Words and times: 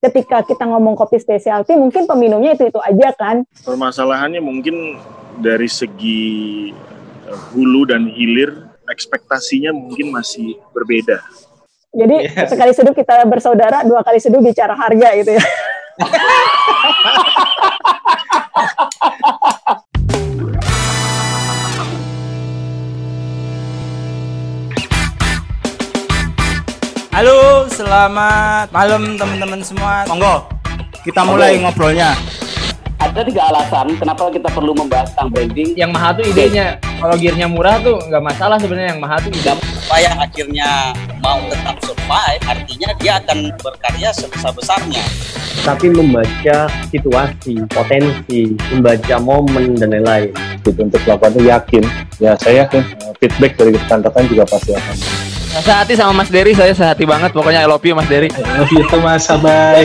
ketika 0.00 0.40
kita 0.48 0.64
ngomong 0.64 0.96
kopi 0.96 1.20
specialty 1.20 1.76
mungkin 1.76 2.08
peminumnya 2.08 2.56
itu 2.56 2.72
itu 2.72 2.80
aja 2.80 3.12
kan? 3.12 3.44
Permasalahannya 3.60 4.40
mungkin 4.40 4.96
dari 5.36 5.68
segi 5.68 6.72
eh, 7.28 7.40
hulu 7.52 7.84
dan 7.84 8.08
hilir 8.08 8.64
ekspektasinya 8.88 9.76
mungkin 9.76 10.08
masih 10.08 10.56
berbeda. 10.72 11.20
Jadi 11.92 12.16
yeah. 12.32 12.48
sekali 12.48 12.72
seduh 12.72 12.96
kita 12.96 13.28
bersaudara 13.28 13.84
dua 13.84 14.00
kali 14.00 14.16
seduh 14.16 14.40
bicara 14.40 14.72
harga 14.72 15.08
gitu 15.20 15.36
ya. 15.36 15.44
Halo, 27.10 27.59
selamat 27.80 28.68
malam 28.76 29.16
teman-teman 29.16 29.64
semua. 29.64 30.04
Monggo, 30.04 30.44
kita 31.00 31.24
mulai 31.24 31.56
ngobrolnya. 31.64 32.12
Ada 33.00 33.24
tiga 33.24 33.48
alasan 33.48 33.96
kenapa 33.96 34.28
kita 34.28 34.52
perlu 34.52 34.76
membahas 34.76 35.08
tentang 35.16 35.32
branding. 35.32 35.72
Yang 35.72 35.90
mahal 35.96 36.10
tuh 36.12 36.28
idenya. 36.28 36.76
Kalau 37.00 37.16
gearnya 37.16 37.48
murah 37.48 37.80
tuh 37.80 37.96
nggak 37.96 38.20
masalah 38.20 38.60
sebenarnya. 38.60 38.92
Yang 38.92 39.00
mahal 39.00 39.18
tuh 39.24 39.32
ide. 39.32 39.52
Supaya 39.80 40.10
akhirnya 40.20 40.68
mau 41.24 41.40
tetap 41.48 41.76
survive, 41.80 42.42
artinya 42.44 42.88
dia 43.00 43.12
akan 43.24 43.38
berkarya 43.64 44.12
sebesar-besarnya. 44.12 45.04
Tapi 45.64 45.86
membaca 45.88 46.68
situasi, 46.92 47.64
potensi, 47.72 48.60
membaca 48.68 49.16
momen 49.16 49.80
dan 49.80 49.96
lain-lain. 49.96 50.36
Untuk 50.68 51.00
melakukan 51.08 51.32
itu 51.32 51.42
yakin, 51.48 51.82
ya 52.20 52.36
saya 52.36 52.68
yakin 52.68 52.84
feedback 53.16 53.56
dari 53.56 53.72
rekan-rekan 53.72 54.24
juga 54.28 54.44
pasti 54.44 54.76
akan 54.76 55.29
Sehati 55.50 55.98
sama 55.98 56.22
Mas 56.22 56.30
Dery, 56.30 56.54
saya 56.54 56.70
sehati 56.70 57.02
banget. 57.02 57.34
Pokoknya 57.34 57.66
I 57.66 57.68
love 57.68 57.82
you 57.82 57.98
Mas 57.98 58.06
Dery. 58.06 58.30
I 58.30 58.62
love 58.62 58.70
you 58.70 58.86
tuh 58.86 59.02
Mas, 59.02 59.26
bye. 59.42 59.82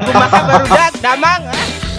Rumah 0.00 0.28
baru 0.32 0.64
dak, 0.64 0.92
damang. 1.04 1.42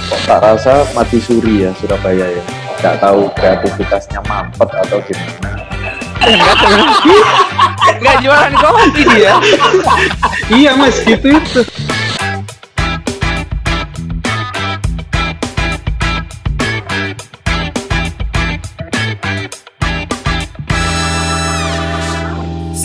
Kok 0.09 0.21
tak 0.25 0.39
rasa 0.41 0.85
mati 0.97 1.21
suri 1.21 1.65
ya 1.65 1.71
Surabaya 1.77 2.25
ya. 2.25 2.43
Gak 2.81 3.01
tahu 3.01 3.29
kreativitasnya 3.37 4.21
mampet 4.25 4.69
atau 4.73 4.97
gimana. 5.05 5.61
Enggak 7.85 8.17
jualan 8.25 8.53
kopi 8.57 9.01
dia. 9.13 9.33
iya 10.57 10.71
mas, 10.73 10.97
gitu 11.05 11.29
itu. 11.29 11.61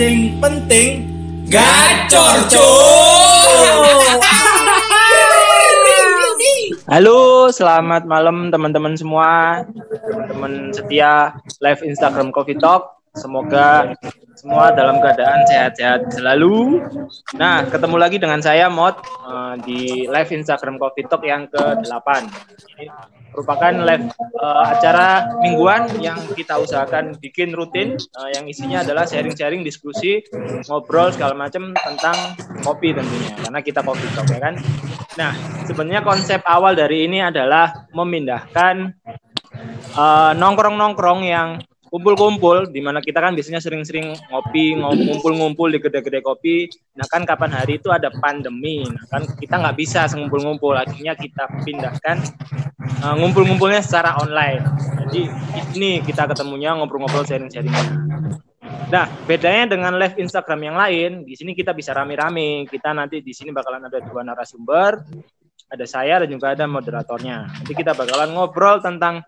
Sing 0.01 0.41
penting 0.41 1.05
gacor 1.53 2.49
cuy 2.49 3.53
Halo, 6.89 7.53
selamat 7.53 8.09
malam 8.09 8.49
teman-teman 8.51 8.97
semua, 8.97 9.63
teman-teman 10.11 10.73
setia 10.75 11.37
live 11.63 11.85
Instagram 11.87 12.33
Coffee 12.35 12.57
Talk. 12.59 12.99
Semoga 13.15 13.95
semua 14.35 14.75
dalam 14.75 14.99
keadaan 14.99 15.47
sehat-sehat 15.47 16.11
selalu. 16.17 16.83
Nah, 17.39 17.63
ketemu 17.69 17.97
lagi 18.01 18.17
dengan 18.19 18.43
saya 18.43 18.67
Mod 18.73 18.99
uh, 19.23 19.55
di 19.63 20.09
live 20.09 20.33
Instagram 20.35 20.83
Coffee 20.83 21.07
Talk 21.07 21.23
yang 21.23 21.47
ke-8. 21.53 22.09
Merupakan 23.31 23.73
live 23.87 24.11
uh, 24.43 24.65
acara 24.75 25.31
mingguan 25.39 25.87
yang 26.03 26.19
kita 26.35 26.59
usahakan 26.59 27.15
bikin 27.23 27.55
rutin 27.55 27.95
uh, 28.19 28.31
yang 28.35 28.45
isinya 28.51 28.83
adalah 28.83 29.07
sharing-sharing 29.07 29.63
diskusi 29.63 30.21
ngobrol 30.67 31.15
segala 31.15 31.39
macam 31.39 31.71
tentang 31.73 32.17
kopi 32.67 32.91
tentunya 32.91 33.31
karena 33.39 33.61
kita 33.63 33.81
kopi 33.87 34.07
talk 34.13 34.27
ya 34.29 34.41
kan? 34.43 34.55
Nah 35.15 35.33
sebenarnya 35.65 36.03
konsep 36.03 36.43
awal 36.43 36.75
dari 36.75 37.07
ini 37.07 37.23
adalah 37.23 37.87
memindahkan 37.95 38.99
uh, 39.95 40.33
nongkrong-nongkrong 40.35 41.21
yang 41.23 41.63
kumpul-kumpul 41.91 42.71
di 42.71 42.79
mana 42.79 43.03
kita 43.03 43.19
kan 43.19 43.35
biasanya 43.35 43.59
sering-sering 43.59 44.15
ngopi 44.31 44.79
ngumpul-ngumpul 44.79 45.69
di 45.75 45.83
gede-gede 45.83 46.23
kopi. 46.23 46.71
Nah 46.95 47.05
kan 47.11 47.27
kapan 47.27 47.51
hari 47.51 47.83
itu 47.83 47.91
ada 47.91 48.09
pandemi. 48.23 48.87
Nah 48.87 49.05
kan 49.11 49.27
kita 49.27 49.59
nggak 49.59 49.77
bisa 49.77 50.07
ngumpul-ngumpul 50.15 50.79
akhirnya 50.79 51.19
kita 51.19 51.51
pindahkan 51.67 52.23
uh, 53.03 53.15
ngumpul-ngumpulnya 53.19 53.83
secara 53.83 54.17
online. 54.23 54.63
Jadi 55.03 55.27
ini 55.75 56.01
kita 56.07 56.31
ketemunya 56.31 56.79
ngobrol-ngobrol 56.79 57.27
sharing-sharing. 57.27 57.75
Nah 58.91 59.11
bedanya 59.27 59.75
dengan 59.75 59.99
live 59.99 60.15
Instagram 60.15 60.61
yang 60.63 60.77
lain 60.79 61.11
di 61.27 61.35
sini 61.35 61.59
kita 61.59 61.75
bisa 61.75 61.91
rame-rame. 61.91 62.71
Kita 62.71 62.95
nanti 62.95 63.19
di 63.19 63.35
sini 63.35 63.51
bakalan 63.51 63.91
ada 63.91 63.99
dua 63.99 64.23
narasumber. 64.23 65.03
Ada 65.71 65.87
saya 65.87 66.19
dan 66.19 66.35
juga 66.35 66.51
ada 66.51 66.67
moderatornya. 66.67 67.47
Nanti 67.47 67.73
kita 67.79 67.95
bakalan 67.95 68.35
ngobrol 68.35 68.83
tentang 68.83 69.23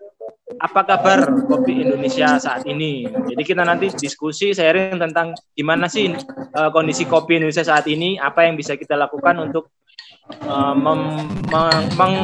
apa 0.59 0.81
kabar 0.83 1.23
kopi 1.47 1.87
Indonesia 1.87 2.35
saat 2.35 2.67
ini. 2.67 3.07
Jadi 3.07 3.43
kita 3.47 3.63
nanti 3.63 3.87
diskusi 3.95 4.51
sharing 4.51 4.99
tentang 4.99 5.31
gimana 5.55 5.87
sih 5.87 6.11
uh, 6.55 6.69
kondisi 6.69 7.07
kopi 7.07 7.39
Indonesia 7.39 7.63
saat 7.63 7.87
ini, 7.87 8.19
apa 8.19 8.43
yang 8.43 8.59
bisa 8.59 8.75
kita 8.75 8.99
lakukan 8.99 9.39
untuk 9.39 9.71
uh, 10.47 10.75
meng 10.75 11.27
meng 11.95 12.15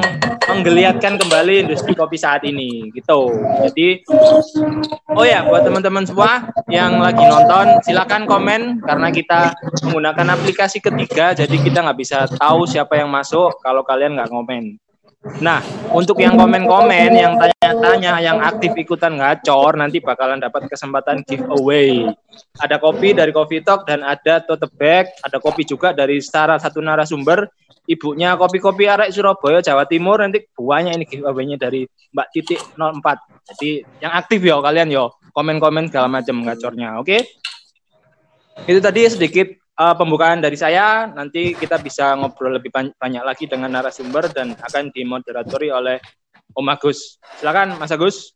menggeliatkan 0.50 1.22
kembali 1.22 1.70
industri 1.70 1.94
kopi 1.94 2.18
saat 2.18 2.42
ini 2.42 2.90
gitu. 2.92 3.32
Jadi 3.70 4.04
oh 5.14 5.26
ya 5.26 5.46
buat 5.46 5.62
teman-teman 5.62 6.04
semua 6.04 6.50
yang 6.68 6.98
lagi 7.00 7.22
nonton 7.22 7.80
silakan 7.86 8.26
komen 8.26 8.82
karena 8.82 9.08
kita 9.14 9.54
menggunakan 9.86 10.34
aplikasi 10.34 10.82
ketiga 10.82 11.38
jadi 11.38 11.54
kita 11.54 11.86
nggak 11.86 12.00
bisa 12.02 12.26
tahu 12.26 12.66
siapa 12.66 12.98
yang 12.98 13.14
masuk 13.14 13.62
kalau 13.62 13.86
kalian 13.86 14.18
nggak 14.18 14.32
komen. 14.34 14.82
Nah, 15.20 15.60
untuk 15.92 16.16
yang 16.24 16.40
komen-komen, 16.40 17.12
yang 17.12 17.36
tanya-tanya, 17.36 18.24
yang 18.24 18.40
aktif 18.40 18.72
ikutan 18.80 19.20
ngacor, 19.20 19.76
nanti 19.76 20.00
bakalan 20.00 20.40
dapat 20.40 20.72
kesempatan 20.72 21.28
giveaway. 21.28 22.08
Ada 22.64 22.80
kopi 22.80 23.12
dari 23.12 23.36
Coffee 23.36 23.60
Talk 23.60 23.84
dan 23.84 24.00
ada 24.00 24.40
tote 24.40 24.72
bag, 24.80 25.12
ada 25.20 25.44
kopi 25.44 25.68
juga 25.68 25.92
dari 25.92 26.24
salah 26.24 26.56
satu 26.56 26.80
narasumber, 26.80 27.52
ibunya 27.84 28.40
kopi-kopi 28.40 28.88
arek 28.88 29.12
Surabaya, 29.12 29.60
Jawa 29.60 29.84
Timur, 29.92 30.24
nanti 30.24 30.40
buahnya 30.56 30.96
ini 30.96 31.04
giveaway-nya 31.04 31.60
dari 31.60 31.84
Mbak 32.16 32.28
Titik 32.32 32.62
04. 32.80 33.52
Jadi 33.52 33.84
yang 34.00 34.16
aktif 34.16 34.40
yo 34.40 34.64
kalian 34.64 34.88
yo, 34.88 35.20
komen-komen 35.36 35.92
segala 35.92 36.08
macam 36.08 36.48
ngacornya, 36.48 36.96
oke? 36.96 37.12
Okay? 37.12 37.28
Itu 38.72 38.80
tadi 38.80 39.04
sedikit 39.12 39.52
uh, 39.80 39.96
pembukaan 39.96 40.44
dari 40.44 40.60
saya. 40.60 41.08
Nanti 41.08 41.56
kita 41.56 41.80
bisa 41.80 42.14
ngobrol 42.20 42.60
lebih 42.60 42.70
banyak 42.76 43.24
lagi 43.24 43.48
dengan 43.48 43.72
narasumber 43.72 44.28
dan 44.36 44.54
akan 44.60 44.92
dimoderatori 44.92 45.72
oleh 45.72 45.98
Om 46.52 46.68
Agus. 46.68 47.18
Silakan 47.40 47.80
Mas 47.80 47.96
Agus. 47.96 48.36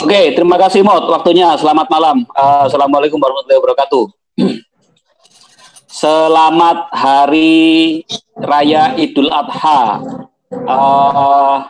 Oke, 0.00 0.32
terima 0.32 0.56
kasih 0.56 0.80
Mot 0.80 1.04
waktunya. 1.12 1.52
Selamat 1.60 1.86
malam. 1.92 2.24
Uh, 2.32 2.64
Assalamualaikum 2.64 3.20
warahmatullahi 3.20 3.60
wabarakatuh. 3.60 4.04
Selamat 6.02 6.88
Hari 6.88 8.00
Raya 8.40 8.96
Idul 8.96 9.28
Adha. 9.28 10.00
Uh, 10.48 11.68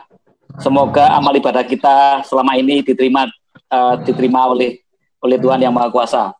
semoga 0.63 1.11
amal 1.11 1.35
ibadah 1.35 1.67
kita 1.67 2.23
selama 2.23 2.55
ini 2.55 2.79
diterima 2.79 3.27
uh, 3.67 3.99
diterima 3.99 4.47
oleh 4.47 4.79
oleh 5.19 5.37
Tuhan 5.39 5.59
yang 5.59 5.75
Maha 5.75 5.91
Kuasa. 5.91 6.31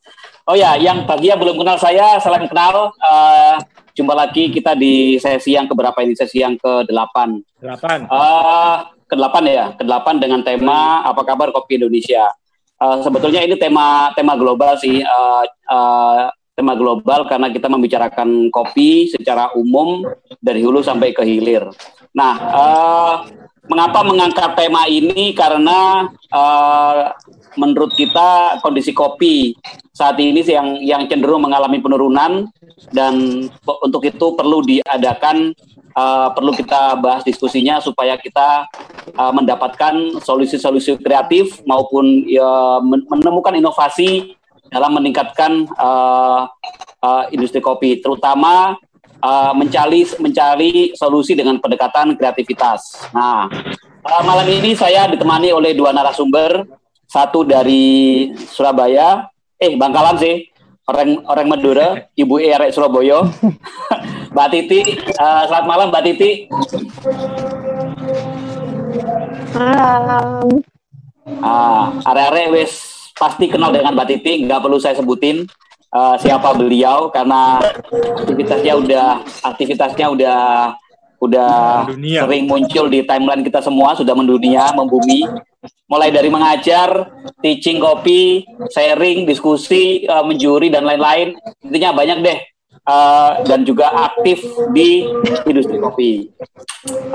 Oh 0.43 0.59
ya, 0.59 0.75
yang 0.75 1.07
bagi 1.07 1.31
yang 1.31 1.39
belum 1.39 1.55
kenal 1.55 1.79
saya, 1.79 2.19
salam 2.19 2.43
kenal. 2.51 2.91
Uh, 2.99 3.55
jumpa 3.95 4.11
lagi 4.11 4.51
kita 4.51 4.75
di 4.75 5.15
sesi 5.15 5.55
yang 5.55 5.71
keberapa 5.71 5.95
ini? 6.03 6.19
Sesi 6.19 6.43
yang 6.43 6.59
ke-8. 6.59 7.15
8. 7.63 8.11
Uh, 8.11 8.83
ke-8 9.07 9.35
ya, 9.47 9.71
ke-8 9.79 10.07
dengan 10.19 10.43
tema 10.43 10.99
apa 11.07 11.23
kabar 11.23 11.47
kopi 11.55 11.79
Indonesia. 11.79 12.27
Uh, 12.75 12.99
sebetulnya 12.99 13.39
ini 13.39 13.55
tema 13.55 14.11
tema 14.19 14.35
global 14.35 14.75
sih. 14.75 14.99
Uh, 14.99 15.47
uh, 15.71 16.27
tema 16.59 16.75
global 16.75 17.23
karena 17.25 17.47
kita 17.47 17.71
membicarakan 17.71 18.51
kopi 18.51 19.15
secara 19.15 19.55
umum 19.55 20.03
dari 20.43 20.59
hulu 20.59 20.83
sampai 20.83 21.15
ke 21.15 21.23
hilir. 21.23 21.71
Nah, 22.13 22.33
uh, 22.37 23.13
mengapa 23.65 24.05
mengangkat 24.05 24.53
tema 24.53 24.85
ini? 24.85 25.33
Karena 25.33 26.07
uh, 26.29 27.09
menurut 27.57 27.93
kita 27.93 28.61
kondisi 28.61 28.93
kopi 28.93 29.57
saat 29.93 30.17
ini 30.17 30.41
yang 30.45 30.77
yang 30.81 31.01
cenderung 31.05 31.45
mengalami 31.45 31.77
penurunan 31.77 32.49
dan 32.89 33.45
untuk 33.81 34.01
itu 34.05 34.33
perlu 34.33 34.65
diadakan 34.65 35.53
uh, 35.93 36.33
perlu 36.33 36.53
kita 36.53 36.97
bahas 36.97 37.21
diskusinya 37.21 37.77
supaya 37.77 38.17
kita 38.17 38.65
uh, 39.17 39.33
mendapatkan 39.33 40.17
solusi-solusi 40.21 40.97
kreatif 41.01 41.61
maupun 41.69 42.25
uh, 42.33 42.81
menemukan 43.09 43.53
inovasi 43.53 44.33
dalam 44.73 44.97
meningkatkan 44.97 45.69
uh, 45.77 46.49
uh, 47.05 47.23
industri 47.29 47.61
kopi 47.61 48.01
terutama 48.01 48.73
uh, 49.23 49.51
mencari 49.55 50.03
mencari 50.19 50.91
solusi 50.93 51.33
dengan 51.33 51.57
pendekatan 51.57 52.19
kreativitas. 52.19 53.07
Nah, 53.15 53.47
uh, 54.03 54.23
malam 54.27 54.45
ini 54.51 54.75
saya 54.75 55.07
ditemani 55.07 55.55
oleh 55.55 55.71
dua 55.71 55.95
narasumber 55.95 56.67
satu 57.07 57.47
dari 57.47 58.27
Surabaya, 58.35 59.31
eh 59.55 59.73
Bangkalan 59.79 60.19
sih, 60.19 60.49
orang 60.89 61.23
orang 61.29 61.47
Madura, 61.47 61.87
Ibu 62.13 62.35
E 62.43 62.51
arek 62.51 62.75
Surabaya. 62.75 63.23
Mbak 64.33 64.49
Titi, 64.49 64.79
uh, 65.21 65.45
selamat 65.45 65.65
malam 65.69 65.87
Mbak 65.93 66.03
Titi. 66.09 66.31
Malam. 69.53 70.49
Ah, 71.39 71.93
arek-arek 72.03 72.51
wis 72.51 72.73
pasti 73.13 73.45
kenal 73.45 73.69
dengan 73.69 73.93
Mbak 73.93 74.07
Titi, 74.09 74.41
nggak 74.43 74.59
perlu 74.65 74.81
saya 74.81 74.97
sebutin 74.97 75.45
uh, 75.93 76.15
siapa 76.17 76.57
beliau 76.57 77.13
karena 77.13 77.61
aktivitasnya 78.19 78.73
udah 78.75 79.07
aktivitasnya 79.45 80.05
udah 80.09 80.41
udah 81.23 81.87
Mendunia. 81.87 82.27
sering 82.27 82.43
muncul 82.51 82.85
di 82.91 82.99
timeline 83.07 83.47
kita 83.47 83.63
semua, 83.63 83.95
sudah 83.95 84.11
mendunia, 84.11 84.75
membumi. 84.75 85.23
Mulai 85.87 86.11
dari 86.11 86.27
mengajar, 86.27 87.07
teaching 87.39 87.79
kopi, 87.79 88.43
sharing, 88.75 89.23
diskusi, 89.23 90.03
uh, 90.03 90.19
menjuri 90.27 90.67
dan 90.67 90.83
lain-lain. 90.83 91.31
Intinya 91.63 91.95
banyak 91.95 92.19
deh. 92.19 92.39
Uh, 92.83 93.39
dan 93.47 93.63
juga 93.63 93.87
aktif 94.11 94.43
di 94.75 95.07
industri 95.47 95.79
kopi. 95.79 96.27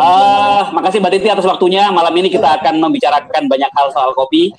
Uh, 0.01 0.73
makasih 0.73 1.05
Mbak 1.05 1.13
Titi 1.13 1.29
atas 1.29 1.45
waktunya. 1.45 1.93
Malam 1.93 2.17
ini 2.17 2.33
kita 2.33 2.57
akan 2.57 2.81
membicarakan 2.81 3.45
banyak 3.53 3.69
hal 3.77 3.93
soal 3.93 4.17
kopi. 4.17 4.57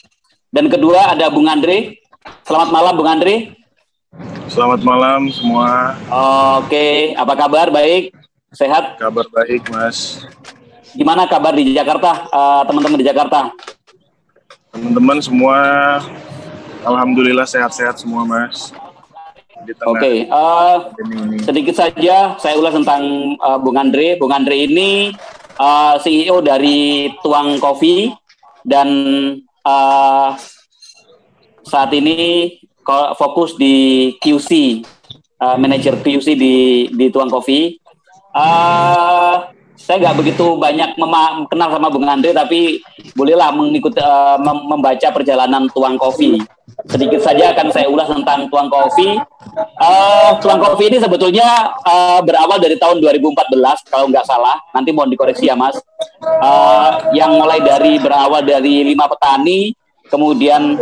Dan 0.54 0.70
kedua 0.70 1.18
ada 1.18 1.34
Bung 1.34 1.50
Andre. 1.50 1.98
Selamat 2.46 2.70
malam 2.70 2.94
Bung 2.94 3.10
Andre. 3.10 3.59
Selamat 4.50 4.82
malam 4.82 5.30
semua. 5.30 5.94
Oke, 6.58 7.14
apa 7.14 7.38
kabar? 7.38 7.70
Baik, 7.70 8.18
sehat. 8.50 8.98
Kabar 8.98 9.30
baik, 9.30 9.62
Mas. 9.70 10.26
Gimana 10.98 11.30
kabar 11.30 11.54
di 11.54 11.70
Jakarta, 11.70 12.26
eh, 12.26 12.62
teman-teman 12.66 12.98
di 12.98 13.06
Jakarta? 13.06 13.54
Teman-teman 14.74 15.22
semua, 15.22 15.58
alhamdulillah 16.82 17.46
sehat-sehat 17.46 18.02
semua, 18.02 18.26
Mas. 18.26 18.74
Oke, 19.86 20.26
eh, 20.26 20.76
pandemi 20.98 21.38
ini. 21.38 21.38
sedikit 21.46 21.78
saja 21.78 22.34
saya 22.42 22.58
ulas 22.58 22.74
tentang 22.74 23.06
eh, 23.38 23.58
Bung 23.62 23.78
Andre. 23.78 24.18
Bung 24.18 24.34
Andre 24.34 24.66
ini 24.66 25.14
eh, 25.62 25.96
CEO 26.02 26.42
dari 26.42 27.14
Tuang 27.22 27.62
Coffee 27.62 28.10
dan 28.66 28.90
eh, 29.46 30.30
saat 31.70 31.94
ini 31.94 32.50
fokus 33.16 33.56
di 33.56 33.76
QC, 34.18 34.82
eh, 35.40 35.58
manajer 35.58 35.98
QC 36.00 36.36
di 36.36 36.56
di 36.92 37.06
Tuang 37.10 37.30
Coffee. 37.30 37.78
Eh, 38.30 39.36
saya 39.80 39.96
nggak 40.06 40.18
begitu 40.22 40.60
banyak 40.60 41.00
kenal 41.50 41.70
sama 41.72 41.90
Bung 41.90 42.06
Andre, 42.06 42.30
tapi 42.36 42.78
bolehlah 43.18 43.50
mengikuti 43.50 43.98
mem- 44.38 44.68
membaca 44.70 45.08
perjalanan 45.10 45.66
Tuang 45.72 45.98
Coffee. 45.98 46.38
Sedikit 46.86 47.20
saja 47.26 47.52
akan 47.52 47.74
saya 47.74 47.90
ulas 47.90 48.06
tentang 48.06 48.46
Tuang 48.54 48.70
Coffee. 48.70 49.18
Eh, 49.58 50.32
Tuang 50.44 50.62
Coffee 50.62 50.94
ini 50.94 51.02
sebetulnya 51.02 51.74
eh, 51.82 52.20
berawal 52.22 52.62
dari 52.62 52.78
tahun 52.78 53.02
2014 53.02 53.90
kalau 53.90 54.06
nggak 54.14 54.28
salah. 54.28 54.60
Nanti 54.76 54.94
mohon 54.94 55.10
dikoreksi 55.10 55.50
ya 55.50 55.58
Mas. 55.58 55.80
Eh, 56.22 56.90
yang 57.18 57.40
mulai 57.40 57.64
dari 57.64 57.98
berawal 57.98 58.46
dari 58.46 58.86
lima 58.86 59.10
petani, 59.10 59.74
kemudian 60.10 60.76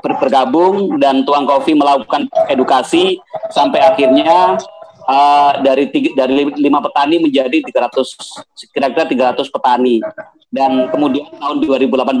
ber- 0.00 0.18
bergabung 0.18 0.96
dan 0.98 1.22
Tuang 1.22 1.44
Coffee 1.44 1.76
melakukan 1.76 2.26
edukasi 2.48 3.20
sampai 3.52 3.84
akhirnya 3.84 4.56
eh, 5.04 5.52
dari 5.62 5.84
tiga- 5.92 6.14
dari 6.24 6.32
lim- 6.44 6.56
lima 6.58 6.80
petani 6.80 7.20
menjadi 7.20 7.60
300 7.60 8.72
kira-kira 8.72 9.04
300 9.36 9.52
petani 9.52 10.00
dan 10.48 10.88
kemudian 10.88 11.28
tahun 11.36 11.60
2018 11.62 12.16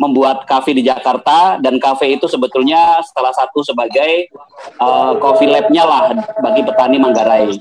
membuat 0.00 0.48
kafe 0.48 0.72
di 0.72 0.80
Jakarta 0.80 1.60
dan 1.60 1.76
kafe 1.76 2.16
itu 2.16 2.24
sebetulnya 2.24 3.04
salah 3.12 3.36
satu 3.36 3.60
sebagai 3.60 4.32
eh, 4.80 5.12
coffee 5.20 5.50
lab-nya 5.50 5.84
lah 5.84 6.02
bagi 6.40 6.64
petani 6.64 6.96
Manggarai. 6.96 7.52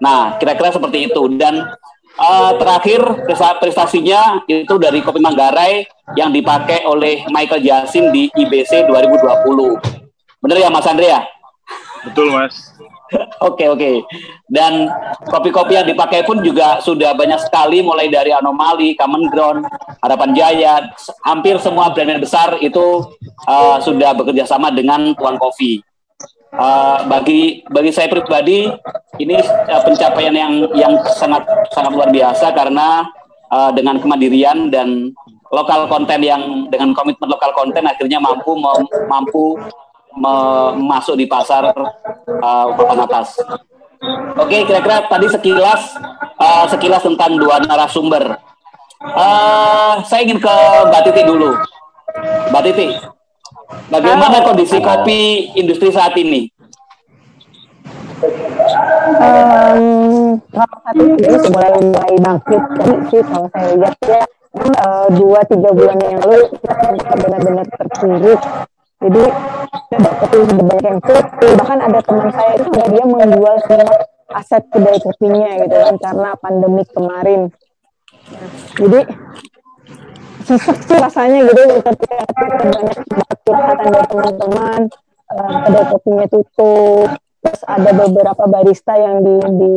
Nah, 0.00 0.40
kira-kira 0.40 0.72
seperti 0.72 1.12
itu 1.12 1.22
dan 1.36 1.62
eh, 2.16 2.52
terakhir 2.56 3.00
presta- 3.24 3.58
prestasinya 3.60 4.42
itu 4.48 4.74
dari 4.80 5.04
kopi 5.04 5.20
Manggarai 5.20 5.84
yang 6.16 6.32
dipakai 6.32 6.86
oleh 6.88 7.26
Michael 7.28 7.62
Jasin 7.62 8.12
di 8.14 8.32
IBC 8.32 8.88
2020. 8.88 10.40
Bener 10.40 10.56
ya 10.62 10.68
Mas 10.70 10.86
Andrea? 10.86 11.26
Betul, 12.06 12.30
Mas. 12.30 12.76
Oke 13.46 13.70
oke. 13.70 14.02
Dan 14.50 14.90
kopi-kopi 15.30 15.78
yang 15.78 15.86
dipakai 15.86 16.26
pun 16.26 16.42
juga 16.42 16.82
sudah 16.82 17.14
banyak 17.14 17.38
sekali 17.38 17.78
mulai 17.78 18.10
dari 18.10 18.34
Anomali, 18.34 18.98
Common 18.98 19.30
Ground, 19.30 19.62
Harapan 20.02 20.30
Jaya, 20.34 20.74
hampir 21.22 21.54
semua 21.62 21.94
brand 21.94 22.18
besar 22.18 22.58
itu 22.58 23.06
uh, 23.46 23.78
sudah 23.78 24.10
bekerja 24.10 24.42
sama 24.46 24.74
dengan 24.74 25.14
Tuan 25.14 25.38
Kopi. 25.38 25.82
Uh, 26.56 27.04
bagi 27.10 27.62
bagi 27.68 27.92
saya 27.92 28.08
pribadi 28.08 28.70
ini 29.18 29.36
uh, 29.42 29.82
pencapaian 29.84 30.34
yang 30.34 30.52
yang 30.76 30.92
sangat 31.16 31.44
sangat 31.72 31.92
luar 31.92 32.08
biasa 32.12 32.52
karena 32.52 33.06
uh, 33.50 33.70
dengan 33.72 34.00
kemandirian 34.00 34.68
dan 34.68 35.12
lokal 35.54 35.86
konten 35.86 36.20
yang 36.22 36.66
dengan 36.68 36.90
komitmen 36.90 37.30
lokal 37.30 37.54
konten 37.54 37.86
akhirnya 37.86 38.18
mampu 38.18 38.58
mem- 38.58 38.92
mampu 39.06 39.56
me- 40.18 40.72
masuk 40.80 41.14
di 41.16 41.26
pasar 41.30 41.70
uh, 41.70 42.66
papan 42.74 43.06
atas. 43.06 43.38
Oke, 44.36 44.68
kira-kira 44.68 45.08
tadi 45.08 45.26
sekilas 45.30 45.96
uh, 46.36 46.68
sekilas 46.68 47.00
tentang 47.00 47.40
dua 47.40 47.62
narasumber. 47.64 48.36
Uh, 49.00 50.02
saya 50.04 50.24
ingin 50.24 50.40
ke 50.40 50.54
Mbak 50.92 51.02
Titi 51.08 51.22
dulu. 51.24 51.52
Mbak 52.52 52.62
Titi, 52.64 52.86
bagaimana 53.92 54.44
kondisi 54.44 54.76
kopi 54.82 55.52
industri 55.56 55.92
saat 55.92 56.12
ini? 56.16 56.48
Em, 59.16 59.82
kalau 60.52 60.78
ini 60.98 61.36
sih 61.38 61.50
mulai 61.54 61.72
mulai 61.78 62.14
bangkit 62.18 62.62
sih 63.10 63.22
kalau 63.22 63.46
saya 63.54 63.70
lihat 63.78 63.96
ya. 64.06 64.22
Eh, 64.56 65.08
dua 65.20 65.44
tiga 65.44 65.68
bulan 65.68 66.00
yang 66.00 66.16
lalu 66.24 66.48
kita 66.48 67.12
benar-benar 67.20 67.66
terpuruk. 67.76 68.40
Jadi 68.96 69.22
kopi 69.92 70.38
sudah 70.48 70.64
banyak 70.64 70.86
yang 70.88 71.00
tutup 71.04 71.26
bahkan 71.60 71.78
ada 71.84 72.00
teman 72.00 72.28
saya 72.32 72.52
itu 72.56 72.70
dia 72.72 73.04
menjual 73.04 73.56
semua 73.68 73.96
aset 74.32 74.64
kedai 74.72 74.96
kopinya 75.04 75.50
gitu 75.60 75.76
kan 75.76 75.96
karena 76.00 76.30
pandemi 76.40 76.82
kemarin. 76.88 77.40
Jadi 78.80 79.00
sesek 80.48 80.78
sih 80.88 80.98
rasanya 81.04 81.38
gitu 81.52 81.62
ketika 81.84 82.16
banyak 82.64 82.98
curhatan 83.44 83.88
dari 83.92 84.06
teman-teman 84.08 84.80
eh, 85.36 85.56
kedai 85.68 85.84
kopinya 85.92 86.26
tutup 86.32 87.08
terus 87.44 87.62
ada 87.68 87.90
beberapa 87.94 88.44
barista 88.50 88.94
yang 88.98 89.22
di, 89.22 89.34
di 89.38 89.72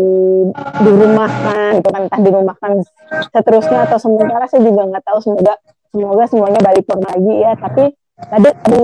dirumahkan 0.83 1.79
gitu 1.79 1.89
kan 1.91 2.01
entah 2.07 2.21
dirumahkan 2.21 2.71
seterusnya 3.29 3.85
atau 3.85 3.97
sementara 4.01 4.45
saya 4.49 4.65
juga 4.65 4.87
nggak 4.89 5.03
tahu. 5.05 5.19
Semoga 5.21 5.53
semoga 5.89 6.23
semuanya 6.29 6.59
balik 6.63 6.85
normal 6.89 7.11
lagi 7.13 7.33
ya. 7.39 7.53
Tapi 7.59 7.83
tadi 8.19 8.49
di 8.67 8.81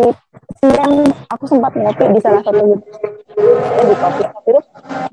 siang 0.62 0.94
aku 1.28 1.46
sempat 1.50 1.72
ngopi 1.76 2.04
di 2.14 2.20
salah 2.24 2.42
satu 2.46 2.62
gitu 2.62 2.86
di 3.84 3.96
kopi. 4.00 4.24
Kopi 4.32 4.50
itu 4.54 4.62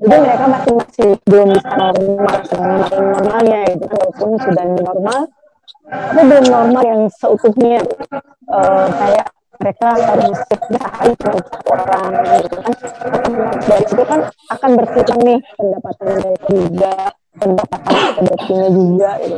jadi 0.03 0.15
mereka 0.21 0.45
masih 0.47 0.71
masih 0.79 1.09
belum 1.27 1.47
bisa 1.51 1.69
normal 1.75 2.35
normal 2.51 2.79
normalnya 2.91 3.59
gitu 3.73 3.85
kan. 3.87 3.97
Walaupun 3.99 4.29
sudah 4.39 4.65
normal 4.67 5.19
tapi 5.83 6.21
belum 6.25 6.45
normal 6.47 6.83
yang 6.87 7.01
seutuhnya 7.11 7.83
Eh, 8.53 8.87
kayak 8.99 9.32
mereka 9.61 9.87
harus 9.93 10.37
cuma 10.49 10.79
satu 10.89 11.57
orang 11.69 12.09
gitu. 12.41 12.57
Kan 12.57 12.73
dari 13.67 13.85
situ 13.85 14.03
kan 14.05 14.19
akan 14.49 14.69
berkurang 14.79 15.19
nih 15.21 15.39
pendapatan 15.57 16.07
dari 16.17 16.37
juga 16.49 16.93
pendapatan 17.37 17.95
kedokternya 18.17 18.69
juga 18.73 19.11
gitu. 19.21 19.37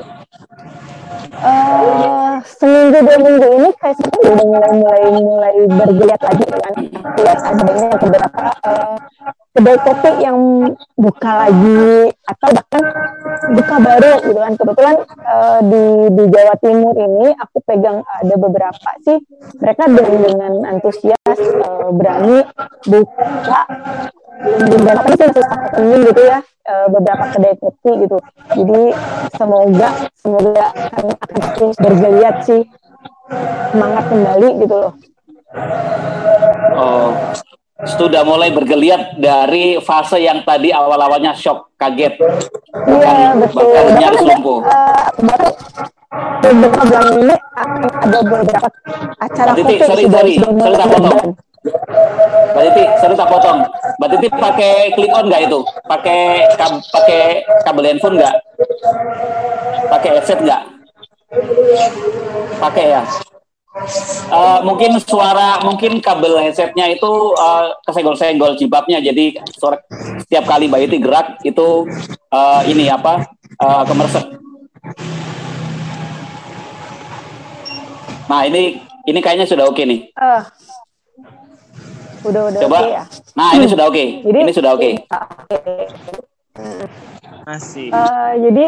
Eh 1.36 2.34
seminggu 2.44 2.98
dua 3.04 3.18
minggu 3.20 3.48
ini 3.60 3.70
kayak 3.80 3.96
sekarang 4.00 4.24
udah 4.36 4.46
mulai 4.48 4.72
mulai 4.76 5.04
mulai 5.20 5.56
bergeliat 5.68 6.22
lagi 6.22 6.46
kan. 6.48 6.76
Lihat 7.20 7.40
adanya 7.44 7.88
beberapa 7.96 8.44
eh, 8.66 8.96
kedai 9.56 9.78
kopi 9.80 10.12
yang 10.20 10.40
buka 11.00 11.32
lagi 11.48 12.12
atau 12.28 12.50
bahkan 12.52 12.84
buka 13.54 13.76
baru 13.78 14.14
gitu 14.26 14.40
kan. 14.40 14.54
Kebetulan 14.58 14.96
eh, 15.06 15.60
di 15.66 15.84
di 16.14 16.24
Jawa 16.32 16.56
Timur 16.58 16.96
ini 16.98 17.28
aku 17.36 17.58
pegang 17.66 18.02
ada 18.02 18.36
beberapa 18.40 18.90
sih. 19.06 19.18
Mereka 19.62 19.84
dengan 19.92 20.20
dengan 20.26 20.54
antusias 20.78 21.38
eh, 21.40 21.90
berani 21.94 22.38
buka 22.90 23.62
beberapa 24.46 25.06
sih 25.16 25.26
masih 25.26 25.46
tak 25.48 25.60
ketemu 25.72 25.96
gitu 26.12 26.22
ya 26.28 26.40
eh, 26.44 26.88
beberapa 26.92 27.26
kedai 27.32 27.56
kopi 27.60 27.92
gitu. 28.04 28.18
Jadi 28.56 28.82
semoga 29.36 29.90
semoga 30.20 30.66
akan 30.76 31.06
akan 31.14 31.42
terus 31.56 31.78
bergeliat 31.80 32.36
sih 32.44 32.62
semangat 33.74 34.04
kembali 34.10 34.50
gitu 34.62 34.76
loh. 34.76 34.94
Oh, 36.76 37.16
sudah 37.88 38.22
mulai 38.22 38.50
bergeliat 38.50 39.16
dari 39.16 39.78
fase 39.80 40.18
yang 40.20 40.42
tadi 40.42 40.70
awal-awalnya 40.70 41.32
shock, 41.32 41.70
kaget, 41.76 42.18
Iya 42.18 43.34
betul. 43.36 43.62
bahkan 43.62 43.86
Bahkan 43.86 43.94
nyaris 43.96 44.20
ada 44.20 44.28
lumpuh. 44.28 44.60
eh, 44.60 45.06
baru 45.22 45.48
beberapa 46.42 46.82
bulan 46.82 47.06
ini 47.16 47.36
akan 47.36 47.82
ada 48.00 48.20
beberapa 48.22 48.68
acara 49.20 49.48
Mbak 49.48 49.56
Titi, 49.60 49.76
sorry, 49.80 50.04
sorry, 50.08 50.34
sorry 50.38 50.76
tak 50.76 50.90
potong. 50.90 51.20
Mbak 52.48 52.64
Titi, 52.64 52.84
sorry 52.98 53.16
tak 53.16 53.30
potong. 53.30 53.60
Mbak 53.96 54.10
Titi 54.12 54.28
pakai 54.32 54.74
click 54.92 55.12
on 55.12 55.26
nggak 55.26 55.42
itu? 55.44 55.60
Pakai 55.84 56.22
kab- 56.56 56.86
pakai 56.90 57.22
kabel 57.62 57.86
handphone 57.86 58.16
nggak? 58.16 58.36
Pakai 59.88 60.10
headset 60.16 60.40
nggak? 60.40 60.62
Pakai 62.56 62.86
ya. 62.90 63.02
Eh, 64.26 64.60
mungkin 64.64 64.96
suara, 65.04 65.60
mungkin 65.60 66.00
kabel 66.00 66.40
headsetnya 66.40 66.88
itu 66.88 67.12
eh, 67.36 67.66
kesenggol-senggol 67.84 68.56
jilbabnya. 68.56 69.04
Jadi 69.04 69.36
suara 69.52 69.76
setiap 70.24 70.48
kali 70.48 70.72
Mbak 70.72 70.80
Titi 70.88 70.98
gerak 71.04 71.28
itu 71.44 71.84
eh, 72.32 72.62
ini 72.72 72.88
apa? 72.88 73.28
eh, 73.56 73.84
kemersek. 73.84 74.26
Nah 78.26 78.42
ini 78.48 78.80
ini 79.06 79.20
kayaknya 79.20 79.46
sudah 79.46 79.68
oke 79.68 79.84
nih. 79.84 80.08
Eh, 80.08 80.42
udah 82.26 82.42
udah 82.50 82.60
Coba. 82.64 82.78
oke 82.80 82.90
ya. 82.90 83.04
Nah 83.36 83.50
ini 83.54 83.66
sudah 83.68 83.86
oke. 83.92 84.04
Jadi 84.24 84.38
Ini 84.40 84.52
sudah 84.56 84.72
oke. 84.72 84.90
Oke. 85.04 85.60
Masih. 87.46 87.88
Eh, 87.92 88.32
jadi 88.40 88.66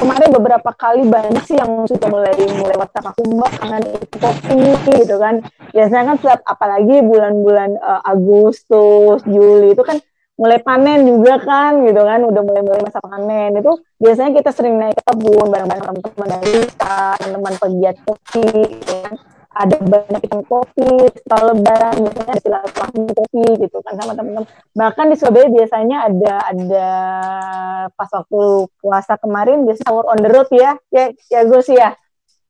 kemarin 0.00 0.30
beberapa 0.32 0.70
kali 0.72 1.04
banyak 1.04 1.44
sih 1.44 1.56
yang 1.60 1.84
sudah 1.84 2.08
mulai 2.08 2.32
mulai 2.56 2.76
WhatsApp 2.76 3.12
aku 3.12 3.20
mbak 3.36 3.52
kangen 3.60 3.84
kopi 4.16 4.58
gitu 5.04 5.16
kan. 5.20 5.44
Biasanya 5.72 6.04
kan 6.12 6.16
setiap 6.20 6.40
apalagi 6.48 7.04
bulan-bulan 7.04 7.70
eh, 7.76 8.02
Agustus, 8.08 9.20
Juli 9.28 9.76
itu 9.76 9.82
kan 9.84 10.00
mulai 10.40 10.58
panen 10.64 11.04
juga 11.04 11.36
kan 11.44 11.84
gitu 11.84 12.00
kan. 12.00 12.20
Udah 12.24 12.42
mulai 12.42 12.62
mulai 12.64 12.80
masa 12.80 13.00
panen. 13.04 13.60
Itu 13.60 13.72
biasanya 14.00 14.30
kita 14.40 14.50
sering 14.56 14.80
naik 14.80 14.96
ke 14.96 15.04
kebun 15.12 15.46
bareng-bareng 15.52 15.84
teman-teman 15.84 16.28
dari 16.40 16.56
teman-teman 17.20 17.54
pegiat 17.60 17.96
kopi 18.08 18.46
gitu 18.80 18.94
kan 19.04 19.14
ada 19.52 19.76
banyak 19.76 20.20
ikan 20.32 20.42
kopi 20.48 20.88
setelah 21.12 21.52
lebaran 21.52 21.94
biasanya 22.00 22.32
ada 22.32 22.42
silaturahmi 22.42 23.12
kopi 23.12 23.44
gitu 23.60 23.76
kan 23.84 23.92
sama 24.00 24.12
teman-teman 24.16 24.48
bahkan 24.72 25.06
di 25.12 25.16
Surabaya 25.20 25.48
biasanya 25.52 25.96
ada 26.08 26.34
ada 26.48 26.88
pas 27.92 28.08
waktu 28.08 28.42
puasa 28.80 29.14
kemarin 29.20 29.68
biasanya 29.68 29.86
sahur 29.92 30.08
on 30.08 30.18
the 30.24 30.30
road 30.32 30.48
ya 30.52 30.80
ya 30.88 31.12
ya 31.28 31.40
Gus 31.44 31.68
ya? 31.68 31.92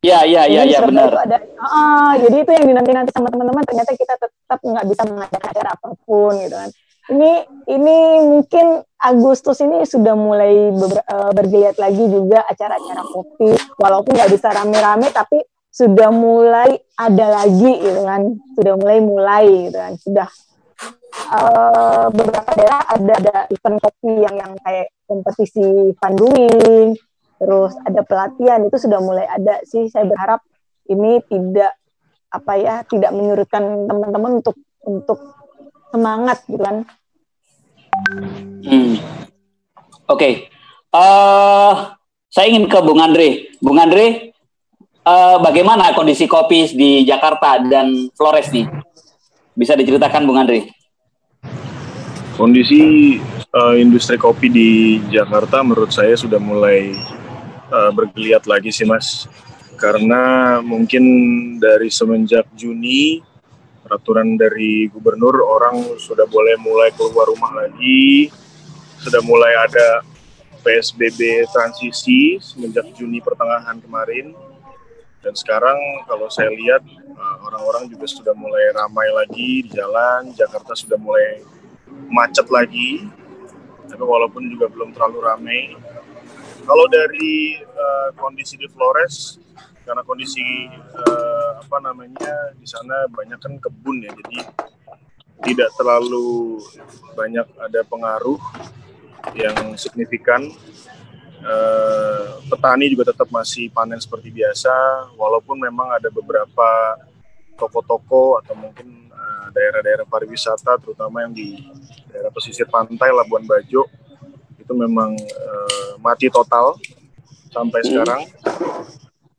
Ya 0.03 0.27
ya 0.27 0.51
ya 0.51 0.67
ya 0.67 0.83
benar. 0.83 1.15
ada 1.15 1.39
ah, 1.63 2.19
jadi 2.19 2.43
itu 2.43 2.51
yang 2.51 2.67
dinanti-nanti 2.75 3.15
sama 3.15 3.31
teman-teman 3.31 3.63
ternyata 3.63 3.95
kita 3.95 4.19
tetap 4.19 4.59
nggak 4.59 4.87
bisa 4.91 5.03
mengadakan 5.07 5.47
acara 5.47 5.71
apa 5.79 5.89
pun 6.03 6.35
gitu 6.43 6.59
kan. 6.59 6.71
Ini 7.03 7.33
ini 7.71 7.99
mungkin 8.23 8.83
Agustus 8.99 9.59
ini 9.63 9.83
sudah 9.87 10.15
mulai 10.15 10.71
beber- 10.75 11.07
eh, 11.07 11.31
bergeliat 11.35 11.77
lagi 11.79 12.03
juga 12.07 12.43
acara-acara 12.47 13.03
kopi 13.11 13.51
walaupun 13.79 14.11
nggak 14.15 14.31
bisa 14.31 14.51
rame-rame 14.51 15.07
tapi 15.11 15.39
sudah 15.73 16.13
mulai 16.13 16.77
ada 17.01 17.43
lagi 17.43 17.73
gitu 17.81 18.01
kan 18.05 18.23
sudah 18.55 18.75
mulai 18.77 18.99
mulai 19.01 19.45
gitu 19.69 19.79
kan 19.81 19.95
sudah 19.97 20.29
eh, 21.33 22.07
beberapa 22.13 22.51
daerah 22.53 22.83
ada 22.93 23.13
ada 23.17 23.37
event 23.49 23.79
kopi 23.81 24.13
yang 24.21 24.37
yang 24.37 24.53
kayak 24.61 24.93
kompetisi 25.09 25.97
panduing 25.97 26.93
terus 27.41 27.73
ada 27.83 28.05
pelatihan 28.05 28.61
itu 28.69 28.77
sudah 28.77 29.01
mulai 29.01 29.25
ada 29.27 29.65
sih 29.65 29.89
saya 29.89 30.05
berharap 30.05 30.45
ini 30.93 31.25
tidak 31.27 31.73
apa 32.33 32.53
ya 32.61 32.75
tidak 32.87 33.11
menyurutkan 33.17 33.89
teman-teman 33.89 34.45
untuk 34.45 34.57
untuk 34.85 35.19
semangat 35.89 36.45
gitu 36.47 36.61
kan 36.61 36.85
Hmm. 38.65 38.97
Oke. 40.09 40.49
Eh, 40.93 41.73
saya 42.33 42.47
ingin 42.49 42.65
ke 42.69 42.79
Bung 42.81 43.01
Andre. 43.01 43.53
Bung 43.61 43.77
Andre, 43.77 44.32
eh, 45.03 45.37
bagaimana 45.43 45.91
kondisi 45.95 46.31
kopi 46.31 46.71
di 46.75 46.91
Jakarta 47.03 47.59
dan 47.63 48.11
Flores 48.15 48.51
nih? 48.55 48.67
Bisa 49.53 49.77
diceritakan 49.77 50.25
Bung 50.25 50.39
Andre? 50.41 50.71
Kondisi 52.39 53.17
eh, 53.37 53.75
industri 53.79 54.17
kopi 54.17 54.49
di 54.49 54.71
Jakarta 55.13 55.61
menurut 55.61 55.93
saya 55.93 56.17
sudah 56.17 56.41
mulai 56.41 56.95
eh, 57.69 57.91
bergeliat 57.93 58.47
lagi 58.47 58.73
sih 58.73 58.89
Mas. 58.89 59.29
Karena 59.77 60.59
mungkin 60.63 61.05
dari 61.59 61.91
semenjak 61.91 62.47
Juni 62.55 63.19
peraturan 63.83 64.39
dari 64.39 64.87
gubernur 64.87 65.43
orang 65.43 65.99
sudah 65.99 66.25
boleh 66.31 66.55
mulai 66.63 66.95
keluar 66.95 67.27
rumah 67.27 67.51
lagi, 67.67 68.31
sudah 69.03 69.19
mulai 69.27 69.51
ada 69.59 70.07
PSBB 70.63 71.51
transisi 71.51 72.39
semenjak 72.39 72.95
Juni 72.95 73.19
pertengahan 73.19 73.83
kemarin. 73.83 74.33
Dan 75.23 75.39
sekarang 75.39 75.79
kalau 76.11 76.27
saya 76.27 76.51
lihat 76.51 76.83
eh, 76.99 77.37
orang-orang 77.47 77.87
juga 77.87 78.11
sudah 78.11 78.35
mulai 78.35 78.75
ramai 78.75 79.07
lagi 79.15 79.65
di 79.65 79.71
jalan, 79.71 80.35
Jakarta 80.35 80.75
sudah 80.75 80.99
mulai 80.99 81.47
macet 82.11 82.51
lagi, 82.51 83.07
tapi 83.87 84.03
walaupun 84.03 84.43
juga 84.51 84.67
belum 84.67 84.91
terlalu 84.91 85.19
ramai. 85.23 85.61
Kalau 86.67 86.87
dari 86.91 87.63
eh, 87.63 88.09
kondisi 88.19 88.59
di 88.59 88.67
Flores, 88.67 89.39
karena 89.87 90.03
kondisi 90.03 90.43
eh, 90.75 91.51
apa 91.63 91.79
namanya 91.79 92.55
di 92.59 92.67
sana 92.67 93.07
banyak 93.07 93.39
kan 93.39 93.55
kebun 93.63 94.03
ya, 94.03 94.11
jadi 94.27 94.39
tidak 95.43 95.71
terlalu 95.75 96.59
banyak 97.15 97.47
ada 97.63 97.81
pengaruh 97.87 98.39
yang 99.39 99.75
signifikan. 99.79 100.51
Eh, 101.43 102.27
petani 102.47 102.87
juga 102.87 103.11
tetap 103.11 103.27
masih 103.27 103.67
panen 103.75 103.99
seperti 103.99 104.31
biasa, 104.31 104.71
walaupun 105.19 105.59
memang 105.59 105.91
ada 105.91 106.07
beberapa 106.07 106.95
toko-toko 107.59 108.39
atau 108.39 108.55
mungkin 108.55 109.11
eh, 109.11 109.47
daerah-daerah 109.51 110.07
pariwisata, 110.07 110.79
terutama 110.79 111.27
yang 111.27 111.35
di 111.35 111.59
daerah 112.15 112.31
pesisir 112.31 112.71
pantai 112.71 113.11
Labuan 113.11 113.43
Bajo, 113.43 113.91
itu 114.55 114.71
memang 114.71 115.19
eh, 115.19 115.93
mati 115.99 116.31
total 116.31 116.79
sampai 117.51 117.81
sekarang. 117.91 118.23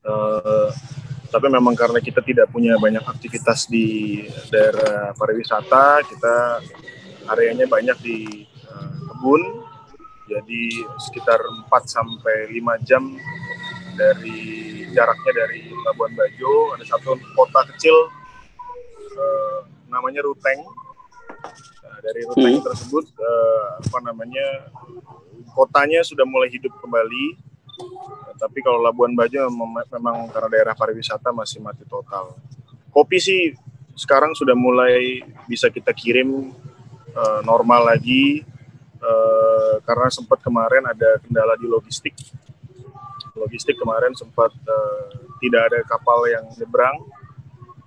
Eh, 0.04 0.70
tapi 1.32 1.48
memang 1.48 1.74
karena 1.74 2.04
kita 2.04 2.20
tidak 2.20 2.52
punya 2.52 2.76
banyak 2.84 3.02
aktivitas 3.08 3.72
di 3.72 4.22
daerah 4.52 5.16
pariwisata, 5.16 6.04
kita 6.04 6.60
areanya 7.32 7.64
banyak 7.64 7.96
di 8.04 8.44
kebun, 9.08 9.63
jadi 10.34 10.64
sekitar 10.98 11.38
4 11.38 11.70
sampai 11.86 12.50
5 12.50 12.82
jam 12.82 13.04
dari 13.94 14.42
jaraknya 14.90 15.32
dari 15.36 15.70
Labuan 15.86 16.14
Bajo 16.14 16.74
ada 16.74 16.82
satu 16.84 17.14
kota 17.34 17.62
kecil 17.74 17.94
eh, 19.14 19.60
namanya 19.86 20.26
Ruteng. 20.26 20.66
Nah, 21.84 21.98
dari 22.02 22.26
Ruteng 22.26 22.58
Hmm. 22.58 22.66
tersebut 22.66 23.06
eh, 23.14 23.66
apa 23.78 23.98
namanya 24.02 24.48
kotanya 25.54 26.02
sudah 26.02 26.26
mulai 26.26 26.50
hidup 26.50 26.74
kembali. 26.82 27.26
Nah, 28.26 28.34
tapi 28.38 28.66
kalau 28.66 28.82
Labuan 28.82 29.14
Bajo 29.14 29.46
mem- 29.50 29.86
memang 29.94 30.26
karena 30.34 30.50
daerah 30.50 30.74
pariwisata 30.74 31.30
masih 31.30 31.62
mati 31.62 31.86
total. 31.86 32.34
Kopi 32.90 33.18
sih 33.22 33.42
sekarang 33.94 34.34
sudah 34.34 34.58
mulai 34.58 35.22
bisa 35.46 35.70
kita 35.70 35.94
kirim 35.94 36.50
eh, 37.14 37.40
normal 37.46 37.94
lagi 37.94 38.42
eh, 39.54 39.78
karena 39.86 40.10
sempat 40.10 40.42
kemarin 40.42 40.84
ada 40.90 41.22
kendala 41.22 41.54
di 41.62 41.70
logistik. 41.70 42.18
Logistik 43.38 43.78
kemarin 43.78 44.18
sempat 44.18 44.50
eh, 44.54 45.10
tidak 45.46 45.62
ada 45.70 45.80
kapal 45.86 46.26
yang 46.26 46.46
nyebrang 46.58 46.98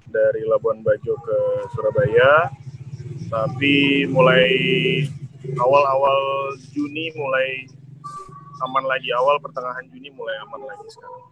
dari 0.07 0.47
Labuan 0.47 0.81
Bajo 0.87 1.19
ke 1.19 1.39
Surabaya. 1.75 2.55
Tapi 3.27 4.07
mulai 4.07 4.47
awal-awal 5.59 6.19
Juni 6.71 7.11
mulai 7.15 7.67
aman 8.63 8.85
lagi, 8.87 9.11
awal 9.13 9.43
pertengahan 9.43 9.85
Juni 9.91 10.09
mulai 10.15 10.35
aman 10.47 10.63
lagi 10.65 10.87
sekarang. 10.91 11.25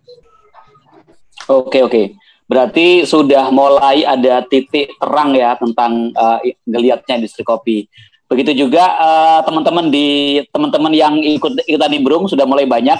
Oke 1.51 1.81
oke. 1.85 2.03
Berarti 2.45 3.09
sudah 3.09 3.49
mulai 3.49 4.05
ada 4.05 4.45
titik 4.45 4.93
terang 5.01 5.33
ya 5.33 5.57
tentang 5.57 6.13
uh, 6.13 6.39
geliatnya 6.69 7.25
industri 7.25 7.41
kopi. 7.41 7.89
Begitu 8.25 8.67
juga 8.67 8.85
eh, 8.97 9.41
teman-teman 9.45 9.93
di 9.93 10.41
teman-teman 10.49 10.93
yang 10.97 11.15
ikut 11.21 11.61
ikutan 11.69 11.91
nimbrung 11.93 12.25
sudah 12.25 12.49
mulai 12.49 12.65
banyak. 12.65 12.99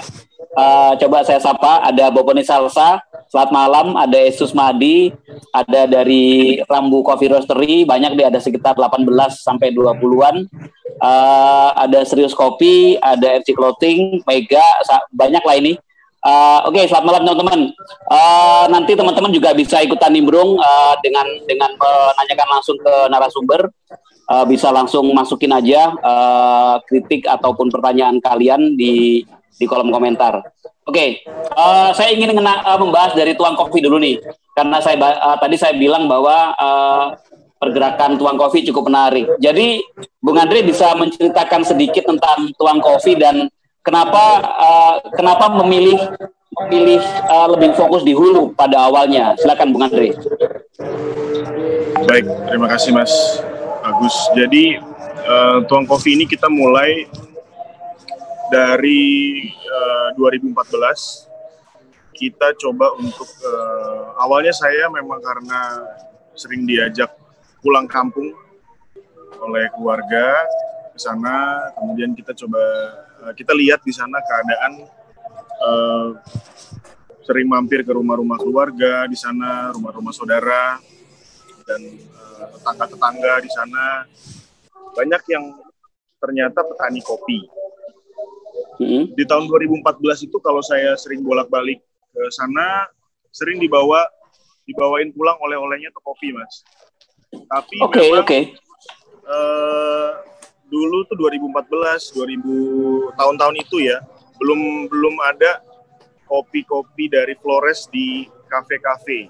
Eh, 0.55 0.93
coba 1.03 1.25
saya 1.25 1.41
sapa 1.41 1.83
ada 1.83 2.07
Boponi 2.13 2.45
Salsa, 2.45 3.03
selamat 3.27 3.51
malam, 3.51 3.87
ada 3.99 4.15
Yesus 4.15 4.55
Madi, 4.55 5.11
ada 5.51 5.83
dari 5.89 6.57
Rambu 6.63 7.03
Coffee 7.03 7.27
Roastery, 7.27 7.83
banyak 7.83 8.15
deh 8.15 8.23
ada 8.29 8.39
sekitar 8.39 8.77
18 8.77 9.03
sampai 9.41 9.73
20-an. 9.75 10.47
Eh, 10.95 11.69
ada 11.75 11.99
Serius 12.07 12.31
Kopi, 12.31 12.95
ada 13.03 13.35
FC 13.41 13.51
Clothing, 13.51 14.23
Mega, 14.23 14.63
banyak 15.11 15.43
lah 15.43 15.55
ini. 15.59 15.73
Eh, 16.25 16.59
Oke, 16.65 16.89
selamat 16.89 17.05
malam 17.05 17.21
teman-teman. 17.21 17.59
Eh, 18.09 18.65
nanti 18.73 18.97
teman-teman 18.97 19.29
juga 19.29 19.53
bisa 19.53 19.77
ikutan 19.85 20.09
nimbrung 20.09 20.57
eh, 20.57 20.93
dengan 21.05 21.27
dengan 21.45 21.69
menanyakan 21.77 22.49
langsung 22.49 22.77
ke 22.81 22.93
narasumber. 23.13 23.69
Eh, 24.25 24.45
bisa 24.49 24.73
langsung 24.73 25.05
masukin 25.13 25.53
aja 25.53 25.93
eh, 25.93 26.75
kritik 26.89 27.29
ataupun 27.29 27.69
pertanyaan 27.69 28.17
kalian 28.17 28.73
di 28.73 29.21
di 29.55 29.65
kolom 29.69 29.93
komentar. 29.93 30.41
Oke, 30.81 31.21
eh, 31.29 31.89
saya 31.93 32.09
ingin 32.09 32.33
ngena- 32.33 32.65
eh, 32.65 32.77
membahas 32.81 33.13
dari 33.13 33.37
tuang 33.37 33.53
kopi 33.53 33.85
dulu 33.85 34.01
nih, 34.01 34.17
karena 34.57 34.81
saya 34.81 34.97
eh, 34.97 35.37
tadi 35.37 35.55
saya 35.61 35.77
bilang 35.77 36.09
bahwa 36.09 36.57
eh, 36.57 37.05
pergerakan 37.55 38.19
Tuang 38.19 38.37
Kopi 38.37 38.61
cukup 38.67 38.91
menarik. 38.91 39.25
Jadi, 39.41 39.81
Bung 40.21 40.37
Andre 40.37 40.61
bisa 40.61 40.91
menceritakan 40.93 41.65
sedikit 41.65 42.05
tentang 42.05 42.51
Tuang 42.59 42.83
Kopi 42.83 43.17
dan 43.17 43.49
kenapa 43.81 44.43
uh, 44.43 44.93
kenapa 45.15 45.49
memilih 45.63 45.97
memilih 46.67 47.01
uh, 47.25 47.47
lebih 47.55 47.73
fokus 47.73 48.05
di 48.05 48.13
hulu 48.13 48.53
pada 48.53 48.85
awalnya. 48.85 49.33
Silakan 49.39 49.71
Bung 49.73 49.87
Andre. 49.87 50.13
Baik, 52.05 52.25
terima 52.51 52.67
kasih 52.69 52.93
Mas 52.93 53.41
Agus. 53.85 54.15
Jadi 54.33 54.81
uh, 55.29 55.61
Tuang 55.69 55.85
Kopi 55.85 56.17
ini 56.17 56.25
kita 56.25 56.49
mulai 56.49 57.05
dari 58.49 59.45
uh, 59.69 60.09
2014 60.17 60.49
kita 62.15 62.55
coba 62.57 62.95
untuk 62.97 63.27
uh, 63.45 64.15
awalnya 64.21 64.55
saya 64.55 64.87
memang 64.89 65.19
karena 65.21 65.85
sering 66.33 66.65
diajak 66.65 67.11
pulang 67.59 67.85
kampung 67.85 68.31
oleh 69.41 69.67
keluarga 69.75 70.47
ke 70.95 70.99
sana 71.01 71.69
kemudian 71.75 72.15
kita 72.15 72.31
coba 72.31 72.63
uh, 73.25 73.33
kita 73.35 73.51
lihat 73.51 73.83
di 73.83 73.91
sana 73.91 74.17
keadaan 74.23 74.73
uh, 75.59 76.09
sering 77.25 77.49
mampir 77.49 77.83
ke 77.83 77.91
rumah-rumah 77.91 78.39
keluarga 78.39 79.03
di 79.09 79.17
sana 79.17 79.73
rumah-rumah 79.75 80.13
saudara 80.15 80.79
dan 81.65 81.81
tetangga-tetangga 82.53 83.33
di 83.41 83.49
sana 83.51 84.05
banyak 84.95 85.23
yang 85.31 85.45
ternyata 86.19 86.59
petani 86.65 87.01
kopi 87.03 87.39
di 89.15 89.23
tahun 89.23 89.47
2014 89.47 90.27
itu 90.27 90.37
kalau 90.43 90.59
saya 90.63 90.95
sering 90.99 91.23
bolak-balik 91.23 91.79
ke 92.11 92.21
sana 92.31 92.87
sering 93.31 93.59
dibawa 93.59 94.07
dibawain 94.65 95.11
pulang 95.13 95.37
oleh-olehnya 95.43 95.91
tuh 95.91 96.03
kopi 96.03 96.31
mas 96.31 96.63
tapi 97.43 97.77
Oke, 97.83 97.99
okay, 97.99 98.07
oke. 98.15 98.25
Okay. 98.25 98.41
Uh, 99.25 100.21
dulu 100.69 101.03
tuh 101.09 101.17
2014, 101.17 102.13
2000 102.15 103.17
tahun-tahun 103.17 103.55
itu 103.59 103.77
ya, 103.83 103.97
belum 104.37 104.91
belum 104.91 105.15
ada 105.33 105.61
kopi-kopi 106.29 107.09
dari 107.09 107.33
Flores 107.41 107.89
di 107.89 108.29
kafe-kafe. 108.49 109.29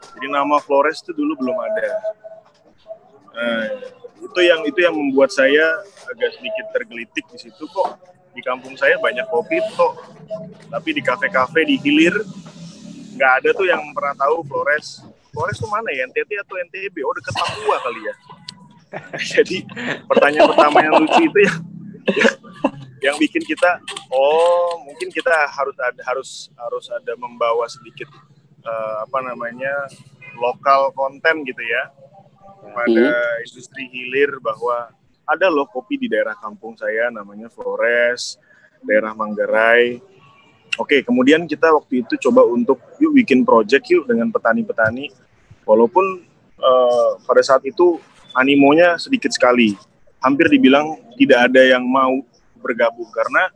Jadi 0.00 0.26
nama 0.28 0.56
Flores 0.62 1.00
itu 1.04 1.12
dulu 1.12 1.36
belum 1.38 1.56
ada. 1.56 1.90
Nah, 3.30 3.62
itu 4.20 4.40
yang 4.44 4.60
itu 4.68 4.78
yang 4.84 4.94
membuat 4.94 5.32
saya 5.32 5.80
agak 6.10 6.36
sedikit 6.36 6.66
tergelitik 6.76 7.24
di 7.30 7.38
situ 7.40 7.64
kok. 7.70 7.96
Di 8.30 8.42
kampung 8.46 8.78
saya 8.78 8.94
banyak 9.02 9.26
kopi 9.26 9.58
kok 9.74 9.94
tapi 10.70 10.94
di 10.94 11.02
kafe-kafe 11.02 11.66
di 11.66 11.76
hilir 11.82 12.14
nggak 13.18 13.32
ada 13.42 13.50
tuh 13.52 13.66
yang 13.66 13.82
pernah 13.92 14.14
tahu 14.14 14.46
Flores. 14.46 15.02
Flores 15.34 15.58
tuh 15.58 15.70
mana 15.70 15.90
ya? 15.90 16.06
NTT 16.06 16.30
atau 16.46 16.56
NTB 16.56 16.96
oh 17.02 17.14
deket 17.14 17.34
Papua 17.34 17.76
kali 17.82 18.00
ya. 18.06 18.14
Jadi 19.36 19.66
pertanyaan 20.06 20.48
pertama 20.54 20.78
yang 20.82 20.94
lucu 20.98 21.20
itu 21.26 21.38
ya. 21.42 21.54
Yang 23.00 23.16
bikin 23.28 23.42
kita 23.48 23.80
oh 24.12 24.76
mungkin 24.84 25.08
kita 25.08 25.32
harus 25.48 25.72
ada 25.80 26.00
harus 26.04 26.30
harus 26.52 26.86
ada 26.92 27.16
membawa 27.16 27.64
sedikit 27.64 28.04
uh, 28.64 28.96
apa 29.04 29.18
namanya 29.24 29.72
lokal 30.38 30.92
konten 30.96 31.42
gitu 31.44 31.60
ya 31.60 31.92
pada 32.60 33.06
hmm. 33.12 33.46
industri 33.48 33.88
hilir 33.88 34.36
bahwa 34.40 34.92
ada 35.24 35.46
loh 35.48 35.66
kopi 35.68 35.96
di 35.96 36.06
daerah 36.10 36.36
kampung 36.36 36.76
saya 36.76 37.08
namanya 37.08 37.48
Flores 37.48 38.36
daerah 38.84 39.12
Manggarai 39.12 40.00
Oke, 40.78 41.02
kemudian 41.02 41.50
kita 41.50 41.66
waktu 41.74 42.06
itu 42.06 42.30
coba 42.30 42.46
untuk 42.46 42.78
yuk 43.02 43.12
bikin 43.12 43.42
project 43.42 43.90
yuk 43.90 44.06
dengan 44.06 44.30
petani-petani. 44.30 45.10
Walaupun 45.66 46.22
uh, 46.56 47.10
pada 47.26 47.42
saat 47.42 47.66
itu 47.66 47.98
animonya 48.32 48.94
sedikit 49.00 49.34
sekali. 49.34 49.74
Hampir 50.22 50.46
dibilang 50.52 51.00
tidak 51.16 51.50
ada 51.50 51.62
yang 51.64 51.82
mau 51.82 52.22
bergabung 52.60 53.08
karena 53.10 53.50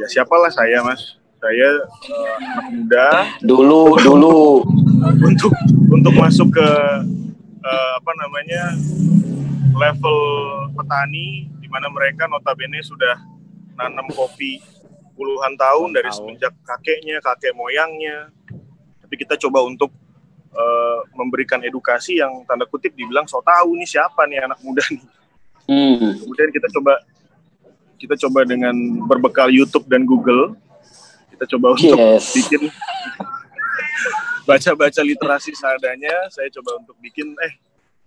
ya 0.00 0.06
siapalah 0.08 0.50
saya, 0.50 0.82
Mas. 0.82 1.17
Saya 1.38 1.70
uh, 1.86 2.34
anak 2.50 2.66
muda. 2.74 3.08
Dulu 3.46 3.82
dulu 4.02 4.66
untuk 5.22 5.54
untuk 5.90 6.12
masuk 6.18 6.50
ke 6.58 6.68
uh, 7.62 7.90
apa 7.98 8.12
namanya? 8.18 8.64
level 9.78 10.18
petani 10.74 11.46
di 11.62 11.70
mana 11.70 11.86
mereka 11.86 12.26
notabene 12.26 12.82
sudah 12.82 13.14
nanam 13.78 14.10
kopi 14.10 14.58
puluhan 15.14 15.54
tahun 15.54 15.94
dari 15.94 16.10
semenjak 16.10 16.50
kakeknya, 16.66 17.22
kakek 17.22 17.54
moyangnya. 17.54 18.26
Tapi 18.98 19.14
kita 19.14 19.38
coba 19.38 19.62
untuk 19.62 19.94
uh, 20.50 20.98
memberikan 21.14 21.62
edukasi 21.62 22.18
yang 22.18 22.42
tanda 22.50 22.66
kutip 22.66 22.90
dibilang 22.98 23.30
so 23.30 23.38
tahu 23.38 23.78
nih 23.78 23.86
siapa 23.86 24.26
nih 24.26 24.42
anak 24.50 24.58
muda 24.66 24.82
nih. 24.90 25.04
Hmm. 25.70 26.26
Kemudian 26.26 26.50
kita 26.50 26.66
coba 26.74 26.98
kita 28.02 28.14
coba 28.26 28.42
dengan 28.50 28.74
berbekal 29.06 29.46
YouTube 29.46 29.86
dan 29.86 30.02
Google 30.02 30.58
kita 31.38 31.54
coba 31.54 31.78
untuk 31.78 31.94
yes. 31.94 32.34
bikin 32.34 32.66
baca-baca 34.42 35.00
literasi 35.06 35.54
seadanya. 35.54 36.26
Saya 36.34 36.50
coba 36.50 36.82
untuk 36.82 36.98
bikin 36.98 37.30
eh 37.46 37.54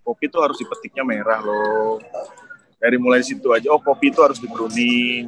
kopi 0.03 0.27
itu 0.27 0.37
harus 0.43 0.59
dipetiknya 0.59 1.07
merah 1.07 1.39
loh 1.39 2.03
dari 2.81 2.97
mulai 2.97 3.21
situ 3.21 3.53
aja 3.53 3.69
oh 3.69 3.77
kopi 3.77 4.09
itu 4.09 4.19
harus 4.25 4.41
di 4.41 4.49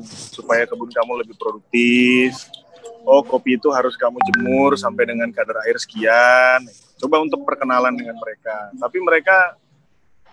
supaya 0.09 0.65
kebun 0.65 0.89
kamu 0.89 1.21
lebih 1.21 1.37
produktif 1.37 2.33
oh 3.05 3.21
kopi 3.21 3.61
itu 3.61 3.69
harus 3.69 3.93
kamu 3.93 4.17
jemur 4.33 4.73
sampai 4.73 5.05
dengan 5.05 5.29
kadar 5.29 5.61
air 5.69 5.77
sekian 5.77 6.65
coba 6.97 7.21
untuk 7.21 7.45
perkenalan 7.45 7.93
dengan 7.93 8.17
mereka 8.17 8.73
tapi 8.81 8.97
mereka 8.97 9.53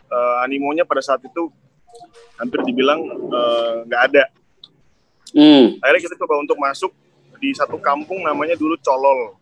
uh, 0.09 0.41
animonya 0.41 0.89
pada 0.89 1.05
saat 1.05 1.21
itu 1.21 1.53
hampir 2.41 2.65
dibilang 2.65 3.05
eh, 3.05 3.75
nggak 3.85 4.01
uh, 4.01 4.07
ada 4.09 4.25
hmm. 5.37 5.77
akhirnya 5.85 6.03
kita 6.09 6.17
coba 6.25 6.41
untuk 6.41 6.57
masuk 6.57 6.89
di 7.40 7.57
satu 7.57 7.81
kampung 7.81 8.22
namanya 8.22 8.55
dulu 8.55 8.76
Colol 8.85 9.35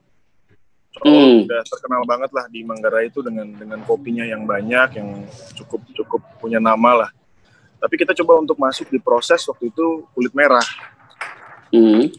Colol 0.94 1.18
hmm. 1.18 1.44
udah 1.50 1.60
terkenal 1.66 2.02
banget 2.06 2.30
lah 2.32 2.46
di 2.46 2.62
Manggarai 2.62 3.10
itu 3.10 3.20
dengan 3.20 3.50
dengan 3.58 3.82
kopinya 3.82 4.22
yang 4.24 4.46
banyak 4.46 4.88
yang 4.96 5.08
cukup 5.58 5.82
cukup 5.92 6.20
punya 6.38 6.62
nama 6.62 7.04
lah 7.04 7.10
tapi 7.78 7.94
kita 7.94 8.10
coba 8.22 8.42
untuk 8.42 8.58
masuk 8.58 8.90
di 8.90 8.98
proses 8.98 9.38
waktu 9.46 9.70
itu 9.70 10.02
kulit 10.12 10.34
merah. 10.34 10.66
Hmm. 11.70 12.10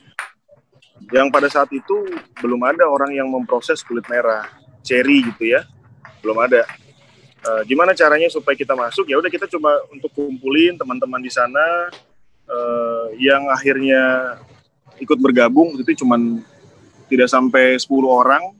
Yang 1.11 1.27
pada 1.31 1.47
saat 1.51 1.69
itu 1.75 1.95
belum 2.39 2.63
ada 2.63 2.87
orang 2.87 3.11
yang 3.11 3.27
memproses 3.27 3.83
kulit 3.83 4.07
merah, 4.07 4.47
cherry 4.83 5.27
gitu 5.27 5.51
ya, 5.51 5.67
belum 6.23 6.39
ada. 6.39 6.63
Uh, 7.39 7.63
gimana 7.67 7.95
caranya 7.95 8.27
supaya 8.31 8.55
kita 8.55 8.75
masuk? 8.75 9.07
Ya 9.07 9.19
udah 9.19 9.31
kita 9.31 9.47
coba 9.47 9.83
untuk 9.91 10.11
kumpulin 10.15 10.75
teman-teman 10.75 11.23
di 11.23 11.31
sana 11.31 11.91
uh, 12.47 13.07
yang 13.15 13.47
akhirnya 13.51 14.35
ikut 14.99 15.19
bergabung 15.19 15.79
itu 15.79 16.03
cuman 16.03 16.43
tidak 17.09 17.27
sampai 17.27 17.73
10 17.75 17.89
orang, 18.05 18.53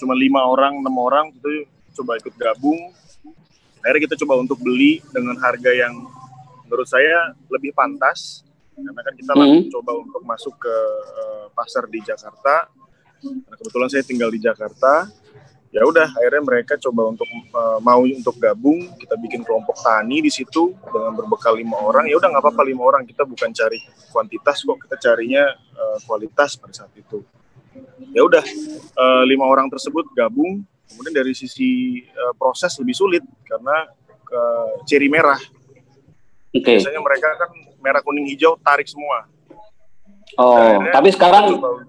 cuma 0.00 0.12
lima 0.16 0.42
orang, 0.42 0.82
enam 0.82 0.96
orang 0.98 1.30
itu 1.30 1.68
coba 2.02 2.18
ikut 2.18 2.34
gabung. 2.34 2.90
Akhirnya 3.78 4.10
kita 4.10 4.16
coba 4.26 4.42
untuk 4.42 4.58
beli 4.58 4.98
dengan 5.14 5.38
harga 5.38 5.70
yang 5.70 5.94
menurut 6.66 6.88
saya 6.90 7.32
lebih 7.48 7.72
pantas 7.72 8.42
karena 8.78 9.02
kan 9.02 9.14
kita 9.18 9.32
lagi 9.34 9.58
hmm. 9.66 9.70
coba 9.74 9.90
untuk 9.98 10.22
masuk 10.22 10.54
ke 10.58 10.76
uh, 11.18 11.46
pasar 11.54 11.86
di 11.90 11.98
Jakarta. 12.02 12.70
Karena 13.18 13.56
kebetulan 13.58 13.88
saya 13.90 14.06
tinggal 14.06 14.30
di 14.30 14.38
Jakarta 14.38 15.10
ya 15.68 15.84
udah 15.84 16.08
akhirnya 16.16 16.42
mereka 16.42 16.80
coba 16.80 17.12
untuk 17.12 17.28
uh, 17.52 17.76
mau 17.84 18.00
untuk 18.00 18.40
gabung 18.40 18.88
kita 18.96 19.14
bikin 19.20 19.44
kelompok 19.44 19.76
tani 19.84 20.24
di 20.24 20.32
situ 20.32 20.72
dengan 20.72 21.12
berbekal 21.12 21.56
lima 21.60 21.76
orang 21.76 22.08
ya 22.08 22.16
udah 22.16 22.28
nggak 22.32 22.44
apa-apa 22.44 22.62
lima 22.64 22.82
orang 22.88 23.04
kita 23.04 23.28
bukan 23.28 23.52
cari 23.52 23.76
kuantitas 24.08 24.64
kok 24.64 24.78
kita 24.88 24.96
carinya 24.96 25.44
uh, 25.76 25.98
kualitas 26.08 26.56
pada 26.56 26.72
saat 26.72 26.92
itu 26.96 27.20
ya 28.16 28.24
udah 28.24 28.44
uh, 28.96 29.22
lima 29.28 29.44
orang 29.44 29.68
tersebut 29.68 30.08
gabung 30.16 30.64
Kemudian 30.88 31.14
dari 31.14 31.36
sisi 31.36 32.00
uh, 32.16 32.32
proses 32.32 32.72
lebih 32.80 32.96
sulit 32.96 33.24
karena 33.44 33.84
ke 34.24 34.42
ciri 34.88 35.12
merah. 35.12 35.38
Okay. 36.48 36.80
Biasanya 36.80 37.00
mereka 37.04 37.28
kan 37.36 37.50
merah 37.84 38.00
kuning 38.00 38.24
hijau 38.32 38.56
tarik 38.64 38.88
semua. 38.88 39.28
Oh, 40.36 40.56
nah, 40.56 40.92
tapi 40.92 41.12
sekarang 41.12 41.56
coba, 41.56 41.84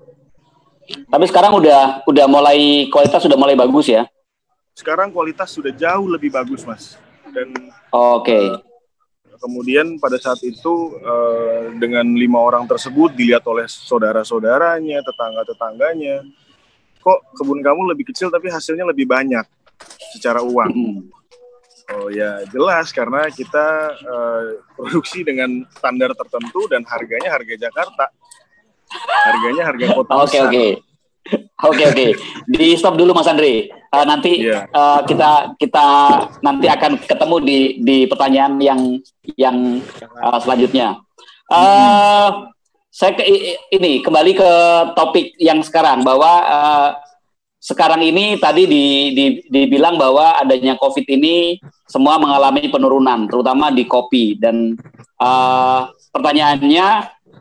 tapi 1.10 1.26
sekarang 1.30 1.54
udah 1.58 2.06
udah 2.06 2.26
mulai 2.26 2.90
kualitas 2.90 3.22
sudah 3.22 3.38
mulai 3.38 3.54
bagus 3.58 3.90
ya. 3.90 4.06
Sekarang 4.74 5.12
kualitas 5.12 5.52
sudah 5.52 5.76
jauh 5.76 6.08
lebih 6.08 6.32
bagus, 6.32 6.64
Mas. 6.64 6.96
Dan 7.30 7.52
Oke. 7.92 8.32
Okay. 8.32 8.46
Uh, 8.48 9.38
kemudian 9.40 10.00
pada 10.00 10.20
saat 10.20 10.40
itu 10.44 11.00
uh, 11.00 11.72
dengan 11.80 12.04
lima 12.16 12.40
orang 12.40 12.68
tersebut 12.68 13.16
dilihat 13.16 13.44
oleh 13.48 13.68
saudara-saudaranya, 13.68 15.00
tetangga-tetangganya, 15.04 16.28
kok 17.00 17.20
kebun 17.36 17.64
kamu 17.64 17.96
lebih 17.96 18.12
kecil 18.12 18.28
tapi 18.28 18.52
hasilnya 18.52 18.84
lebih 18.88 19.08
banyak 19.08 19.44
secara 20.16 20.44
uang. 20.44 21.08
Oh 21.90 22.08
ya 22.14 22.46
jelas 22.54 22.94
karena 22.94 23.26
kita 23.34 23.98
uh, 24.06 24.62
produksi 24.78 25.26
dengan 25.26 25.66
standar 25.74 26.14
tertentu 26.14 26.70
dan 26.70 26.86
harganya 26.86 27.34
harga 27.34 27.56
Jakarta. 27.58 28.14
Harganya 28.98 29.64
harga 29.70 29.86
kota 29.98 30.12
Oke 30.26 30.38
oke. 30.42 30.66
Oke 31.62 31.84
oke, 31.86 32.08
di 32.50 32.74
stop 32.74 32.98
dulu 32.98 33.14
Mas 33.14 33.30
Andre. 33.30 33.70
Uh, 33.94 34.06
nanti 34.06 34.50
Iya. 34.50 34.66
uh, 34.74 35.06
kita 35.06 35.54
kita 35.62 35.86
nanti 36.42 36.66
akan 36.66 36.98
ketemu 37.06 37.36
di 37.46 37.60
di 37.86 37.98
pertanyaan 38.10 38.58
yang 38.58 38.82
yang 39.38 39.58
uh, 40.18 40.38
selanjutnya. 40.42 40.98
Uh, 41.50 42.50
Saya 42.90 43.14
ke, 43.14 43.22
ini 43.70 44.02
kembali 44.02 44.34
ke 44.34 44.52
topik 44.98 45.38
yang 45.38 45.62
sekarang 45.62 46.02
bahwa 46.02 46.32
uh, 46.50 46.90
sekarang 47.62 48.02
ini 48.02 48.40
tadi 48.42 48.66
di, 48.66 49.14
di, 49.14 49.26
dibilang 49.46 50.00
bahwa 50.00 50.40
adanya 50.42 50.74
COVID 50.80 51.06
ini 51.06 51.60
semua 51.86 52.18
mengalami 52.18 52.66
penurunan, 52.72 53.30
terutama 53.30 53.70
di 53.70 53.86
kopi 53.86 54.40
dan 54.42 54.74
uh, 55.22 55.92
pertanyaannya 56.10 56.88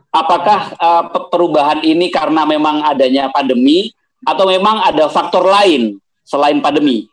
apakah 0.09 0.73
uh, 0.77 1.03
pe- 1.09 1.27
perubahan 1.29 1.79
ini 1.85 2.09
karena 2.09 2.45
memang 2.45 2.81
adanya 2.85 3.29
pandemi 3.29 3.93
atau 4.25 4.45
memang 4.49 4.83
ada 4.83 5.07
faktor 5.07 5.45
lain 5.45 5.97
selain 6.25 6.59
pandemi? 6.59 7.07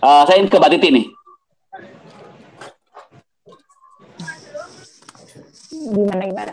Uh, 0.00 0.22
saya 0.28 0.38
ingin 0.40 0.52
ke 0.52 0.56
Mbak 0.60 0.70
Titi 0.76 0.88
nih. 0.92 1.06
gimana 5.86 6.22
gimana 6.26 6.52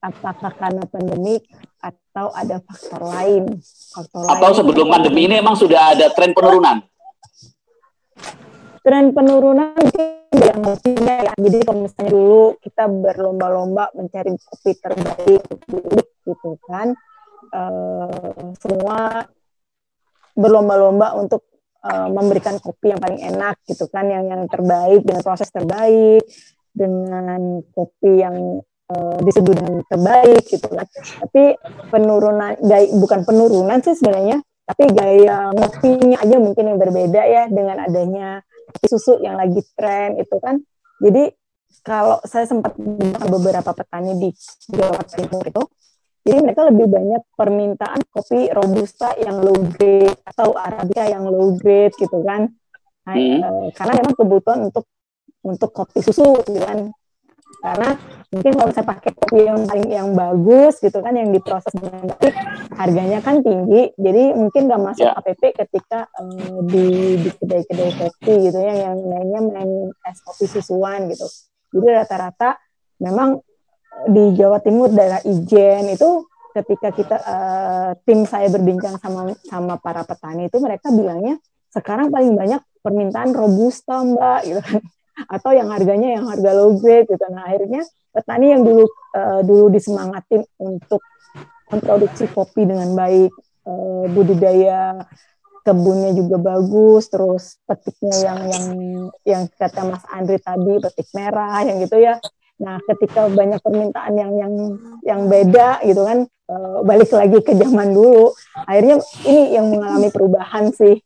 apakah 0.00 0.52
karena 0.56 0.84
pandemik 0.88 1.44
atau 1.80 2.32
ada 2.32 2.56
faktor 2.64 3.02
lain 3.04 3.44
faktor 3.92 4.24
Atau 4.28 4.48
lain 4.52 4.56
sebelum 4.56 4.86
pandemi 4.88 5.28
ini 5.28 5.34
memang 5.40 5.56
sudah 5.56 5.96
ada 5.96 6.08
tren 6.12 6.32
penurunan? 6.32 6.80
Tren 8.80 9.12
penurunan 9.12 9.76
yang 10.32 10.60
mestinya 10.64 11.16
ya. 11.24 11.32
Jadi 11.36 11.58
kalau 11.64 11.80
misalnya 11.84 12.10
dulu 12.12 12.44
kita 12.62 12.84
berlomba-lomba 12.88 13.84
mencari 13.96 14.32
kopi 14.40 14.72
terbaik 14.80 15.42
gitu 16.24 16.50
kan 16.68 16.94
eh, 17.52 18.30
semua 18.60 19.26
berlomba-lomba 20.36 21.18
untuk 21.20 21.44
eh, 21.84 22.08
memberikan 22.08 22.56
kopi 22.62 22.96
yang 22.96 23.00
paling 23.00 23.20
enak 23.20 23.60
gitu 23.68 23.84
kan 23.92 24.08
yang 24.08 24.24
yang 24.28 24.42
terbaik 24.48 25.04
dengan 25.04 25.22
proses 25.24 25.50
terbaik 25.52 26.24
dengan 26.70 27.60
kopi 27.74 28.22
yang 28.22 28.36
diseduh 29.22 29.54
dengan 29.54 29.86
terbaik 29.86 30.42
gitu 30.50 30.66
kan. 30.66 30.82
Tapi 31.22 31.54
penurunan 31.94 32.58
gaya, 32.58 32.90
bukan 32.98 33.22
penurunan 33.22 33.78
sih 33.86 33.94
sebenarnya 33.94 34.42
tapi 34.70 34.86
gaya 34.94 35.50
ngopinya 35.50 36.22
aja 36.22 36.36
mungkin 36.38 36.64
yang 36.70 36.78
berbeda 36.78 37.22
ya 37.26 37.42
dengan 37.50 37.90
adanya 37.90 38.38
susu 38.86 39.18
yang 39.22 39.36
lagi 39.38 39.60
tren 39.74 40.18
itu 40.20 40.36
kan. 40.38 40.60
Jadi 41.00 41.32
kalau 41.86 42.18
saya 42.26 42.44
sempat 42.44 42.74
beberapa 43.26 43.70
petani 43.72 44.18
di 44.18 44.30
Jawa 44.74 45.00
Timur 45.06 45.44
itu 45.46 45.62
jadi 46.20 46.38
mereka 46.44 46.68
lebih 46.68 46.86
banyak 46.92 47.22
permintaan 47.32 48.00
kopi 48.12 48.52
robusta 48.52 49.16
yang 49.16 49.40
low 49.40 49.56
grade 49.56 50.20
atau 50.28 50.52
arabica 50.52 51.08
yang 51.08 51.24
low 51.24 51.56
grade 51.56 51.96
gitu 51.96 52.20
kan. 52.20 52.52
Nah, 53.08 53.16
Hmm. 53.16 53.40
eh, 53.40 53.66
karena 53.72 53.92
memang 54.04 54.14
kebutuhan 54.14 54.60
untuk 54.68 54.84
untuk 55.40 55.72
kopi 55.72 56.04
susu 56.04 56.44
gitu 56.44 56.60
kan 56.60 56.92
karena 57.60 57.88
mungkin 58.32 58.52
kalau 58.56 58.70
saya 58.72 58.86
pakai 58.88 59.10
kopi 59.12 59.40
yang 59.44 59.60
paling 59.68 59.88
yang 59.92 60.08
bagus 60.16 60.80
gitu 60.80 60.98
kan 61.04 61.12
yang 61.12 61.28
diproses 61.28 61.72
dengan 61.76 62.08
baik 62.16 62.34
harganya 62.76 63.18
kan 63.20 63.44
tinggi. 63.44 63.92
Jadi 64.00 64.22
mungkin 64.32 64.62
nggak 64.68 64.82
masuk 64.82 65.06
Ya. 65.06 65.16
APP 65.16 65.42
ketika 65.56 66.08
eh, 66.08 66.58
di 66.68 66.86
di 67.20 67.30
kedai-kedai 67.36 67.92
kopi 68.00 68.34
gitu 68.48 68.58
ya 68.60 68.74
yang 68.90 68.96
lainnya 69.00 69.40
main 69.44 69.70
es 70.08 70.18
kopi 70.24 70.48
susuan 70.48 71.08
gitu. 71.12 71.28
Jadi 71.76 71.86
rata-rata 72.00 72.56
memang 73.00 73.40
di 74.08 74.32
Jawa 74.38 74.58
Timur 74.64 74.88
daerah 74.88 75.20
Ijen 75.28 75.92
itu 75.92 76.24
ketika 76.56 76.88
kita 76.96 77.16
eh, 77.20 77.90
tim 78.08 78.24
saya 78.24 78.48
berbincang 78.48 78.96
sama 78.98 79.36
sama 79.46 79.76
para 79.76 80.02
petani 80.02 80.48
itu 80.48 80.56
mereka 80.58 80.88
bilangnya 80.90 81.36
sekarang 81.70 82.10
paling 82.10 82.34
banyak 82.34 82.60
permintaan 82.82 83.30
robusta 83.36 84.02
mbak 84.02 84.40
gitu 84.48 84.60
kan 84.64 84.80
atau 85.26 85.50
yang 85.52 85.68
harganya 85.68 86.16
yang 86.16 86.24
harga 86.28 86.50
low 86.54 86.76
grade 86.78 87.08
gitu. 87.10 87.24
Nah 87.32 87.44
akhirnya 87.48 87.82
petani 88.14 88.46
yang 88.54 88.62
dulu 88.62 88.84
eh, 89.16 89.40
dulu 89.44 89.66
disemangatin 89.72 90.42
untuk 90.60 91.02
memproduksi 91.70 92.26
kopi 92.30 92.66
dengan 92.66 92.94
baik 92.94 93.32
eh, 93.66 94.04
budidaya 94.10 95.06
kebunnya 95.60 96.16
juga 96.16 96.36
bagus 96.40 97.12
terus 97.12 97.60
petiknya 97.68 98.16
yang 98.24 98.40
yang 98.48 98.66
yang 99.28 99.42
kata 99.54 99.86
Mas 99.86 100.04
Andri 100.08 100.40
tadi 100.40 100.80
petik 100.80 101.08
merah 101.12 101.60
yang 101.62 101.76
gitu 101.84 101.96
ya. 102.00 102.16
Nah 102.60 102.76
ketika 102.84 103.28
banyak 103.28 103.60
permintaan 103.60 104.14
yang 104.16 104.32
yang 104.36 104.54
yang 105.04 105.20
beda 105.28 105.84
gitu 105.84 106.02
kan 106.04 106.24
eh, 106.26 106.78
balik 106.84 107.10
lagi 107.12 107.38
ke 107.44 107.52
zaman 107.56 107.92
dulu 107.92 108.32
akhirnya 108.64 109.00
ini 109.28 109.56
yang 109.56 109.68
mengalami 109.68 110.08
perubahan 110.08 110.72
sih 110.72 111.00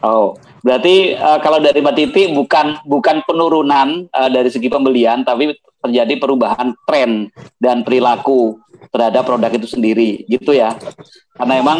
Oh, 0.00 0.32
berarti 0.64 1.12
eh, 1.12 1.38
kalau 1.44 1.60
dari 1.60 1.84
Mbak 1.84 1.94
Titi 1.96 2.32
bukan 2.32 2.80
bukan 2.88 3.20
penurunan 3.28 4.08
eh, 4.08 4.30
dari 4.32 4.48
segi 4.48 4.72
pembelian, 4.72 5.20
tapi 5.20 5.52
terjadi 5.80 6.16
perubahan 6.16 6.72
tren 6.88 7.28
dan 7.60 7.84
perilaku 7.84 8.56
terhadap 8.88 9.28
produk 9.28 9.52
itu 9.52 9.68
sendiri, 9.68 10.24
gitu 10.24 10.56
ya? 10.56 10.72
Karena 11.36 11.60
emang 11.60 11.78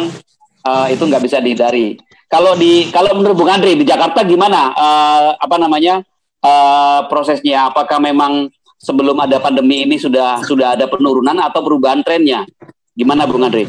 eh, 0.61 0.87
itu 0.93 1.01
nggak 1.01 1.23
bisa 1.25 1.41
dihindari. 1.41 1.97
Kalau 2.29 2.53
di 2.55 2.87
kalau 2.93 3.17
menurut 3.17 3.35
Bung 3.35 3.51
Andri 3.51 3.73
di 3.73 3.83
Jakarta 3.83 4.21
gimana? 4.21 4.69
Eh, 4.69 5.29
apa 5.41 5.55
namanya 5.57 6.05
eh, 6.45 6.99
prosesnya? 7.09 7.73
Apakah 7.73 7.97
memang 7.97 8.53
sebelum 8.77 9.17
ada 9.17 9.41
pandemi 9.41 9.81
ini 9.81 9.97
sudah 9.97 10.45
sudah 10.45 10.77
ada 10.77 10.85
penurunan 10.85 11.41
atau 11.41 11.65
perubahan 11.65 12.05
trennya? 12.05 12.45
Gimana 12.93 13.25
Bung 13.25 13.49
Andri? 13.49 13.65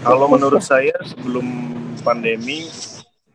Kalau 0.00 0.24
menurut 0.30 0.64
saya 0.64 0.96
sebelum 1.04 1.44
pandemi 2.08 2.64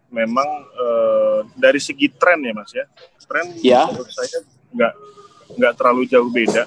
memang 0.09 0.49
eh, 0.73 1.39
dari 1.53 1.77
segi 1.77 2.09
tren 2.09 2.41
ya 2.41 2.53
mas 2.53 2.71
ya 2.73 2.85
tren 3.23 3.45
Ya. 3.61 3.85
menurut 3.85 4.09
saya 4.09 4.41
nggak 4.73 4.93
nggak 5.53 5.73
terlalu 5.77 6.03
jauh 6.05 6.29
beda 6.29 6.65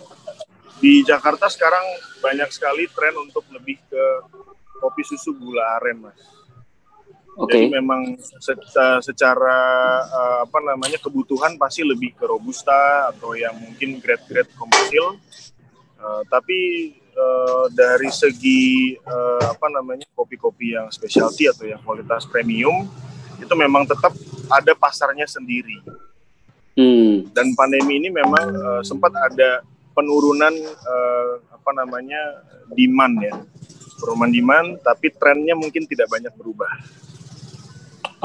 di 0.78 1.02
Jakarta 1.02 1.50
sekarang 1.50 1.82
banyak 2.18 2.46
sekali 2.50 2.86
tren 2.90 3.14
untuk 3.18 3.42
lebih 3.50 3.78
ke 3.86 4.02
kopi 4.78 5.02
susu 5.02 5.34
gula 5.34 5.78
aren 5.78 6.06
mas 6.06 6.18
Oke. 7.36 7.52
jadi 7.52 7.68
memang 7.76 8.16
se- 8.16 9.02
secara 9.02 9.58
eh, 10.06 10.38
apa 10.46 10.58
namanya 10.62 10.96
kebutuhan 10.96 11.58
pasti 11.58 11.82
lebih 11.82 12.14
ke 12.14 12.24
robusta 12.24 13.10
atau 13.10 13.34
yang 13.34 13.54
mungkin 13.56 13.98
grade-grade 13.98 14.54
komersil 14.54 15.18
Eh, 15.96 16.22
tapi 16.28 16.92
eh, 17.16 17.64
dari 17.72 18.12
segi 18.12 18.92
eh, 18.92 19.44
apa 19.48 19.66
namanya 19.72 20.04
kopi-kopi 20.12 20.76
yang 20.76 20.92
specialty 20.92 21.48
atau 21.48 21.64
yang 21.64 21.80
kualitas 21.80 22.28
premium 22.28 22.84
itu 23.40 23.54
memang 23.56 23.88
tetap 23.88 24.12
ada 24.52 24.72
pasarnya 24.76 25.24
sendiri 25.24 25.80
Hmm. 26.76 27.24
dan 27.32 27.56
pandemi 27.56 27.96
ini 27.96 28.12
memang 28.12 28.52
eh, 28.52 28.82
sempat 28.84 29.08
ada 29.16 29.64
penurunan 29.96 30.52
eh, 30.60 31.32
apa 31.48 31.70
namanya 31.72 32.44
demand 32.76 33.16
ya 33.16 33.32
penurunan 33.96 34.28
demand 34.28 34.68
tapi 34.84 35.08
trennya 35.08 35.56
mungkin 35.56 35.88
tidak 35.88 36.12
banyak 36.12 36.36
berubah 36.36 36.68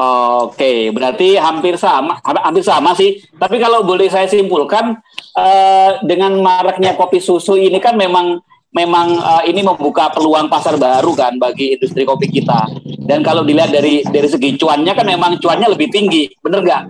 Oke, 0.02 0.88
berarti 0.96 1.36
hampir 1.36 1.76
sama, 1.76 2.18
hampir 2.24 2.64
sama 2.64 2.96
sih. 2.96 3.22
Tapi 3.36 3.60
kalau 3.60 3.84
boleh 3.84 4.08
saya 4.08 4.24
simpulkan, 4.24 4.98
eh, 5.36 5.92
dengan 6.08 6.40
maraknya 6.40 6.96
kopi 6.96 7.20
susu 7.20 7.60
ini 7.60 7.78
kan 7.84 8.00
memang 8.00 8.40
memang 8.72 9.20
eh, 9.20 9.44
ini 9.52 9.62
membuka 9.64 10.10
peluang 10.12 10.48
pasar 10.48 10.78
baru 10.80 11.14
kan 11.16 11.38
bagi 11.38 11.76
industri 11.76 12.06
kopi 12.08 12.28
kita. 12.32 12.68
Dan 13.04 13.24
kalau 13.24 13.44
dilihat 13.44 13.72
dari 13.72 14.04
dari 14.08 14.28
segi 14.28 14.56
cuannya 14.56 14.94
kan 14.96 15.06
memang 15.08 15.38
cuannya 15.40 15.68
lebih 15.72 15.90
tinggi, 15.92 16.30
bener 16.40 16.62
nggak? 16.64 16.84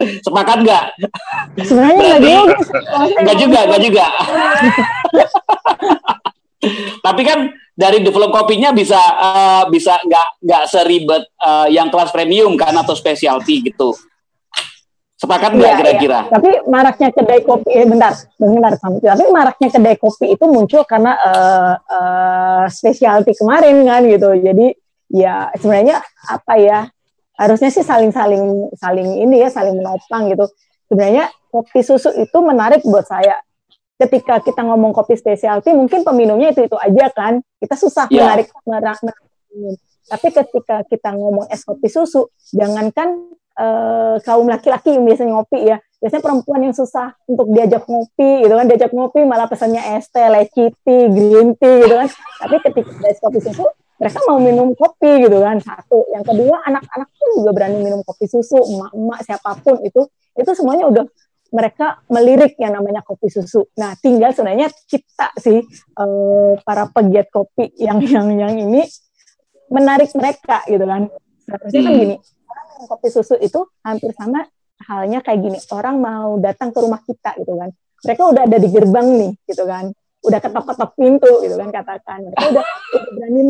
Sepakat 0.24 0.58
nggak? 0.64 0.84
sebenarnya 1.60 2.00
nggak 2.00 2.20
juga 2.24 2.56
Enggak 3.20 3.36
juga, 3.36 3.58
enggak 3.68 3.82
juga. 3.84 4.06
Tapi 7.06 7.22
kan 7.24 7.48
dari 7.72 8.04
develop 8.04 8.28
kopinya 8.32 8.72
bisa 8.74 9.00
eh, 9.00 9.64
bisa 9.72 9.96
nggak 10.02 10.26
nggak 10.44 10.64
seribet 10.68 11.22
eh, 11.40 11.66
yang 11.72 11.88
kelas 11.88 12.12
premium 12.12 12.56
kan 12.58 12.74
atau 12.74 12.94
specialty 12.96 13.62
gitu. 13.64 13.94
Sepakat 15.20 15.52
nggak 15.52 15.68
Iya, 15.68 15.76
kira-kira? 15.76 16.18
iya. 16.24 16.30
Tapi 16.32 16.50
maraknya 16.64 17.08
kedai 17.12 17.40
kopi, 17.44 17.68
eh 17.76 17.84
bentar, 17.84 18.16
bentar. 18.40 18.72
Tapi 18.80 19.24
maraknya 19.28 19.68
kedai 19.68 19.96
kopi 20.00 20.32
itu 20.32 20.44
muncul 20.48 20.80
karena 20.88 21.12
eh 21.12 21.74
eh, 21.76 22.64
specialty 22.72 23.36
kemarin 23.36 23.84
kan 23.84 24.00
gitu. 24.08 24.32
Jadi 24.32 24.72
ya 25.12 25.52
sebenarnya 25.60 26.00
apa 26.24 26.54
ya? 26.56 26.88
Harusnya 27.36 27.68
sih 27.68 27.84
saling-saling 27.84 28.72
saling 28.76 29.20
ini 29.20 29.44
ya, 29.44 29.52
saling 29.52 29.76
menopang 29.76 30.32
gitu. 30.32 30.48
Sebenarnya 30.88 31.28
kopi 31.52 31.84
susu 31.84 32.16
itu 32.16 32.38
menarik 32.40 32.80
buat 32.80 33.04
saya. 33.04 33.36
Ketika 34.00 34.40
kita 34.40 34.64
ngomong 34.64 34.96
kopi 34.96 35.12
specialty, 35.12 35.76
mungkin 35.76 36.00
peminumnya 36.00 36.56
itu 36.56 36.64
itu 36.64 36.76
aja 36.80 37.12
kan. 37.12 37.44
Kita 37.60 37.76
susah 37.76 38.08
Iya. 38.08 38.24
menarik 38.40 38.48
menarik. 38.64 38.96
Tapi 40.08 40.28
ketika 40.32 40.76
kita 40.88 41.12
ngomong 41.12 41.44
es 41.52 41.60
kopi 41.60 41.92
susu, 41.92 42.24
jangankan 42.50 43.36
eh, 43.60 44.16
kaum 44.24 44.48
laki-laki 44.48 44.96
yang 44.96 45.04
biasanya 45.04 45.36
ngopi 45.36 45.60
ya 45.68 45.76
biasanya 46.00 46.24
perempuan 46.24 46.60
yang 46.64 46.74
susah 46.74 47.12
untuk 47.28 47.52
diajak 47.52 47.84
ngopi 47.84 48.48
gitu 48.48 48.54
kan 48.56 48.66
diajak 48.66 48.90
ngopi 48.96 49.20
malah 49.28 49.44
pesannya 49.46 50.00
es 50.00 50.08
teh 50.08 50.24
leciti 50.32 50.96
green 51.12 51.52
tea 51.60 51.84
gitu 51.84 51.94
kan 52.00 52.08
tapi 52.40 52.56
ketika 52.64 53.04
es 53.12 53.20
kopi 53.20 53.38
susu 53.44 53.68
mereka 54.00 54.18
mau 54.24 54.40
minum 54.40 54.72
kopi 54.72 55.28
gitu 55.28 55.44
kan 55.44 55.60
satu 55.60 56.08
yang 56.08 56.24
kedua 56.24 56.64
anak-anak 56.64 57.08
pun 57.12 57.28
juga 57.36 57.50
berani 57.52 57.84
minum 57.84 58.00
kopi 58.00 58.24
susu 58.24 58.56
emak-emak 58.56 59.20
siapa 59.28 59.50
pun 59.60 59.76
itu 59.84 60.08
itu 60.40 60.50
semuanya 60.56 60.88
udah 60.88 61.04
mereka 61.50 61.98
melirik 62.06 62.54
yang 62.62 62.78
namanya 62.78 63.02
kopi 63.02 63.26
susu. 63.26 63.66
Nah, 63.74 63.98
tinggal 63.98 64.30
sebenarnya 64.30 64.70
kita 64.86 65.34
sih 65.34 65.58
eh, 65.66 66.52
para 66.62 66.86
pegiat 66.86 67.26
kopi 67.28 67.74
yang 67.74 67.98
yang 68.06 68.30
yang 68.30 68.54
ini 68.54 68.86
menarik 69.70 70.14
mereka 70.14 70.62
gitu 70.70 70.86
kan. 70.86 71.10
Seharusnya 71.46 71.80
kan 71.82 71.92
Hmm. 71.92 72.00
gini, 72.00 72.16
orang 72.16 72.22
minum 72.22 72.39
kopi 72.88 73.08
susu 73.10 73.36
itu 73.38 73.66
hampir 73.84 74.14
sama 74.14 74.46
halnya 74.88 75.20
kayak 75.20 75.40
gini. 75.44 75.58
Orang 75.70 76.00
mau 76.00 76.38
datang 76.40 76.72
ke 76.72 76.78
rumah 76.80 77.00
kita 77.04 77.36
gitu 77.40 77.54
kan. 77.56 77.70
Mereka 78.00 78.22
udah 78.32 78.42
ada 78.48 78.56
di 78.56 78.68
gerbang 78.72 79.06
nih 79.16 79.32
gitu 79.44 79.64
kan. 79.68 79.92
Udah 80.20 80.38
ketok-ketok 80.40 80.90
pintu 80.96 81.32
gitu 81.44 81.54
kan 81.56 81.68
katakan. 81.72 82.18
Mereka 82.28 82.44
udah, 82.52 82.64
udah 82.64 83.10
berani 83.16 83.40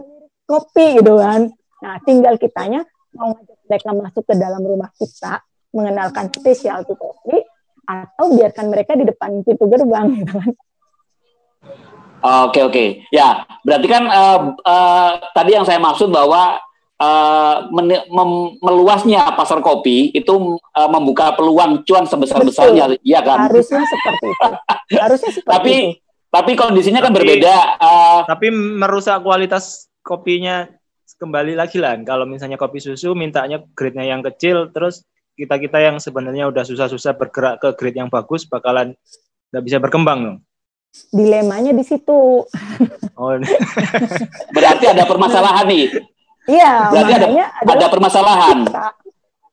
kopi 0.46 0.87
gitu 0.98 1.14
kan. 1.18 1.40
Nah, 1.80 1.96
tinggal 2.04 2.35
kitanya 2.37 2.85
mau 3.16 3.35
ngajak 3.35 3.59
mereka 3.66 3.90
masuk 3.94 4.24
ke 4.26 4.35
dalam 4.38 4.62
rumah 4.62 4.90
kita, 4.94 5.42
mengenalkan 5.74 6.30
specialty 6.30 6.94
kopi, 6.94 7.42
atau 7.90 8.26
biarkan 8.35 8.66
mereka 8.70 8.94
di 8.94 9.04
depan 9.06 9.42
pintu 9.42 9.66
gerbang 9.66 10.06
gitu 10.22 10.35
kan. 10.38 10.52
Oke 12.20 12.61
oke 12.61 12.85
ya 13.09 13.48
berarti 13.64 13.87
kan 13.88 14.04
eh, 14.04 14.40
eh, 14.61 15.11
tadi 15.33 15.50
yang 15.56 15.64
saya 15.64 15.80
maksud 15.80 16.12
bahwa 16.12 16.61
eh, 17.00 17.56
mem- 18.12 18.52
meluasnya 18.60 19.32
pasar 19.32 19.64
kopi 19.64 20.12
itu 20.12 20.32
eh, 20.76 20.88
membuka 20.92 21.32
peluang 21.32 21.80
cuan 21.82 22.04
sebesar 22.04 22.44
besarnya 22.44 22.94
ya 23.00 23.24
kan 23.24 23.48
Harusnya 23.48 23.80
seperti 23.82 24.26
itu. 24.28 24.48
Harusnya 24.94 25.30
seperti 25.32 25.48
tapi 25.50 25.74
itu. 25.74 26.00
tapi 26.28 26.50
kondisinya 26.54 27.00
kan 27.00 27.10
Tapi- 27.10 27.18
berbeda 27.24 27.56
eh, 27.80 28.20
Tapi 28.28 28.46
merusak 28.52 29.24
kualitas 29.24 29.88
kopinya 30.00 30.68
kembali 31.16 31.52
lagi 31.52 31.76
lah. 31.76 32.00
Kalau 32.00 32.24
misalnya 32.24 32.56
kopi 32.56 32.80
susu 32.80 33.12
mintanya 33.12 33.60
grade-nya 33.76 34.08
yang 34.08 34.24
kecil, 34.24 34.72
terus 34.72 35.04
kita 35.36 35.60
kita 35.60 35.76
yang 35.76 36.00
sebenarnya 36.00 36.48
udah 36.48 36.64
susah-susah 36.64 37.12
bergerak 37.12 37.60
ke 37.60 37.68
grade 37.76 37.98
yang 37.98 38.08
bagus 38.08 38.48
bakalan 38.48 38.96
nggak 39.52 39.64
bisa 39.64 39.76
berkembang 39.76 40.18
dong. 40.20 40.38
Dilemanya 41.12 41.70
di 41.70 41.84
situ. 41.84 42.48
Oh, 43.14 43.32
berarti 44.56 44.84
ada 44.88 45.04
permasalahan 45.04 45.68
nih 45.68 45.84
Iya, 46.50 46.72
Berarti 46.90 47.12
ada- 47.14 47.20
makanya 47.22 47.46
ada 47.54 47.70
adalah 47.70 47.90
permasalahan 47.94 48.56
kita. 48.66 48.86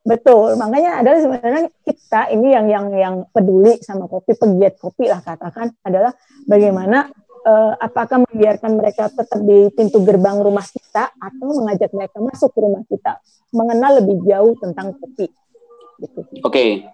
Betul, 0.08 0.48
makanya 0.56 0.90
adalah 1.04 1.18
sebenarnya 1.20 1.62
kita 1.84 2.20
ini 2.32 2.48
yang 2.48 2.66
yang 2.66 2.86
yang 2.96 3.14
peduli 3.28 3.76
sama 3.84 4.08
kopi, 4.08 4.32
pegiat 4.34 4.80
kopi 4.80 5.04
lah 5.04 5.20
katakan 5.20 5.68
adalah 5.84 6.16
bagaimana 6.48 7.12
eh, 7.38 7.72
apakah 7.76 8.24
membiarkan 8.24 8.72
mereka 8.76 9.12
tetap 9.12 9.40
di 9.44 9.68
pintu 9.70 10.00
gerbang 10.02 10.40
rumah 10.40 10.64
kita 10.64 11.12
atau 11.12 11.46
mengajak 11.60 11.92
mereka 11.92 12.18
masuk 12.18 12.50
ke 12.50 12.58
rumah 12.58 12.82
kita, 12.88 13.20
mengenal 13.52 14.00
lebih 14.00 14.16
jauh 14.24 14.56
tentang 14.58 14.96
kopi. 14.96 15.28
Gitu. 16.00 16.20
Oke. 16.40 16.88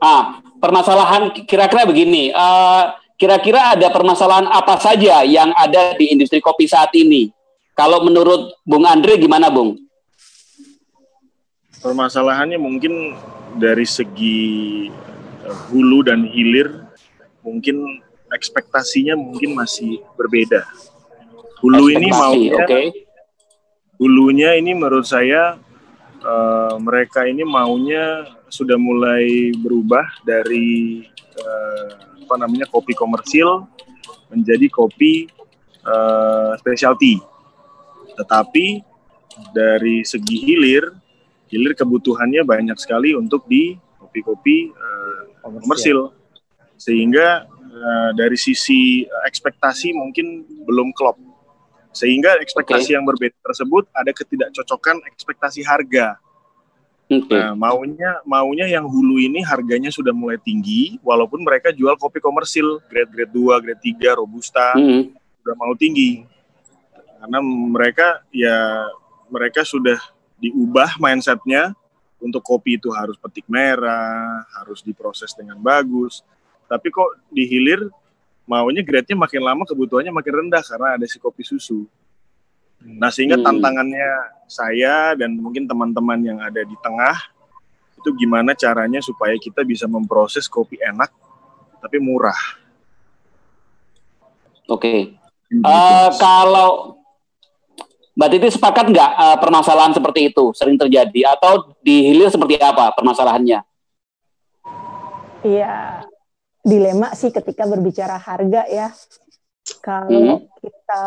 Ah, 0.00 0.40
permasalahan 0.56 1.36
kira-kira 1.44 1.84
begini. 1.84 2.32
eh, 2.32 2.84
kira-kira 3.16 3.76
ada 3.76 3.88
permasalahan 3.92 4.48
apa 4.48 4.76
saja 4.80 5.24
yang 5.24 5.52
ada 5.56 5.92
di 5.96 6.08
industri 6.12 6.40
kopi 6.40 6.64
saat 6.68 6.92
ini? 6.96 7.35
Kalau 7.76 8.00
menurut 8.00 8.56
Bung 8.64 8.88
Andre 8.88 9.20
gimana, 9.20 9.52
Bung? 9.52 9.86
permasalahannya 11.86 12.58
mungkin 12.58 13.14
dari 13.54 13.86
segi 13.86 14.40
eh, 15.46 15.58
hulu 15.70 16.02
dan 16.02 16.26
hilir 16.26 16.82
mungkin 17.46 18.02
ekspektasinya 18.34 19.14
mungkin 19.14 19.54
masih 19.54 20.02
berbeda. 20.18 20.66
Hulu 21.62 21.88
ini 21.94 22.10
Ekspektasi, 22.10 22.20
maunya 22.20 22.52
oke. 22.58 22.80
hulunya 23.96 24.50
ini 24.58 24.74
menurut 24.74 25.06
saya 25.06 25.54
eh, 26.20 26.74
mereka 26.82 27.22
ini 27.22 27.46
maunya 27.46 28.26
sudah 28.50 28.74
mulai 28.74 29.54
berubah 29.62 30.04
dari 30.26 31.06
eh, 31.38 31.88
apa 32.26 32.34
namanya 32.34 32.66
kopi 32.66 32.98
komersil 32.98 33.62
menjadi 34.26 34.66
kopi 34.74 35.30
eh, 35.86 36.52
specialty. 36.58 37.22
Tetapi 38.16 38.82
dari 39.52 40.02
segi 40.02 40.36
hilir, 40.40 40.90
hilir 41.52 41.72
kebutuhannya 41.76 42.42
banyak 42.42 42.76
sekali 42.80 43.12
untuk 43.12 43.44
di 43.44 43.76
kopi-kopi 44.00 44.72
eh, 44.72 45.22
komersil. 45.44 46.10
Sehingga 46.76 47.44
eh, 47.60 48.10
dari 48.16 48.36
sisi 48.40 49.04
ekspektasi 49.04 49.92
mungkin 49.92 50.44
belum 50.64 50.96
klop. 50.96 51.20
Sehingga 51.96 52.36
ekspektasi 52.44 52.92
yang 52.92 53.08
berbeda 53.08 53.36
tersebut 53.40 53.88
ada 53.96 54.12
ketidakcocokan 54.12 55.00
ekspektasi 55.08 55.64
harga. 55.64 56.20
Oke. 57.06 57.38
Nah, 57.38 57.54
maunya 57.54 58.18
maunya 58.26 58.66
yang 58.66 58.82
hulu 58.82 59.22
ini 59.22 59.38
harganya 59.46 59.94
sudah 59.94 60.10
mulai 60.10 60.42
tinggi 60.42 60.98
walaupun 61.06 61.38
mereka 61.40 61.70
jual 61.70 61.94
kopi 61.94 62.18
komersil 62.18 62.82
grade-grade 62.90 63.30
2, 63.30 63.62
grade 63.62 63.82
3, 63.94 64.18
robusta 64.18 64.74
Hmm. 64.74 65.14
sudah 65.40 65.54
mau 65.54 65.72
tinggi. 65.78 66.26
Karena 67.26 67.42
mereka 67.42 68.22
ya 68.30 68.86
mereka 69.26 69.66
sudah 69.66 69.98
diubah 70.38 70.94
mindsetnya 71.02 71.74
untuk 72.22 72.38
kopi 72.46 72.78
itu 72.78 72.86
harus 72.94 73.18
petik 73.18 73.50
merah, 73.50 74.46
harus 74.62 74.78
diproses 74.78 75.34
dengan 75.34 75.58
bagus. 75.58 76.22
Tapi 76.70 76.86
kok 76.86 77.18
di 77.26 77.42
hilir 77.50 77.90
maunya 78.46 78.86
grade-nya 78.86 79.18
makin 79.18 79.42
lama 79.42 79.66
kebutuhannya 79.66 80.14
makin 80.14 80.46
rendah 80.46 80.62
karena 80.62 80.94
ada 80.94 81.06
si 81.10 81.18
kopi 81.18 81.42
susu. 81.42 81.82
Nah, 82.78 83.10
sehingga 83.10 83.34
Hmm. 83.34 83.42
tantangannya 83.42 84.06
saya 84.46 85.18
dan 85.18 85.34
mungkin 85.34 85.66
teman-teman 85.66 86.22
yang 86.22 86.38
ada 86.38 86.62
di 86.62 86.78
tengah 86.78 87.18
itu 87.98 88.14
gimana 88.22 88.54
caranya 88.54 89.02
supaya 89.02 89.34
kita 89.34 89.66
bisa 89.66 89.90
memproses 89.90 90.46
kopi 90.46 90.78
enak 90.78 91.10
tapi 91.82 91.98
murah. 91.98 92.38
Oke. 94.70 95.18
Gitu. 95.50 95.62
Eh, 95.62 96.10
kalau 96.22 97.02
Mbak 98.16 98.28
Titi 98.32 98.48
sepakat 98.56 98.88
nggak 98.88 99.10
eh, 99.12 99.36
permasalahan 99.44 99.92
seperti 99.92 100.32
itu 100.32 100.48
sering 100.56 100.80
terjadi 100.80 101.36
atau 101.36 101.76
di 101.84 102.16
hilir 102.16 102.32
seperti 102.32 102.56
apa 102.56 102.96
permasalahannya? 102.96 103.60
Iya, 105.44 106.00
dilema 106.64 107.12
sih 107.12 107.28
ketika 107.28 107.68
berbicara 107.68 108.16
harga 108.16 108.64
ya. 108.72 108.88
Kalau 109.84 110.08
Hmm. 110.08 110.48
kita, 110.64 111.04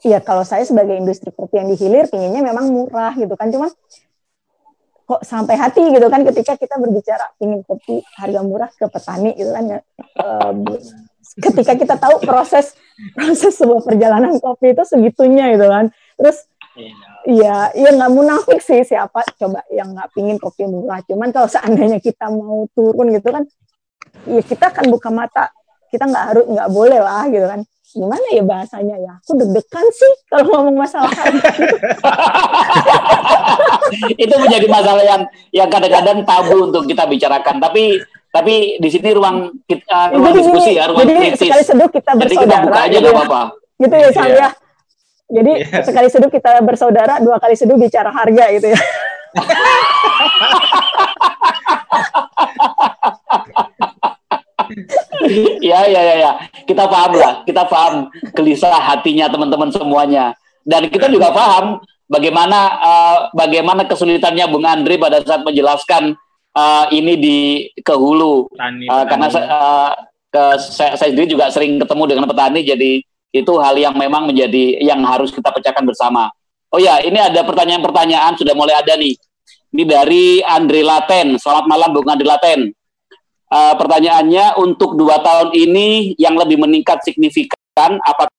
ya 0.00 0.18
kalau 0.24 0.42
saya 0.48 0.64
sebagai 0.64 0.96
industri 0.96 1.28
kopi 1.28 1.60
yang 1.60 1.68
dihilir, 1.68 2.08
pinginnya 2.08 2.40
memang 2.40 2.72
murah 2.72 3.12
gitu 3.12 3.36
kan. 3.36 3.52
Cuman 3.52 3.68
kok 5.06 5.22
sampai 5.22 5.54
hati 5.60 5.92
gitu 5.92 6.08
kan 6.08 6.24
ketika 6.26 6.58
kita 6.58 6.80
berbicara 6.80 7.36
ingin 7.38 7.62
kopi 7.62 8.00
harga 8.16 8.40
murah 8.42 8.70
ke 8.72 8.88
petani 8.88 9.36
gitu 9.36 9.52
kan 9.52 9.64
ya. 9.76 9.80
Ketika 11.36 11.72
kita 11.76 11.94
tahu 12.00 12.24
proses 12.24 12.72
proses 13.12 13.52
sebuah 13.60 13.84
perjalanan 13.84 14.40
kopi 14.40 14.72
itu 14.72 14.82
segitunya 14.88 15.52
gitu 15.52 15.68
kan. 15.68 15.92
Terus 16.16 16.48
Iya, 17.26 17.74
iya 17.74 17.90
nggak 17.90 18.12
munafik 18.14 18.62
sih 18.62 18.86
siapa 18.86 19.26
coba 19.34 19.66
yang 19.74 19.90
nggak 19.90 20.14
pingin 20.14 20.38
kopi 20.38 20.62
murah. 20.62 21.02
Cuman 21.02 21.34
kalau 21.34 21.50
seandainya 21.50 21.98
kita 21.98 22.30
mau 22.30 22.70
turun 22.70 23.10
gitu 23.10 23.34
kan, 23.34 23.42
ya 24.30 24.38
kita 24.46 24.70
akan 24.70 24.94
buka 24.94 25.10
mata. 25.10 25.50
Kita 25.90 26.06
nggak 26.06 26.24
harus 26.30 26.44
nggak 26.46 26.70
boleh 26.70 27.00
lah 27.02 27.26
gitu 27.26 27.46
kan. 27.50 27.60
Gimana 27.96 28.26
ya 28.30 28.42
bahasanya 28.46 28.96
ya? 29.02 29.14
Aku 29.26 29.34
deg-degan 29.42 29.86
sih 29.90 30.12
kalau 30.30 30.44
ngomong 30.54 30.76
masalah 30.86 31.10
gitu. 31.10 31.50
itu 34.22 34.34
menjadi 34.36 34.66
masalah 34.70 35.02
yang 35.02 35.22
yang 35.50 35.68
kadang-kadang 35.72 36.22
tabu 36.22 36.70
untuk 36.70 36.86
kita 36.86 37.10
bicarakan. 37.10 37.58
Tapi 37.58 37.98
tapi 38.30 38.76
di 38.76 38.88
sini 38.88 39.08
ruang 39.10 39.50
kita 39.64 40.12
ruang 40.12 40.22
Jadi 40.26 40.38
diskusi 40.38 40.68
gini, 40.68 40.78
ya, 40.78 40.84
ruang 40.86 40.98
jadi 41.00 41.12
kritis. 41.16 41.38
sekali 41.40 41.62
seduh 41.64 41.88
kita 41.88 42.10
Jadi 42.14 42.34
kita 42.36 42.46
bersaudara 42.46 42.64
buka 42.64 42.78
aja 42.78 42.88
gitu 42.90 43.00
nggak 43.00 43.12
ya. 43.12 43.24
apa-apa. 43.24 43.42
Gitu 43.76 43.94
ya 43.94 44.08
Sam 44.10 44.24
Iya. 44.24 44.36
ya. 44.36 44.48
Jadi 45.26 45.52
Iya. 45.58 45.80
sekali 45.82 46.06
seduh 46.06 46.30
kita 46.30 46.50
bersaudara, 46.62 47.14
dua 47.18 47.36
kali 47.36 47.54
seduh 47.54 47.74
bicara 47.74 48.10
harga 48.10 48.44
gitu 48.52 48.66
ya. 48.70 48.78
ya 55.62 55.80
ya 55.86 56.00
ya 56.02 56.14
ya 56.18 56.32
kita 56.66 56.84
paham 56.86 57.12
lah 57.16 57.32
kita 57.46 57.62
paham 57.66 57.94
gelisah 58.34 58.74
hatinya 58.74 59.30
teman-teman 59.30 59.70
semuanya 59.70 60.34
dan 60.66 60.86
kita 60.90 61.06
juga 61.08 61.30
paham 61.30 61.78
bagaimana 62.10 62.58
eh, 62.78 63.18
bagaimana 63.32 63.82
kesulitannya 63.86 64.44
Bung 64.50 64.66
Andri 64.66 64.98
pada 64.98 65.22
saat 65.22 65.42
menjelaskan 65.42 66.14
eh, 66.56 66.84
ini 66.96 67.12
di 67.20 67.38
ke 67.84 67.92
hulu 67.92 68.48
Tani, 68.56 68.88
Eh, 68.88 69.04
karena 69.04 69.28
saya, 69.28 69.46
eh, 69.46 69.92
ke, 70.32 70.42
saya, 70.58 70.92
saya 70.96 71.08
sendiri 71.12 71.28
juga 71.28 71.52
sering 71.52 71.76
ketemu 71.76 72.02
dengan 72.08 72.24
petani 72.24 72.60
jadi 72.64 72.92
itu 73.36 73.52
hal 73.60 73.76
yang 73.76 73.92
memang 73.94 74.32
menjadi 74.32 74.80
yang 74.80 75.04
harus 75.04 75.28
kita 75.28 75.52
pecahkan 75.52 75.84
bersama 75.84 76.32
oh 76.72 76.80
ya 76.80 77.04
ini 77.04 77.20
ada 77.20 77.44
pertanyaan-pertanyaan 77.44 78.34
sudah 78.40 78.56
mulai 78.56 78.76
ada 78.80 78.96
nih 78.96 79.14
Ini 79.76 79.84
dari 79.84 80.40
Andre 80.40 80.80
Laten. 80.80 81.36
Selamat 81.36 81.66
malam 81.68 81.92
Bung 81.92 82.08
Andre 82.08 82.24
Laten. 82.24 82.72
Uh, 83.46 83.74
pertanyaannya 83.76 84.56
untuk 84.56 84.96
dua 84.96 85.20
tahun 85.20 85.52
ini 85.52 86.16
yang 86.16 86.32
lebih 86.32 86.56
meningkat 86.56 87.04
signifikan 87.04 88.00
apakah 88.02 88.35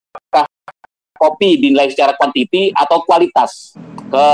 kopi 1.17 1.57
dinilai 1.57 1.89
secara 1.89 2.13
kuantiti 2.15 2.71
atau 2.71 3.01
kualitas? 3.03 3.73
Ke 4.07 4.25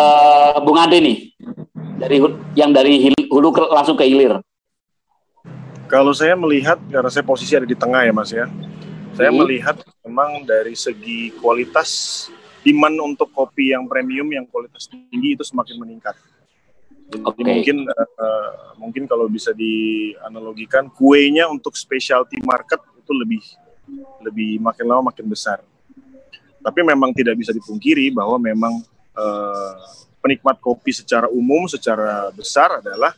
Bung 0.61 0.77
Andre 0.77 0.99
nih. 1.01 1.17
Dari 1.97 2.19
yang 2.53 2.75
dari 2.75 3.09
hulu 3.31 3.49
langsung 3.71 3.95
ke 3.95 4.05
hilir. 4.05 4.43
Kalau 5.87 6.11
saya 6.11 6.35
melihat 6.35 6.77
karena 6.91 7.09
saya 7.09 7.23
posisi 7.25 7.55
ada 7.55 7.65
di 7.65 7.77
tengah 7.77 8.03
ya 8.03 8.13
Mas 8.13 8.29
ya. 8.29 8.45
Saya 9.13 9.29
hmm. 9.29 9.39
melihat 9.45 9.77
memang 10.03 10.41
dari 10.43 10.73
segi 10.73 11.31
kualitas 11.37 12.27
demand 12.65 12.97
untuk 13.13 13.29
kopi 13.29 13.75
yang 13.75 13.85
premium 13.85 14.25
yang 14.31 14.47
kualitas 14.49 14.89
tinggi 14.89 15.37
itu 15.37 15.43
semakin 15.45 15.77
meningkat. 15.77 16.17
Jadi 17.13 17.21
okay. 17.21 17.43
mungkin 17.45 17.77
uh, 17.93 18.51
mungkin 18.79 19.03
kalau 19.05 19.29
bisa 19.29 19.53
dianalogikan 19.53 20.89
kuenya 20.89 21.45
untuk 21.45 21.77
specialty 21.77 22.41
market 22.41 22.81
itu 22.97 23.11
lebih 23.13 23.43
lebih 24.23 24.51
makin 24.63 24.85
lama 24.89 25.13
makin 25.13 25.27
besar. 25.29 25.61
Tapi 26.63 26.79
memang 26.81 27.11
tidak 27.11 27.35
bisa 27.35 27.51
dipungkiri 27.51 28.09
bahwa 28.15 28.39
memang 28.39 28.79
uh, 29.13 29.73
penikmat 30.23 30.57
kopi 30.63 30.95
secara 30.95 31.27
umum 31.27 31.67
secara 31.67 32.31
besar 32.31 32.79
adalah 32.79 33.11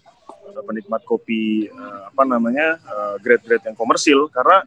penikmat 0.65 1.05
kopi 1.05 1.69
uh, 1.69 2.09
apa 2.09 2.23
namanya 2.25 2.81
grade-grade 3.21 3.69
yang 3.69 3.77
komersil. 3.77 4.25
Karena 4.33 4.65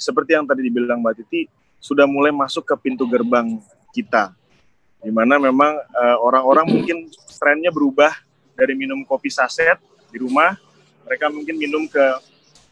seperti 0.00 0.32
yang 0.32 0.48
tadi 0.48 0.64
dibilang 0.64 1.04
Mbak 1.04 1.14
Titi 1.20 1.44
sudah 1.76 2.08
mulai 2.08 2.32
masuk 2.32 2.64
ke 2.64 2.74
pintu 2.80 3.04
gerbang 3.04 3.60
kita. 3.92 4.32
Di 5.04 5.12
mana 5.12 5.36
memang 5.36 5.76
orang-orang 6.24 6.64
uh, 6.64 6.72
mungkin 6.72 7.12
trennya 7.36 7.68
berubah 7.68 8.16
dari 8.56 8.72
minum 8.72 9.04
kopi 9.04 9.28
saset 9.28 9.76
di 10.08 10.16
rumah 10.22 10.56
mereka 11.04 11.28
mungkin 11.28 11.58
minum 11.58 11.84
ke 11.90 12.06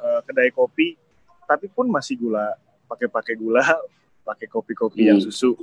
uh, 0.01 0.21
kedai 0.25 0.55
kopi 0.55 0.97
tapi 1.45 1.69
pun 1.69 1.91
masih 1.91 2.17
gula 2.17 2.55
pakai 2.89 3.11
pakai 3.11 3.35
gula 3.37 3.61
pakai 4.23 4.47
kopi-kopi 4.47 5.07
hmm. 5.07 5.11
yang 5.15 5.19
susu 5.21 5.55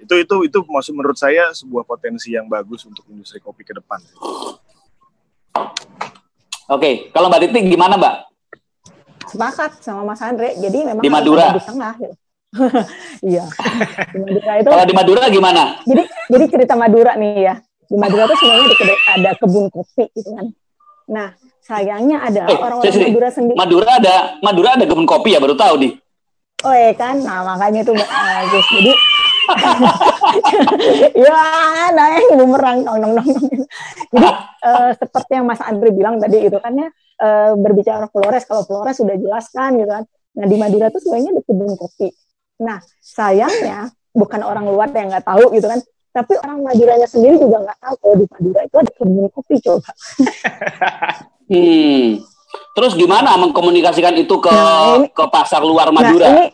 itu 0.00 0.14
itu 0.20 0.36
itu 0.46 0.58
maksud 0.66 0.92
menurut 0.92 1.16
saya 1.16 1.50
sebuah 1.54 1.86
potensi 1.86 2.34
yang 2.34 2.50
bagus 2.50 2.84
untuk 2.86 3.06
industri 3.10 3.40
kopi 3.40 3.62
ke 3.62 3.74
depan 3.74 4.00
Oke, 6.64 7.12
kalau 7.12 7.28
Mbak 7.28 7.40
Titi 7.44 7.60
gimana 7.68 8.00
Mbak? 8.00 8.14
Sepakat 9.28 9.70
sama 9.84 10.02
Mas 10.08 10.20
Andre. 10.24 10.56
Jadi 10.56 10.78
memang 10.80 11.04
di 11.04 11.12
Madura 11.12 11.52
di 11.52 11.60
tengah. 11.60 11.94
Gitu. 12.00 12.16
Iya. 13.34 13.44
di 14.14 14.18
Madura 14.22 14.52
itu. 14.62 14.68
Kalau 14.70 14.86
di 14.86 14.94
Madura 14.94 15.22
gimana? 15.28 15.62
Jadi 15.84 16.02
jadi 16.30 16.44
cerita 16.48 16.74
Madura 16.78 17.12
nih 17.20 17.52
ya. 17.52 17.54
Di 17.84 17.96
Madura 18.00 18.24
itu 18.30 18.36
sebenarnya 18.40 18.96
ada 19.12 19.30
kebun 19.36 19.66
kopi 19.68 20.04
gitu 20.16 20.30
kan. 20.32 20.46
Nah, 21.04 21.28
sayangnya 21.60 22.24
ada 22.24 22.42
eh, 22.48 22.56
orang-orang 22.56 22.94
Madura 23.12 23.28
sendiri. 23.28 23.56
Madura 23.58 23.90
ada 24.00 24.14
Madura 24.40 24.68
ada 24.80 24.84
kebun 24.88 25.04
kopi 25.04 25.36
ya 25.36 25.40
baru 25.42 25.58
tahu 25.58 25.74
nih. 25.84 25.92
Iya 26.64 26.92
kan, 26.96 27.20
nah 27.20 27.44
makanya 27.44 27.84
itu 27.84 27.92
bagus. 27.92 28.66
Jadi 28.72 28.92
ya 31.28 31.40
nah 31.92 32.06
yang 32.16 32.40
bumerang 32.40 32.80
nong 32.80 32.96
nong 32.96 33.12
nong 33.20 33.28
jadi 34.08 34.28
uh, 34.64 34.90
seperti 34.96 35.36
yang 35.36 35.44
Mas 35.44 35.60
Andri 35.60 35.92
bilang 35.92 36.16
tadi 36.16 36.48
itu 36.48 36.56
kan 36.56 36.72
ya 36.72 36.88
uh, 37.20 37.52
berbicara 37.52 38.08
Flores 38.08 38.48
kalau 38.48 38.64
Flores 38.64 38.96
sudah 38.96 39.12
jelaskan 39.20 39.84
gitu 39.84 39.90
kan. 39.92 40.04
Nah 40.40 40.46
di 40.48 40.56
Madura 40.56 40.88
tuh 40.88 41.04
sebenarnya 41.04 41.36
ada 41.36 41.42
kebun 41.44 41.76
kopi. 41.76 42.08
Nah 42.64 42.80
sayangnya 43.04 43.92
bukan 44.16 44.40
orang 44.40 44.64
luar 44.64 44.88
yang 44.96 45.12
nggak 45.12 45.28
tahu 45.28 45.52
gitu 45.52 45.68
kan. 45.68 45.80
Tapi 46.14 46.32
orang 46.40 46.64
Maduranya 46.64 47.08
sendiri 47.10 47.36
juga 47.36 47.68
nggak 47.68 47.78
tahu 47.84 47.94
kalau 48.00 48.16
di 48.16 48.26
Madura 48.32 48.60
itu 48.64 48.76
ada 48.80 48.92
kebun 48.96 49.26
kopi 49.28 49.54
coba. 49.60 49.90
Hmm 51.44 52.33
terus 52.74 52.92
gimana 52.98 53.38
mengkomunikasikan 53.38 54.14
itu 54.18 54.36
ke 54.42 54.50
nah, 54.50 54.98
ini, 54.98 55.08
ke 55.10 55.24
pasar 55.30 55.62
luar 55.62 55.90
Madura 55.94 56.26
nah, 56.26 56.34
ini, 56.34 56.46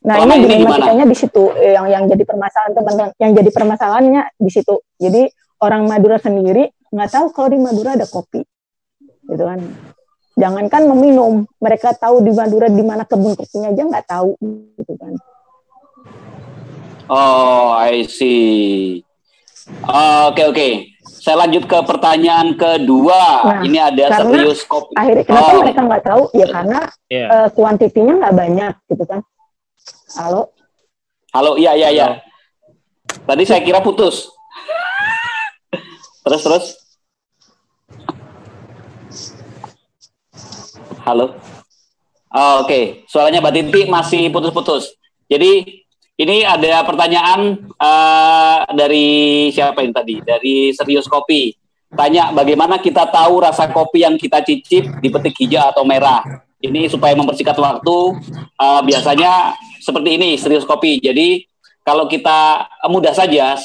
Nah 0.00 0.16
Selama 0.16 0.32
ini 0.40 0.46
dilematikanya 0.48 1.04
di 1.04 1.16
situ 1.16 1.44
yang 1.60 1.84
yang 1.92 2.08
jadi 2.08 2.24
permasalahan 2.24 2.72
teman-teman 2.72 3.12
yang 3.20 3.30
jadi 3.36 3.50
permasalahannya 3.52 4.22
di 4.40 4.50
situ. 4.50 4.80
Jadi 4.96 5.28
orang 5.60 5.84
Madura 5.84 6.16
sendiri 6.16 6.72
nggak 6.88 7.10
tahu 7.12 7.26
kalau 7.36 7.48
di 7.52 7.60
Madura 7.60 8.00
ada 8.00 8.08
kopi, 8.08 8.40
gitu 9.28 9.44
kan. 9.44 9.60
Jangankan 10.40 10.88
meminum, 10.96 11.44
mereka 11.60 11.92
tahu 11.92 12.24
di 12.24 12.32
Madura 12.32 12.72
di 12.72 12.80
mana 12.80 13.04
kebun 13.04 13.36
kopinya 13.36 13.68
aja 13.76 13.82
nggak 13.84 14.06
tahu, 14.08 14.32
gitu 14.80 14.94
kan. 14.96 15.12
Oh, 17.12 17.76
I 17.76 18.08
see. 18.08 19.04
Oke 19.84 19.92
oh, 19.92 20.32
oke. 20.32 20.34
Okay, 20.34 20.46
okay. 20.48 20.72
Saya 21.20 21.36
lanjut 21.44 21.68
ke 21.68 21.78
pertanyaan 21.84 22.56
kedua. 22.56 23.44
Nah, 23.44 23.60
Ini 23.60 23.78
ada 23.92 24.24
serius 24.24 24.64
kopi. 24.64 24.96
Akhirnya 24.96 25.24
kenapa 25.28 25.50
oh. 25.52 25.60
mereka 25.60 25.80
nggak 25.84 26.04
tahu? 26.08 26.22
Ya 26.32 26.46
karena 26.48 26.80
yeah. 27.12 27.28
uh, 27.28 27.48
kuantitinya 27.52 28.14
nggak 28.24 28.34
banyak, 28.40 28.72
gitu 28.88 29.04
kan 29.04 29.20
Halo? 30.16 30.50
Halo, 31.30 31.54
iya, 31.60 31.76
iya, 31.76 31.88
iya. 31.92 32.08
Tadi 33.28 33.44
saya 33.44 33.60
kira 33.60 33.84
putus. 33.84 34.32
terus, 36.24 36.42
terus. 36.42 36.64
Halo? 41.04 41.36
Oh, 42.30 42.62
Oke, 42.62 42.66
okay. 42.66 42.84
suaranya 43.10 43.44
Mbak 43.44 43.54
Titi 43.54 43.80
masih 43.86 44.30
putus-putus. 44.32 44.94
Jadi 45.30 45.79
ini 46.20 46.44
ada 46.44 46.84
pertanyaan 46.84 47.56
uh, 47.80 48.68
dari 48.76 49.48
siapa 49.48 49.80
yang 49.80 49.96
tadi? 49.96 50.20
Dari 50.20 50.76
Serius 50.76 51.08
Kopi. 51.08 51.56
Tanya 51.90 52.30
bagaimana 52.30 52.78
kita 52.78 53.10
tahu 53.10 53.42
rasa 53.42 53.66
kopi 53.66 54.06
yang 54.06 54.14
kita 54.14 54.38
cicip 54.46 55.02
di 55.02 55.10
petik 55.10 55.34
hijau 55.42 55.74
atau 55.74 55.82
merah? 55.82 56.22
Ini 56.60 56.86
supaya 56.86 57.16
mempersingkat 57.18 57.56
waktu, 57.56 57.98
uh, 58.60 58.80
biasanya 58.84 59.58
seperti 59.80 60.20
ini 60.20 60.36
serius 60.36 60.62
kopi. 60.68 61.00
Jadi 61.00 61.42
kalau 61.80 62.06
kita 62.06 62.68
mudah 62.86 63.10
saja, 63.10 63.56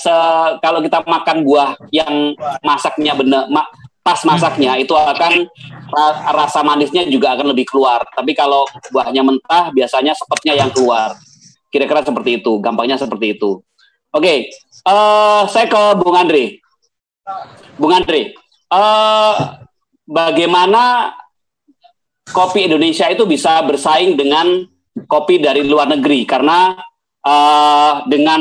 kalau 0.64 0.80
kita 0.82 1.04
makan 1.06 1.44
buah 1.44 1.78
yang 1.92 2.34
masaknya 2.64 3.14
benar, 3.14 3.46
ma 3.52 3.68
pas 4.02 4.22
masaknya 4.26 4.80
itu 4.80 4.96
akan 4.96 5.50
rasa 6.34 6.64
manisnya 6.66 7.06
juga 7.06 7.36
akan 7.38 7.52
lebih 7.52 7.68
keluar. 7.70 8.02
Tapi 8.16 8.32
kalau 8.34 8.66
buahnya 8.90 9.22
mentah, 9.22 9.70
biasanya 9.76 10.18
sepetnya 10.18 10.66
yang 10.66 10.72
keluar. 10.74 11.14
Kira-kira 11.76 12.08
seperti 12.08 12.40
itu, 12.40 12.56
gampangnya 12.64 12.96
seperti 12.96 13.36
itu. 13.36 13.60
Oke, 14.16 14.24
okay, 14.24 14.38
uh, 14.88 15.44
eh, 15.44 15.44
saya 15.52 15.68
ke 15.68 16.00
Bung 16.00 16.16
Andre. 16.16 16.64
Bung 17.76 17.92
Andre, 17.92 18.32
uh, 18.72 19.60
bagaimana 20.08 21.12
kopi 22.32 22.72
Indonesia 22.72 23.12
itu 23.12 23.28
bisa 23.28 23.60
bersaing 23.68 24.16
dengan 24.16 24.64
kopi 25.04 25.44
dari 25.44 25.68
luar 25.68 25.92
negeri? 25.92 26.24
Karena 26.24 26.80
uh, 27.28 28.08
dengan 28.08 28.40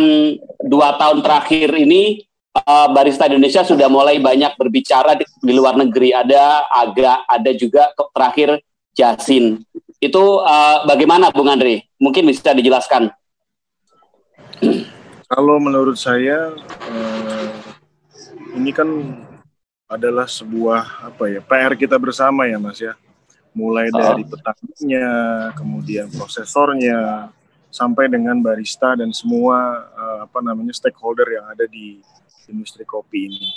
dua 0.62 0.94
tahun 0.94 1.27
terakhir 1.27 1.75
ini 1.75 2.23
uh, 2.55 2.94
barista 2.94 3.27
Indonesia 3.27 3.66
sudah 3.66 3.90
mulai 3.90 4.23
banyak 4.23 4.55
berbicara 4.55 5.18
di, 5.18 5.27
di 5.27 5.53
luar 5.59 5.75
negeri. 5.75 6.14
Ada 6.14 6.70
agak 6.70 7.18
ada 7.27 7.51
juga 7.51 7.90
terakhir 8.14 8.62
Jasin. 8.94 9.59
Itu 9.99 10.38
uh, 10.38 10.87
bagaimana 10.87 11.35
Bung 11.35 11.51
Andre? 11.51 11.90
Mungkin 11.99 12.31
bisa 12.31 12.55
dijelaskan 12.55 13.11
kalau 15.29 15.57
menurut 15.61 15.97
saya 15.97 16.53
uh, 16.91 17.49
ini 18.55 18.71
kan 18.71 18.89
adalah 19.89 20.25
sebuah 20.27 21.13
apa 21.13 21.25
ya 21.29 21.41
PR 21.45 21.73
kita 21.77 21.97
bersama 22.01 22.49
ya 22.49 22.57
Mas 22.57 22.81
ya 22.81 22.95
mulai 23.55 23.87
oh. 23.95 23.99
dari 24.03 24.27
petaninya, 24.27 25.07
kemudian 25.55 26.11
prosesornya, 26.11 27.31
sampai 27.71 28.11
dengan 28.11 28.35
barista 28.43 28.99
dan 28.99 29.15
semua 29.15 29.87
uh, 29.95 30.19
apa 30.27 30.43
namanya 30.43 30.75
stakeholder 30.75 31.39
yang 31.39 31.47
ada 31.47 31.63
di 31.71 32.03
industri 32.51 32.83
kopi 32.83 33.31
ini. 33.31 33.51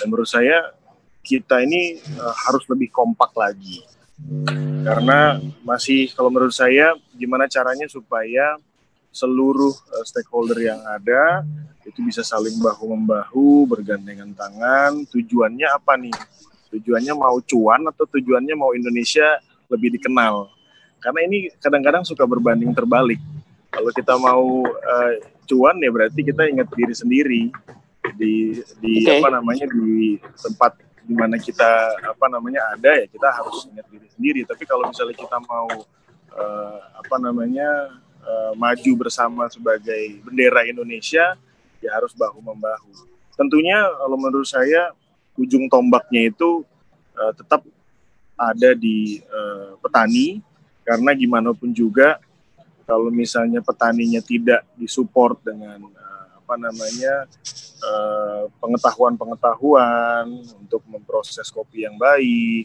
Dan 0.00 0.08
menurut 0.08 0.28
saya 0.32 0.72
kita 1.20 1.60
ini 1.60 2.00
uh, 2.16 2.34
harus 2.48 2.64
lebih 2.72 2.88
kompak 2.88 3.36
lagi 3.36 3.84
karena 4.84 5.42
masih 5.66 6.06
kalau 6.14 6.30
menurut 6.30 6.54
saya 6.54 6.94
gimana 7.18 7.50
caranya 7.50 7.90
supaya 7.90 8.60
seluruh 9.14 9.70
uh, 9.70 10.02
stakeholder 10.02 10.58
yang 10.58 10.82
ada 10.82 11.46
itu 11.86 12.02
bisa 12.02 12.26
saling 12.26 12.58
bahu 12.58 12.98
membahu 12.98 13.70
bergandengan 13.70 14.34
tangan. 14.34 15.06
Tujuannya 15.06 15.70
apa 15.70 15.94
nih? 15.94 16.16
Tujuannya 16.74 17.14
mau 17.14 17.38
cuan 17.38 17.86
atau 17.86 18.04
tujuannya 18.10 18.58
mau 18.58 18.74
Indonesia 18.74 19.38
lebih 19.70 19.94
dikenal? 19.94 20.50
Karena 20.98 21.20
ini 21.30 21.46
kadang-kadang 21.62 22.02
suka 22.02 22.26
berbanding 22.26 22.74
terbalik. 22.74 23.22
Kalau 23.70 23.90
kita 23.94 24.18
mau 24.18 24.66
uh, 24.66 25.12
cuan 25.46 25.78
ya 25.78 25.90
berarti 25.94 26.20
kita 26.26 26.50
ingat 26.50 26.66
diri 26.74 26.94
sendiri. 26.96 27.42
Di 28.18 28.58
di 28.82 28.94
okay. 29.06 29.22
apa 29.22 29.28
namanya 29.30 29.70
di 29.70 30.18
tempat 30.34 30.76
di 31.04 31.14
mana 31.14 31.36
kita 31.36 32.00
apa 32.00 32.26
namanya 32.32 32.72
ada 32.72 32.90
ya 32.96 33.06
kita 33.06 33.28
harus 33.30 33.68
ingat 33.70 33.86
diri 33.92 34.08
sendiri. 34.10 34.40
Tapi 34.42 34.64
kalau 34.66 34.90
misalnya 34.90 35.14
kita 35.14 35.38
mau 35.44 35.68
uh, 36.34 36.78
apa 36.98 37.16
namanya 37.20 38.00
uh, 38.24 38.52
maju 38.56 38.90
bersama 39.06 39.46
sebagai 39.52 40.24
bendera 40.24 40.64
Indonesia 40.64 41.36
ya 41.78 41.90
harus 41.92 42.16
bahu 42.16 42.40
membahu 42.40 43.14
tentunya 43.36 43.76
kalau 44.00 44.16
menurut 44.16 44.46
saya 44.46 44.94
ujung 45.34 45.66
tombaknya 45.66 46.30
itu 46.30 46.62
uh, 47.18 47.32
tetap 47.34 47.66
ada 48.34 48.74
di 48.74 49.22
uh, 49.30 49.78
petani. 49.78 50.42
Karena 50.84 51.16
gimana 51.16 51.56
pun 51.56 51.72
juga 51.72 52.20
kalau 52.84 53.08
misalnya 53.08 53.64
petaninya 53.64 54.20
tidak 54.20 54.68
disupport 54.76 55.40
dengan 55.40 55.80
uh, 55.88 56.26
apa 56.44 56.54
namanya 56.60 57.24
pengetahuan-pengetahuan 58.64 60.24
uh, 60.28 60.60
untuk 60.60 60.80
memproses 60.88 61.48
kopi 61.52 61.84
yang 61.84 61.96
baik 62.00 62.64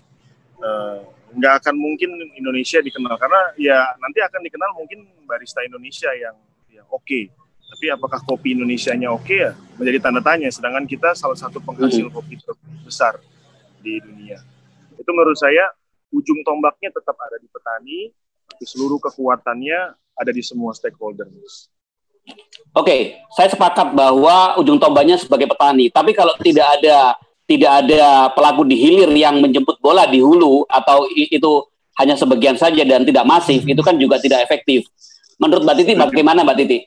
uh, 0.59 1.03
nggak 1.35 1.53
akan 1.63 1.75
mungkin 1.77 2.09
Indonesia 2.33 2.81
dikenal 2.81 3.15
karena 3.19 3.41
ya 3.59 3.77
nanti 4.01 4.19
akan 4.23 4.41
dikenal 4.41 4.69
mungkin 4.73 5.05
barista 5.29 5.61
Indonesia 5.61 6.09
yang 6.17 6.35
yang 6.73 6.85
oke 6.89 7.05
okay. 7.05 7.29
tapi 7.75 7.85
apakah 7.93 8.19
kopi 8.25 8.57
Indonesia-nya 8.57 9.13
oke 9.13 9.25
okay 9.25 9.37
ya 9.45 9.51
menjadi 9.77 9.97
tanda 10.01 10.21
tanya 10.25 10.49
sedangkan 10.49 10.89
kita 10.89 11.13
salah 11.13 11.37
satu 11.37 11.61
penghasil 11.61 12.09
hmm. 12.09 12.15
kopi 12.15 12.41
terbesar 12.41 13.21
di 13.79 14.01
dunia 14.01 14.41
itu 14.97 15.11
menurut 15.13 15.37
saya 15.37 15.69
ujung 16.09 16.41
tombaknya 16.41 16.89
tetap 16.89 17.15
ada 17.21 17.37
di 17.37 17.47
petani 17.49 18.09
tapi 18.49 18.63
seluruh 18.65 18.97
kekuatannya 18.97 19.79
ada 20.19 20.31
di 20.33 20.43
semua 20.43 20.75
stakeholder 20.75 21.29
Oke, 22.77 23.17
saya 23.33 23.49
sepakat 23.49 23.97
bahwa 23.97 24.53
ujung 24.61 24.77
tombaknya 24.77 25.17
sebagai 25.17 25.49
petani. 25.49 25.89
Tapi 25.89 26.13
kalau 26.13 26.37
tidak 26.37 26.77
ada 26.77 27.17
tidak 27.49 27.71
ada 27.81 28.29
pelaku 28.37 28.61
di 28.69 28.77
hilir 28.77 29.09
yang 29.17 29.41
menjemput 29.41 29.81
bola 29.81 30.05
di 30.05 30.21
hulu 30.21 30.69
atau 30.69 31.09
itu 31.09 31.65
hanya 31.97 32.13
sebagian 32.13 32.53
saja 32.55 32.85
dan 32.85 33.01
tidak 33.01 33.25
masif, 33.25 33.65
itu 33.65 33.81
kan 33.81 33.97
juga 33.97 34.21
tidak 34.21 34.45
efektif. 34.45 34.85
Menurut 35.41 35.65
Mbak 35.65 35.75
Titi 35.81 35.93
bagaimana 35.97 36.45
Mbak 36.45 36.57
Titi? 36.61 36.77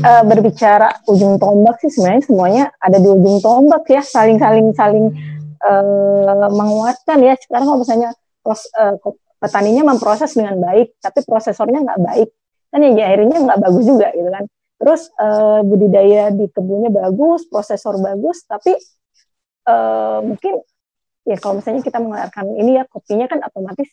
Uh, 0.00 0.24
berbicara 0.24 1.04
ujung 1.10 1.36
tombak 1.36 1.76
sih 1.84 1.92
sebenarnya 1.92 2.24
semuanya 2.24 2.64
ada 2.80 2.96
di 2.96 3.04
ujung 3.04 3.36
tombak 3.44 3.84
ya 3.84 4.00
saling 4.00 4.40
saling 4.40 4.72
saling 4.72 5.12
uh, 5.60 6.48
menguatkan 6.48 7.20
ya 7.20 7.36
sekarang 7.36 7.68
kalau 7.68 7.84
misalnya 7.84 8.16
pros, 8.40 8.64
uh, 8.80 8.96
petaninya 9.36 9.92
memproses 9.92 10.32
dengan 10.32 10.56
baik 10.56 10.96
tapi 11.04 11.20
prosesornya 11.20 11.84
nggak 11.84 12.00
baik 12.00 12.28
kan 12.72 12.80
ya 12.80 13.12
akhirnya 13.12 13.38
nggak 13.44 13.60
bagus 13.60 13.84
juga 13.84 14.08
gitu 14.16 14.30
kan 14.32 14.44
terus 14.80 15.02
uh, 15.20 15.60
budidaya 15.60 16.32
di 16.32 16.48
kebunnya 16.48 16.88
bagus 16.88 17.44
prosesor 17.52 18.00
bagus 18.00 18.48
tapi 18.48 18.72
uh, 19.68 20.18
mungkin 20.24 20.64
ya 21.28 21.36
kalau 21.36 21.60
misalnya 21.60 21.84
kita 21.84 22.00
mengeluarkan 22.00 22.56
ini 22.56 22.80
ya 22.80 22.88
kopinya 22.88 23.28
kan 23.28 23.44
otomatis 23.44 23.88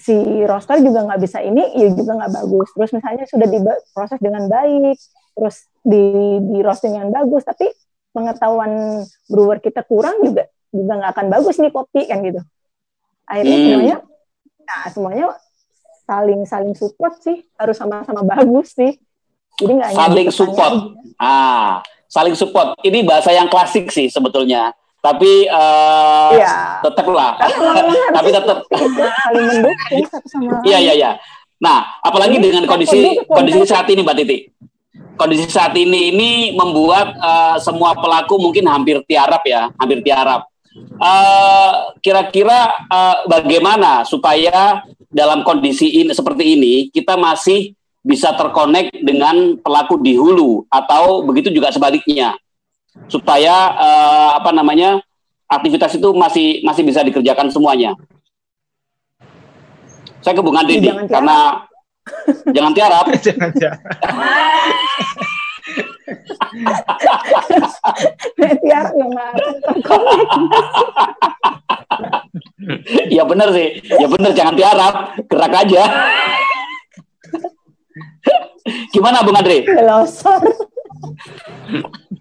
si 0.00 0.16
roster 0.48 0.80
juga 0.80 1.04
nggak 1.04 1.20
bisa 1.20 1.40
ini 1.44 1.60
ya 1.76 1.88
juga 1.92 2.20
nggak 2.20 2.32
bagus. 2.32 2.68
Terus 2.76 2.90
misalnya 2.96 3.24
sudah 3.28 3.48
diproses 3.48 4.20
dengan 4.20 4.44
baik 4.48 4.96
terus 5.30 5.56
di 5.80 6.04
di 6.52 6.58
roasting 6.60 6.96
dengan 6.96 7.12
bagus 7.12 7.46
tapi 7.48 7.70
pengetahuan 8.10 9.04
brewer 9.30 9.62
kita 9.62 9.86
kurang 9.86 10.20
juga 10.20 10.50
juga 10.70 10.92
nggak 11.00 11.12
akan 11.16 11.26
bagus 11.32 11.56
nih 11.60 11.72
kopi 11.72 12.08
kan 12.08 12.20
gitu. 12.24 12.40
Akhirnya 13.28 13.56
hmm. 13.56 13.64
semuanya 13.68 13.96
nah 14.70 14.82
semuanya 14.92 15.26
saling 16.06 16.42
saling 16.46 16.74
support 16.74 17.14
sih 17.22 17.44
harus 17.56 17.76
sama-sama 17.76 18.24
bagus 18.24 18.72
sih. 18.74 18.96
Jadi 19.60 19.72
nggak 19.76 19.90
saling 19.96 20.28
support. 20.32 20.72
aja. 20.72 21.20
ah 21.20 21.72
saling 22.10 22.34
support. 22.34 22.74
Ini 22.82 23.04
bahasa 23.04 23.30
yang 23.30 23.46
klasik 23.52 23.92
sih 23.92 24.08
sebetulnya 24.08 24.74
tapi 25.00 25.48
uh, 25.48 26.30
ya. 26.36 26.80
tetaplah. 26.84 27.40
Tapi 28.12 28.28
tetap. 28.36 28.58
Saling 28.68 29.46
mendukung 29.48 30.04
satu 30.08 30.28
sama 30.28 30.60
iya 30.64 30.78
iya 30.80 30.92
iya. 30.96 31.10
Nah 31.60 32.00
apalagi 32.04 32.40
Ini 32.40 32.44
dengan 32.44 32.64
kondisi 32.68 33.20
kondisi 33.28 33.64
saat 33.64 33.88
ini 33.88 34.04
mbak 34.04 34.16
Titi. 34.20 34.38
Kondisi 35.16 35.48
saat 35.48 35.76
ini 35.76 36.12
ini 36.12 36.30
membuat 36.56 37.12
uh, 37.20 37.56
semua 37.60 37.92
pelaku 37.96 38.40
mungkin 38.40 38.64
hampir 38.68 39.00
tiarap 39.04 39.44
ya 39.44 39.72
hampir 39.76 40.00
tiarap. 40.04 40.48
Uh, 41.00 41.92
kira-kira 41.98 42.72
uh, 42.88 43.26
bagaimana 43.26 44.06
supaya 44.06 44.84
dalam 45.10 45.42
kondisi 45.42 46.04
ini 46.04 46.14
seperti 46.14 46.54
ini 46.56 46.74
kita 46.94 47.18
masih 47.18 47.74
bisa 48.00 48.32
terkonek 48.32 48.96
dengan 49.04 49.60
pelaku 49.60 50.00
di 50.00 50.16
hulu 50.16 50.64
atau 50.72 51.20
begitu 51.26 51.52
juga 51.52 51.68
sebaliknya 51.68 52.32
supaya 53.06 53.74
uh, 53.74 54.30
apa 54.42 54.50
namanya 54.54 55.02
aktivitas 55.50 55.98
itu 55.98 56.14
masih 56.14 56.62
masih 56.62 56.82
bisa 56.86 57.02
dikerjakan 57.02 57.50
semuanya. 57.50 57.94
Saya 60.20 60.36
ke 60.36 60.42
Bung 60.44 60.56
Andri 60.56 60.78
ya, 60.84 60.94
karena 61.08 61.64
jangan 62.54 62.72
tiarap. 62.76 63.06
jangan 63.18 63.50
tiarap. 63.56 63.82
tiarap 68.60 68.92
ya 73.16 73.22
benar 73.24 73.48
sih, 73.54 73.80
ya 73.88 74.06
benar 74.10 74.30
jangan 74.36 74.54
tiarap, 74.54 74.94
gerak 75.26 75.54
aja. 75.54 75.84
Gimana 78.92 79.24
Bung 79.24 79.38
Andri? 79.38 79.64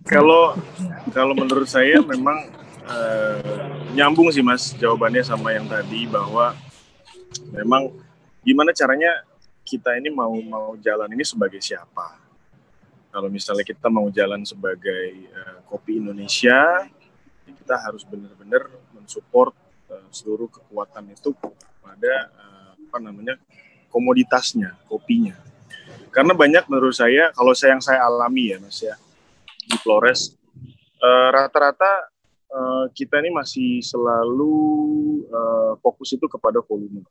Kalau 0.10 0.57
kalau 1.14 1.38
menurut 1.38 1.70
saya 1.70 2.01
memang 2.01 2.49
uh, 2.89 3.38
nyambung 3.93 4.34
sih 4.34 4.41
mas 4.41 4.74
jawabannya 4.74 5.22
sama 5.22 5.53
yang 5.53 5.70
tadi 5.70 6.10
bahwa 6.10 6.57
memang 7.53 7.93
gimana 8.41 8.74
caranya 8.74 9.22
kita 9.62 9.93
ini 10.01 10.10
mau 10.10 10.34
mau 10.41 10.74
jalan 10.82 11.14
ini 11.14 11.22
sebagai 11.22 11.62
siapa? 11.62 12.18
Kalau 13.14 13.30
misalnya 13.30 13.62
kita 13.62 13.86
mau 13.93 14.10
jalan 14.10 14.41
sebagai 14.49 15.30
uh, 15.30 15.62
kopi 15.70 16.01
Indonesia, 16.01 16.89
ya 17.45 17.51
kita 17.53 17.78
harus 17.78 18.01
benar-benar 18.01 18.66
mensupport 18.97 19.53
uh, 19.93 20.10
seluruh 20.10 20.49
kekuatan 20.49 21.14
itu 21.14 21.38
pada 21.86 22.34
uh, 22.34 22.74
apa 22.74 22.97
namanya 22.97 23.38
komoditasnya, 23.93 24.74
kopinya. 24.89 25.38
Karena 26.10 26.34
banyak 26.34 26.66
menurut 26.66 26.97
saya, 26.97 27.30
kalau 27.38 27.53
saya 27.53 27.78
yang 27.78 27.86
saya 27.86 28.01
alami 28.01 28.49
ya 28.49 28.57
mas 28.57 28.82
ya 28.82 28.97
di 29.70 29.78
Flores, 29.78 30.34
rata-rata 31.32 32.09
uh, 32.49 32.86
kita 32.91 33.22
ini 33.22 33.32
masih 33.34 33.80
selalu 33.86 34.57
uh, 35.30 35.74
fokus 35.80 36.13
itu 36.17 36.26
kepada 36.26 36.59
volume. 36.65 37.05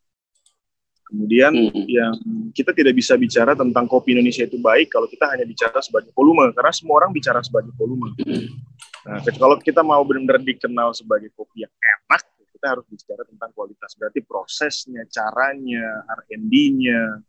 Kemudian 1.09 1.57
hmm. 1.57 1.89
yang 1.89 2.13
kita 2.53 2.77
tidak 2.77 2.93
bisa 2.93 3.17
bicara 3.17 3.57
tentang 3.57 3.89
kopi 3.89 4.13
Indonesia 4.13 4.45
itu 4.45 4.61
baik 4.61 4.93
kalau 4.93 5.09
kita 5.09 5.25
hanya 5.33 5.49
bicara 5.49 5.81
sebagai 5.81 6.13
volume 6.13 6.53
karena 6.53 6.69
semua 6.69 7.01
orang 7.01 7.17
bicara 7.17 7.41
sebagai 7.41 7.73
volume. 7.81 8.13
Nah, 9.09 9.25
kalau 9.41 9.57
kita 9.57 9.81
mau 9.81 10.05
benar-benar 10.05 10.45
dikenal 10.45 10.93
sebagai 10.93 11.33
kopi 11.33 11.65
yang 11.65 11.73
enak, 11.73 12.29
kita 12.53 12.77
harus 12.77 12.85
bicara 12.93 13.25
tentang 13.25 13.57
kualitas. 13.57 13.97
Berarti 13.97 14.21
prosesnya, 14.21 15.09
caranya, 15.09 16.05
R&D-nya, 16.29 17.25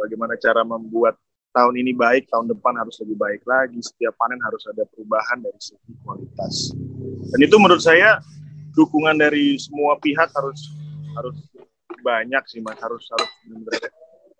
bagaimana 0.00 0.40
cara 0.40 0.64
membuat 0.64 1.20
tahun 1.52 1.74
ini 1.80 1.92
baik, 1.96 2.28
tahun 2.28 2.50
depan 2.52 2.76
harus 2.78 2.96
lebih 3.02 3.16
baik 3.18 3.42
lagi. 3.48 3.78
Setiap 3.80 4.14
panen 4.20 4.40
harus 4.44 4.62
ada 4.68 4.84
perubahan 4.88 5.40
dari 5.40 5.60
segi 5.60 5.92
kualitas. 6.04 6.72
Dan 7.34 7.40
itu 7.42 7.56
menurut 7.56 7.82
saya 7.82 8.20
dukungan 8.76 9.16
dari 9.18 9.58
semua 9.58 9.98
pihak 9.98 10.30
harus 10.30 10.60
harus 11.18 11.36
banyak 12.00 12.42
sih 12.46 12.62
mas, 12.62 12.78
harus 12.78 13.04
harus 13.10 13.30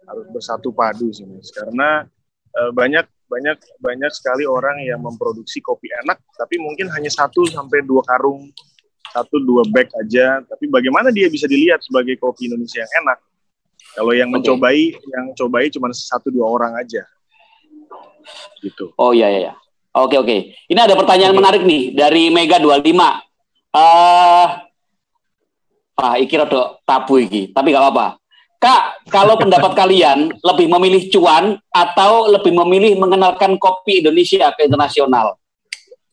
harus 0.08 0.26
bersatu 0.30 0.70
padu 0.70 1.10
sih 1.10 1.26
mas. 1.26 1.50
Karena 1.50 2.06
e, 2.54 2.60
banyak 2.70 3.04
banyak 3.28 3.58
banyak 3.82 4.12
sekali 4.14 4.48
orang 4.48 4.80
yang 4.86 5.02
memproduksi 5.02 5.60
kopi 5.60 5.90
enak, 6.06 6.22
tapi 6.38 6.56
mungkin 6.62 6.88
hanya 6.94 7.12
satu 7.12 7.44
sampai 7.50 7.84
dua 7.84 8.00
karung, 8.06 8.48
satu 9.12 9.36
dua 9.42 9.66
bag 9.68 9.90
aja. 10.00 10.40
Tapi 10.46 10.70
bagaimana 10.70 11.12
dia 11.12 11.28
bisa 11.28 11.44
dilihat 11.50 11.82
sebagai 11.84 12.16
kopi 12.16 12.48
Indonesia 12.48 12.84
yang 12.84 12.94
enak? 13.04 13.18
Kalau 13.96 14.12
yang 14.12 14.28
okay. 14.30 14.36
mencobai, 14.40 14.82
yang 14.94 15.26
cobai 15.34 15.66
cuma 15.72 15.88
satu 15.94 16.28
dua 16.28 16.46
orang 16.48 16.72
aja. 16.76 17.02
Gitu. 18.60 18.92
Oh 19.00 19.16
iya 19.16 19.28
iya. 19.32 19.52
Oke 19.96 20.20
oke. 20.20 20.36
Ini 20.68 20.78
ada 20.78 20.94
pertanyaan 20.94 21.32
okay. 21.32 21.40
menarik 21.40 21.62
nih 21.64 21.82
dari 21.96 22.28
Mega 22.28 22.60
25. 22.60 22.68
Eh 22.68 22.94
uh, 22.94 24.46
ah, 25.98 26.14
iki 26.20 26.34
rada 26.38 26.78
tabu 26.86 27.18
iki, 27.18 27.50
tapi 27.50 27.74
gak 27.74 27.82
apa-apa. 27.82 28.06
Kak, 28.58 29.06
kalau 29.10 29.38
pendapat 29.42 29.72
kalian 29.74 30.34
lebih 30.42 30.66
memilih 30.66 31.02
cuan 31.10 31.58
atau 31.70 32.26
lebih 32.30 32.54
memilih 32.54 32.98
mengenalkan 32.98 33.58
kopi 33.58 34.02
Indonesia 34.02 34.50
ke 34.54 34.66
internasional? 34.66 35.38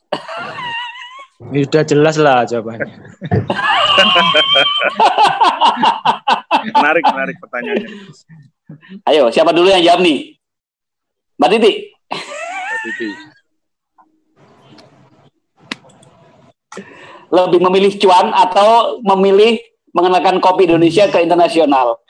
Ini 1.54 1.62
sudah 1.70 1.84
jelas 1.86 2.16
lah 2.18 2.42
jawabannya. 2.50 2.90
menarik, 6.74 7.06
menarik 7.06 7.38
pertanyaannya. 7.38 7.90
Ayo, 9.06 9.30
siapa 9.30 9.54
dulu 9.54 9.70
yang 9.70 9.86
jawab 9.86 10.02
nih? 10.02 10.42
Mbak 11.38 11.50
Titi. 11.54 11.72
Mbak 12.10 12.80
Titi. 12.82 13.10
Lebih 17.30 17.60
memilih 17.62 17.94
cuan 18.02 18.34
atau 18.34 19.02
memilih 19.06 19.62
mengenalkan 19.94 20.42
kopi 20.42 20.66
Indonesia 20.66 21.06
ke 21.14 21.22
internasional? 21.22 22.02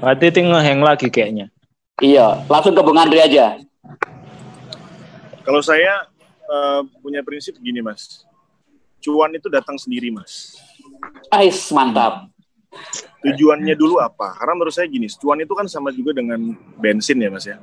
Mbak 0.00 0.16
Titi 0.16 0.40
ngeheng 0.48 0.80
lagi 0.80 1.12
kayaknya. 1.12 1.52
Iya, 2.00 2.48
langsung 2.48 2.72
ke 2.72 2.82
Bung 2.82 2.98
Andri 2.98 3.20
aja. 3.20 3.60
Kalau 5.42 5.60
saya 5.60 6.06
uh, 6.46 6.82
punya 7.02 7.20
prinsip 7.26 7.58
gini 7.58 7.82
mas, 7.82 8.24
cuan 9.02 9.34
itu 9.34 9.50
datang 9.50 9.74
sendiri 9.76 10.14
mas. 10.14 10.58
Ais 11.30 11.58
mantap. 11.74 12.30
Tujuannya 13.22 13.76
dulu 13.76 14.00
apa? 14.00 14.34
Karena 14.38 14.54
menurut 14.56 14.74
saya 14.74 14.88
gini, 14.88 15.06
cuan 15.18 15.38
itu 15.42 15.52
kan 15.52 15.68
sama 15.68 15.92
juga 15.92 16.16
dengan 16.16 16.40
bensin 16.78 17.20
ya 17.20 17.30
mas 17.30 17.44
ya. 17.46 17.58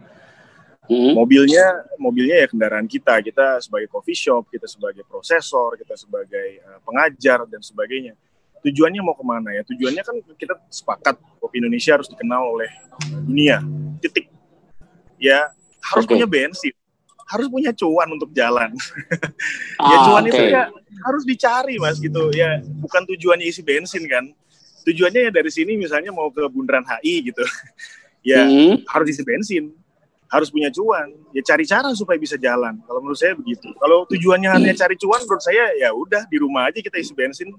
Hmm. 0.89 1.13
Mobilnya, 1.13 1.85
mobilnya 2.01 2.45
ya 2.45 2.47
kendaraan 2.49 2.89
kita. 2.89 3.21
Kita 3.21 3.61
sebagai 3.61 3.89
coffee 3.89 4.17
shop, 4.17 4.49
kita 4.49 4.65
sebagai 4.65 5.05
prosesor, 5.05 5.77
kita 5.77 5.93
sebagai 5.95 6.61
uh, 6.65 6.79
pengajar 6.85 7.45
dan 7.45 7.61
sebagainya 7.61 8.13
tujuannya 8.59 9.01
mau 9.03 9.15
ke 9.15 9.23
mana 9.23 9.55
ya? 9.55 9.63
Tujuannya 9.63 10.03
kan 10.03 10.15
kita 10.35 10.53
sepakat 10.67 11.15
kopi 11.39 11.63
Indonesia 11.63 11.95
harus 11.95 12.07
dikenal 12.11 12.43
oleh 12.59 12.71
dunia. 13.23 13.63
Titik. 14.03 14.27
Ya 15.19 15.51
harus 15.79 16.03
okay. 16.07 16.15
punya 16.15 16.27
bensin, 16.27 16.75
harus 17.29 17.47
punya 17.47 17.71
cuan 17.71 18.09
untuk 18.09 18.33
jalan. 18.33 18.73
ya 19.91 19.95
ah, 19.95 20.01
cuan 20.09 20.23
okay. 20.25 20.33
itu 20.33 20.43
ya 20.53 20.63
harus 21.05 21.23
dicari 21.23 21.75
mas 21.77 22.01
gitu. 22.01 22.33
Ya 22.33 22.59
bukan 22.81 23.05
tujuannya 23.05 23.45
isi 23.45 23.61
bensin 23.61 24.03
kan. 24.09 24.25
Tujuannya 24.83 25.29
ya 25.29 25.31
dari 25.31 25.51
sini 25.53 25.77
misalnya 25.77 26.09
mau 26.09 26.33
ke 26.33 26.41
Bundaran 26.49 26.83
HI 26.83 27.31
gitu. 27.31 27.43
ya 28.35 28.43
hmm. 28.43 28.83
harus 28.89 29.07
isi 29.15 29.23
bensin 29.23 29.71
harus 30.29 30.51
punya 30.51 30.69
cuan 30.69 31.09
ya 31.31 31.41
cari 31.41 31.63
cara 31.63 31.89
supaya 31.95 32.19
bisa 32.19 32.35
jalan 32.35 32.77
kalau 32.83 32.99
menurut 33.01 33.15
saya 33.15 33.31
begitu 33.33 33.71
kalau 33.79 34.03
tujuannya 34.11 34.51
hanya 34.59 34.75
cari 34.75 34.99
cuan 34.99 35.23
menurut 35.23 35.41
saya 35.41 35.71
ya 35.79 35.89
udah 35.95 36.27
di 36.27 36.37
rumah 36.37 36.67
aja 36.67 36.83
kita 36.83 36.99
isi 36.99 37.15
bensin 37.15 37.49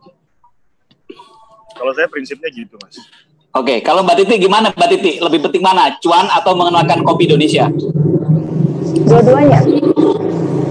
kalau 1.75 1.93
saya 1.95 2.07
prinsipnya 2.11 2.51
gitu, 2.53 2.75
Mas. 2.83 2.99
Oke, 3.51 3.83
kalau 3.83 4.07
Mbak 4.07 4.17
Titi 4.23 4.47
gimana 4.47 4.71
Mbak 4.71 4.89
Titi? 4.95 5.13
Lebih 5.19 5.41
penting 5.49 5.63
mana, 5.65 5.91
cuan 5.99 6.29
atau 6.31 6.55
mengenalkan 6.55 7.03
kopi 7.03 7.27
Indonesia? 7.27 7.67
Dua-duanya. 9.11 9.59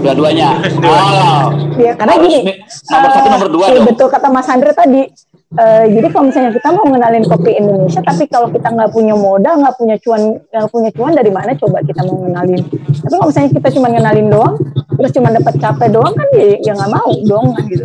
Dua-duanya. 0.00 0.48
Oh. 0.80 1.52
Ya, 1.76 1.92
karena 1.92 2.14
Harus 2.16 2.24
gini. 2.32 2.52
Nomor 2.88 3.08
uh, 3.08 3.12
satu, 3.12 3.28
nomor 3.28 3.48
dua 3.52 3.66
ya, 3.68 3.80
Betul 3.84 4.08
kata 4.08 4.28
Mas 4.32 4.48
Andre 4.48 4.72
tadi. 4.72 5.02
Uh, 5.50 5.82
jadi 5.90 6.06
kalau 6.14 6.30
misalnya 6.30 6.54
kita 6.54 6.68
mau 6.70 6.86
mengenalin 6.86 7.26
kopi 7.26 7.58
Indonesia, 7.58 8.00
tapi 8.00 8.24
kalau 8.30 8.48
kita 8.54 8.70
nggak 8.70 8.90
punya 8.94 9.18
modal, 9.18 9.58
nggak 9.60 9.76
punya 9.76 9.96
cuan, 9.98 10.38
nggak 10.46 10.70
punya 10.70 10.90
cuan 10.94 11.12
dari 11.12 11.30
mana 11.34 11.52
coba 11.58 11.82
kita 11.82 12.00
mau 12.06 12.22
mengenalin? 12.22 12.62
Tapi 12.70 13.14
kalau 13.18 13.28
misalnya 13.28 13.50
kita 13.58 13.68
cuma 13.74 13.86
ngenalin 13.90 14.26
doang, 14.30 14.54
terus 14.94 15.10
cuma 15.10 15.28
dapat 15.34 15.54
capek 15.58 15.88
doang 15.90 16.14
kan 16.14 16.28
ya, 16.38 16.54
ya 16.64 16.72
nggak 16.78 16.92
mau 16.94 17.10
dong 17.26 17.46
gitu. 17.66 17.84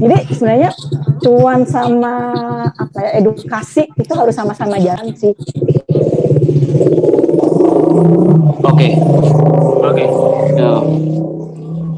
Jadi 0.00 0.16
sebenarnya 0.32 0.70
cuan 1.24 1.60
sama 1.64 2.14
apa 2.72 2.98
ya 3.00 3.10
edukasi 3.20 3.88
itu 3.96 4.12
harus 4.12 4.36
sama-sama 4.36 4.76
jalan 4.76 5.12
sih. 5.16 5.32
Oke. 8.64 8.88
Oke. 9.84 10.04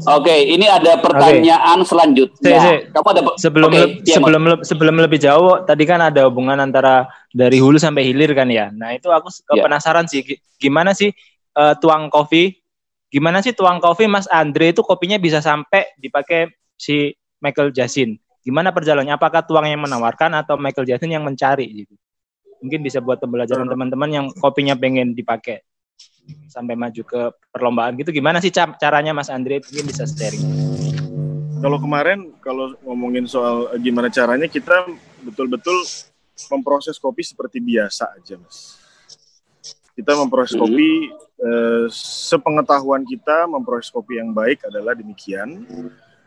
Oke, 0.03 0.35
ini 0.51 0.67
ada 0.67 0.99
pertanyaan 0.99 1.79
okay. 1.79 1.87
selanjutnya. 1.87 2.59
Si, 2.59 2.67
si. 2.67 2.73
Kamu 2.91 3.07
ada 3.07 3.21
sebelum 3.39 3.71
okay, 3.71 3.79
le 3.79 3.87
ya, 4.03 4.15
sebelum 4.19 4.41
le 4.43 4.55
sebelum 4.67 4.95
lebih 4.99 5.15
jauh 5.15 5.63
tadi 5.63 5.87
kan 5.87 6.03
ada 6.03 6.27
hubungan 6.27 6.59
antara 6.59 7.07
dari 7.31 7.63
hulu 7.63 7.79
sampai 7.79 8.03
hilir 8.03 8.35
kan 8.35 8.51
ya. 8.51 8.67
Nah, 8.75 8.91
itu 8.91 9.07
aku 9.07 9.31
ya. 9.55 9.63
penasaran 9.63 10.03
sih 10.11 10.27
gimana 10.59 10.91
sih 10.91 11.15
uh, 11.55 11.79
tuang 11.79 12.11
kopi? 12.11 12.51
Gimana 13.07 13.39
sih 13.39 13.55
tuang 13.55 13.79
kopi 13.79 14.11
Mas 14.11 14.27
Andre 14.27 14.75
itu 14.75 14.83
kopinya 14.83 15.15
bisa 15.15 15.39
sampai 15.39 15.95
dipakai 15.95 16.51
si 16.75 17.15
Michael 17.39 17.71
Jackson? 17.71 18.19
gimana 18.43 18.75
perjalanannya? 18.75 19.15
Apakah 19.15 19.47
tuang 19.47 19.65
yang 19.65 19.81
menawarkan 19.81 20.35
atau 20.35 20.59
Michael 20.59 20.85
Jackson 20.85 21.09
yang 21.09 21.23
mencari 21.23 21.65
gitu? 21.87 21.95
Mungkin 22.59 22.83
bisa 22.83 22.99
buat 22.99 23.19
pembelajaran 23.19 23.67
teman-teman 23.67 24.09
yang 24.11 24.25
kopinya 24.39 24.75
pengen 24.75 25.15
dipakai 25.15 25.63
sampai 26.47 26.77
maju 26.77 27.01
ke 27.03 27.21
perlombaan 27.49 27.97
gitu. 27.99 28.13
Gimana 28.13 28.39
sih 28.39 28.53
caranya 28.53 29.11
Mas 29.11 29.31
Andre? 29.31 29.59
Mungkin 29.63 29.85
bisa 29.89 30.05
sharing. 30.05 30.43
Kalau 31.63 31.79
kemarin 31.79 32.35
kalau 32.43 32.75
ngomongin 32.83 33.23
soal 33.23 33.71
gimana 33.79 34.11
caranya 34.11 34.51
kita 34.51 34.83
betul-betul 35.23 35.79
memproses 36.51 36.99
kopi 36.99 37.23
seperti 37.23 37.63
biasa 37.63 38.19
aja, 38.19 38.35
Mas. 38.35 38.79
Kita 39.93 40.17
memproses 40.19 40.57
hmm. 40.57 40.63
kopi 40.65 40.89
eh, 41.39 41.85
sepengetahuan 42.27 43.07
kita 43.07 43.47
memproses 43.47 43.93
kopi 43.93 44.19
yang 44.19 44.35
baik 44.35 44.65
adalah 44.67 44.91
demikian. 44.91 45.63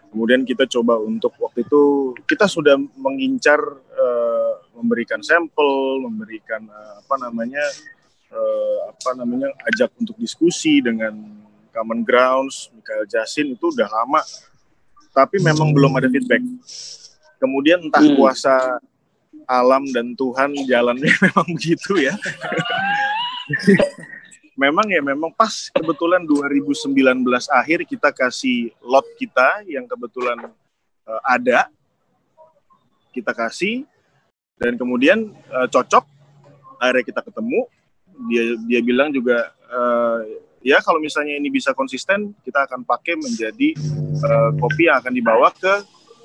Kemudian 0.06 0.48
kita 0.48 0.64
coba 0.70 0.96
untuk 0.96 1.36
waktu 1.36 1.66
itu 1.66 2.14
kita 2.24 2.48
sudah 2.48 2.78
mengincar 2.96 3.60
uh, 3.76 4.52
memberikan 4.72 5.20
sampel, 5.20 6.00
memberikan 6.08 6.62
uh, 6.72 7.04
apa 7.04 7.20
namanya 7.20 7.60
uh, 8.32 8.78
apa 8.90 9.10
namanya 9.18 9.50
ajak 9.72 9.92
untuk 10.00 10.16
diskusi 10.18 10.80
dengan 10.80 11.12
Common 11.70 12.02
Grounds, 12.02 12.72
Michael 12.72 13.04
Jasin 13.04 13.52
itu 13.52 13.68
udah 13.68 13.88
lama, 13.90 14.24
tapi 15.12 15.42
memang 15.44 15.76
belum 15.76 16.00
ada 16.00 16.08
feedback. 16.08 16.40
Kemudian 17.36 17.84
entah 17.84 18.00
hmm. 18.00 18.16
kuasa 18.16 18.80
alam 19.44 19.84
dan 19.92 20.16
Tuhan 20.16 20.56
jalannya 20.64 21.12
memang 21.28 21.46
begitu 21.52 22.00
ya. 22.00 22.16
memang 24.56 24.88
ya 24.88 25.04
memang 25.04 25.28
pas 25.36 25.68
kebetulan 25.68 26.24
2019 26.24 26.96
akhir 27.52 27.84
kita 27.84 28.08
kasih 28.08 28.72
lot 28.80 29.04
kita 29.20 29.60
yang 29.68 29.84
kebetulan 29.84 30.48
uh, 31.04 31.22
ada 31.28 31.68
kita 33.12 33.36
kasih 33.36 33.84
dan 34.56 34.80
kemudian 34.80 35.28
uh, 35.52 35.68
cocok 35.68 36.08
akhirnya 36.80 37.04
kita 37.04 37.20
ketemu 37.20 37.68
dia 38.28 38.56
dia 38.64 38.80
bilang 38.80 39.12
juga 39.12 39.52
uh, 39.68 40.20
ya 40.64 40.80
kalau 40.82 40.98
misalnya 40.98 41.36
ini 41.36 41.52
bisa 41.52 41.76
konsisten 41.76 42.34
kita 42.42 42.66
akan 42.66 42.82
pakai 42.82 43.14
menjadi 43.20 43.76
uh, 44.24 44.50
kopi 44.56 44.88
yang 44.88 44.98
akan 44.98 45.12
dibawa 45.12 45.48
ke 45.54 45.74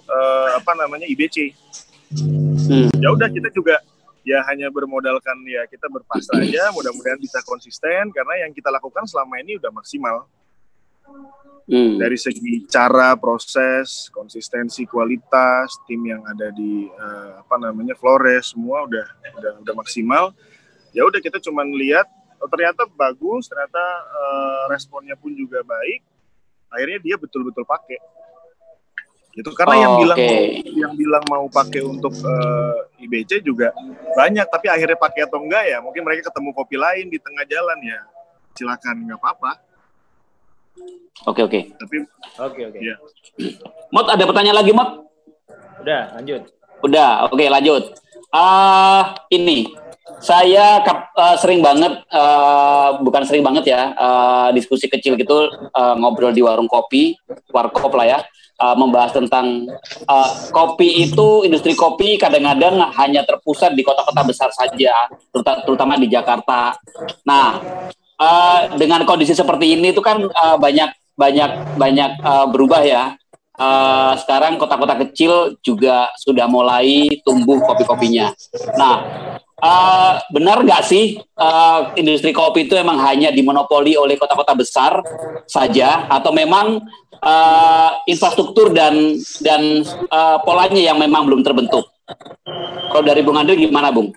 uh, 0.08 0.50
apa 0.58 0.72
namanya 0.80 1.06
IBC 1.06 1.52
hmm. 2.68 2.90
ya 2.98 3.12
udah 3.14 3.30
kita 3.30 3.52
juga 3.54 3.78
ya 4.22 4.42
hanya 4.50 4.70
bermodalkan 4.70 5.38
ya 5.50 5.66
kita 5.66 5.90
berpasrah 5.90 6.42
aja 6.42 6.70
mudah-mudahan 6.74 7.18
bisa 7.18 7.42
konsisten 7.46 8.14
karena 8.14 8.46
yang 8.46 8.52
kita 8.54 8.70
lakukan 8.70 9.06
selama 9.10 9.42
ini 9.42 9.58
udah 9.58 9.74
maksimal 9.74 10.30
hmm. 11.66 11.98
dari 11.98 12.18
segi 12.18 12.66
cara 12.70 13.18
proses 13.18 14.14
konsistensi 14.14 14.86
kualitas 14.86 15.74
tim 15.90 16.06
yang 16.06 16.22
ada 16.26 16.54
di 16.54 16.86
uh, 16.90 17.42
apa 17.42 17.56
namanya 17.58 17.98
Flores 17.98 18.54
semua 18.54 18.86
udah 18.86 19.08
udah 19.42 19.54
udah 19.66 19.74
maksimal 19.74 20.34
ya 20.92 21.08
udah 21.08 21.20
kita 21.24 21.40
cuman 21.40 21.72
lihat 21.76 22.08
oh, 22.40 22.50
ternyata 22.52 22.88
bagus 22.96 23.48
ternyata 23.48 23.84
uh, 24.12 24.64
responnya 24.72 25.16
pun 25.16 25.32
juga 25.32 25.64
baik 25.64 26.04
akhirnya 26.72 27.00
dia 27.04 27.16
betul-betul 27.20 27.64
pakai 27.68 28.00
gitu 29.32 29.48
karena 29.56 29.76
oh, 29.76 29.80
yang 29.80 29.94
bilang 29.96 30.18
okay. 30.20 30.28
mau, 30.28 30.76
yang 30.76 30.94
bilang 31.00 31.24
mau 31.32 31.46
pakai 31.48 31.82
untuk 31.88 32.12
uh, 32.20 32.76
eh, 33.00 33.08
IBC 33.08 33.48
juga 33.48 33.72
banyak 34.12 34.44
tapi 34.52 34.68
akhirnya 34.68 35.00
pakai 35.00 35.24
atau 35.24 35.40
enggak 35.40 35.72
ya 35.72 35.80
mungkin 35.80 36.04
mereka 36.04 36.28
ketemu 36.28 36.52
kopi 36.52 36.76
lain 36.76 37.08
di 37.08 37.16
tengah 37.16 37.48
jalan 37.48 37.80
ya 37.80 38.00
silakan 38.60 39.08
nggak 39.08 39.20
apa-apa 39.24 39.52
oke 41.32 41.40
okay, 41.40 41.44
oke 41.48 41.52
okay. 41.56 41.64
tapi 41.80 41.96
oke 42.04 42.08
okay, 42.44 42.64
oke 42.68 42.76
okay. 42.76 42.92
ya. 42.92 42.96
Mot 43.96 44.08
ada 44.12 44.24
pertanyaan 44.28 44.58
lagi 44.60 44.72
Mot 44.76 44.90
udah 45.80 46.02
lanjut 46.20 46.42
udah 46.84 47.12
oke 47.32 47.36
okay, 47.40 47.48
lanjut 47.48 47.84
ah 48.36 48.44
uh, 48.44 49.04
ini 49.32 49.72
saya 50.22 50.80
uh, 51.18 51.36
sering 51.42 51.66
banget 51.66 51.98
uh, 52.14 53.02
bukan 53.02 53.26
sering 53.26 53.42
banget 53.42 53.74
ya 53.74 53.92
uh, 53.98 54.50
diskusi 54.54 54.86
kecil 54.86 55.18
gitu 55.18 55.50
uh, 55.74 55.96
ngobrol 55.98 56.30
di 56.30 56.46
warung 56.46 56.70
kopi 56.70 57.18
warkop 57.50 57.92
lah 57.98 58.06
ya 58.06 58.20
uh, 58.62 58.76
membahas 58.78 59.12
tentang 59.18 59.66
uh, 60.06 60.30
kopi 60.54 61.10
itu 61.10 61.42
industri 61.44 61.74
kopi 61.74 62.22
kadang-kadang 62.22 62.78
hanya 63.02 63.26
terpusat 63.26 63.74
di 63.74 63.82
kota-kota 63.82 64.22
besar 64.22 64.50
saja, 64.54 65.10
terutama 65.66 65.98
di 65.98 66.06
Jakarta. 66.06 66.78
Nah, 67.26 67.58
uh, 68.22 68.60
dengan 68.78 69.02
kondisi 69.10 69.34
seperti 69.34 69.74
ini 69.74 69.90
itu 69.90 70.00
kan 70.06 70.22
uh, 70.22 70.58
banyak 70.62 70.94
banyak 71.18 71.52
banyak 71.76 72.12
uh, 72.22 72.46
berubah 72.48 72.86
ya. 72.86 73.18
Uh, 73.62 74.18
sekarang 74.18 74.58
kota-kota 74.58 74.98
kecil 75.06 75.60
juga 75.62 76.10
sudah 76.18 76.50
mulai 76.50 77.14
tumbuh 77.22 77.62
kopi-kopinya. 77.62 78.34
Nah, 78.74 78.96
uh, 79.62 80.20
benar 80.34 80.66
nggak 80.66 80.84
sih 80.84 81.22
uh, 81.38 81.94
industri 81.96 82.34
kopi 82.34 82.68
itu 82.68 82.76
emang 82.76 83.00
hanya 83.06 83.30
dimonopoli 83.32 83.96
oleh 83.96 84.18
kota-kota 84.18 84.58
besar 84.58 85.00
saja, 85.48 86.10
atau 86.10 86.34
memang 86.36 86.82
uh, 87.22 87.92
infrastruktur 88.10 88.74
dan 88.74 89.16
dan 89.40 89.86
uh, 90.10 90.42
polanya 90.44 90.82
yang 90.82 90.98
memang 90.98 91.30
belum 91.30 91.46
terbentuk. 91.46 91.88
Kalau 92.92 93.06
dari 93.08 93.24
Bung 93.24 93.40
Andre 93.40 93.56
gimana, 93.56 93.88
Bung? 93.88 94.12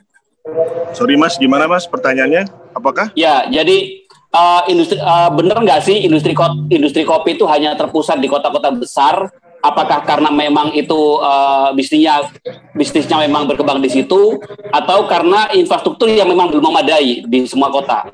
Sorry 0.92 1.14
Mas, 1.14 1.38
gimana 1.38 1.70
Mas 1.70 1.86
pertanyaannya? 1.86 2.50
Apakah? 2.74 3.14
Ya, 3.14 3.46
jadi 3.48 4.02
uh, 4.34 4.66
industri 4.66 4.98
uh, 4.98 5.30
benar 5.30 5.62
nggak 5.62 5.80
sih 5.86 6.02
industri 6.02 6.34
industri 6.68 7.06
kopi 7.06 7.38
itu 7.38 7.46
hanya 7.46 7.78
terpusat 7.78 8.18
di 8.18 8.26
kota-kota 8.26 8.74
besar? 8.74 9.30
Apakah 9.64 10.04
karena 10.04 10.28
memang 10.28 10.76
itu 10.76 11.24
uh, 11.24 11.72
bisnisnya 11.72 12.28
bisnisnya 12.76 13.16
memang 13.24 13.48
berkembang 13.48 13.80
di 13.80 13.88
situ, 13.88 14.36
atau 14.68 15.08
karena 15.08 15.48
infrastruktur 15.56 16.12
yang 16.12 16.28
memang 16.28 16.52
belum 16.52 16.68
memadai 16.68 17.24
di 17.24 17.38
semua 17.48 17.72
kota? 17.72 18.04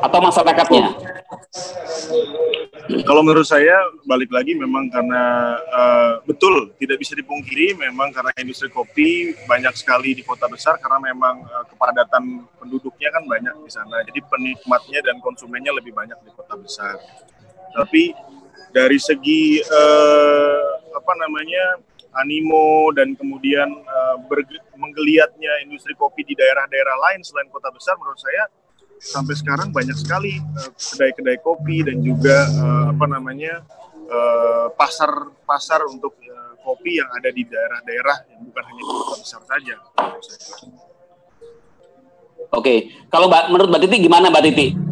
atau 0.00 0.18
masyarakatnya? 0.24 0.88
Kalau 3.06 3.22
menurut 3.22 3.46
saya 3.46 3.78
balik 4.02 4.34
lagi 4.34 4.58
memang 4.58 4.90
karena 4.90 5.54
uh, 5.70 6.12
betul 6.26 6.74
tidak 6.82 6.98
bisa 6.98 7.14
dipungkiri 7.14 7.78
memang 7.78 8.10
karena 8.10 8.34
industri 8.34 8.66
kopi 8.66 9.30
banyak 9.46 9.70
sekali 9.78 10.18
di 10.18 10.26
kota 10.26 10.50
besar 10.50 10.74
karena 10.82 10.98
memang 10.98 11.38
uh, 11.46 11.64
kepadatan 11.70 12.42
penduduknya 12.58 13.14
kan 13.14 13.22
banyak 13.30 13.54
di 13.62 13.70
sana. 13.70 14.02
Jadi 14.02 14.18
penikmatnya 14.26 15.06
dan 15.06 15.22
konsumennya 15.22 15.70
lebih 15.70 15.94
banyak 15.94 16.18
di 16.26 16.30
kota 16.34 16.58
besar. 16.58 16.98
Tapi 17.70 18.10
dari 18.70 18.98
segi 18.98 19.58
uh, 19.62 20.68
apa 20.94 21.12
namanya 21.18 21.82
animo 22.18 22.90
dan 22.94 23.14
kemudian 23.14 23.70
uh, 23.86 24.16
menggeliatnya 24.74 25.62
industri 25.62 25.94
kopi 25.94 26.26
di 26.26 26.34
daerah-daerah 26.34 26.96
lain 27.10 27.20
selain 27.22 27.46
kota 27.50 27.70
besar 27.70 27.94
menurut 27.98 28.18
saya 28.18 28.50
sampai 29.00 29.32
sekarang 29.32 29.72
banyak 29.72 29.96
sekali 29.96 30.36
eh, 30.36 30.70
kedai-kedai 30.76 31.38
uh, 31.38 31.42
kopi 31.42 31.86
dan 31.86 32.04
juga 32.04 32.46
uh, 32.58 32.84
apa 32.92 33.06
namanya 33.08 33.64
pasar-pasar 34.74 35.86
uh, 35.86 35.94
untuk 35.94 36.18
uh, 36.26 36.58
kopi 36.66 36.98
yang 36.98 37.06
ada 37.14 37.30
di 37.30 37.46
daerah-daerah 37.46 38.16
yang 38.34 38.42
bukan 38.42 38.62
hanya 38.66 38.82
di 38.82 38.90
kota 38.90 39.14
besar 39.22 39.42
saja. 39.46 39.74
Oke, 42.50 42.90
kalau 43.06 43.30
menurut 43.30 43.70
Mbak 43.70 43.82
Titi 43.86 43.96
gimana 44.10 44.26
Mbak 44.26 44.42
Titi? 44.50 44.89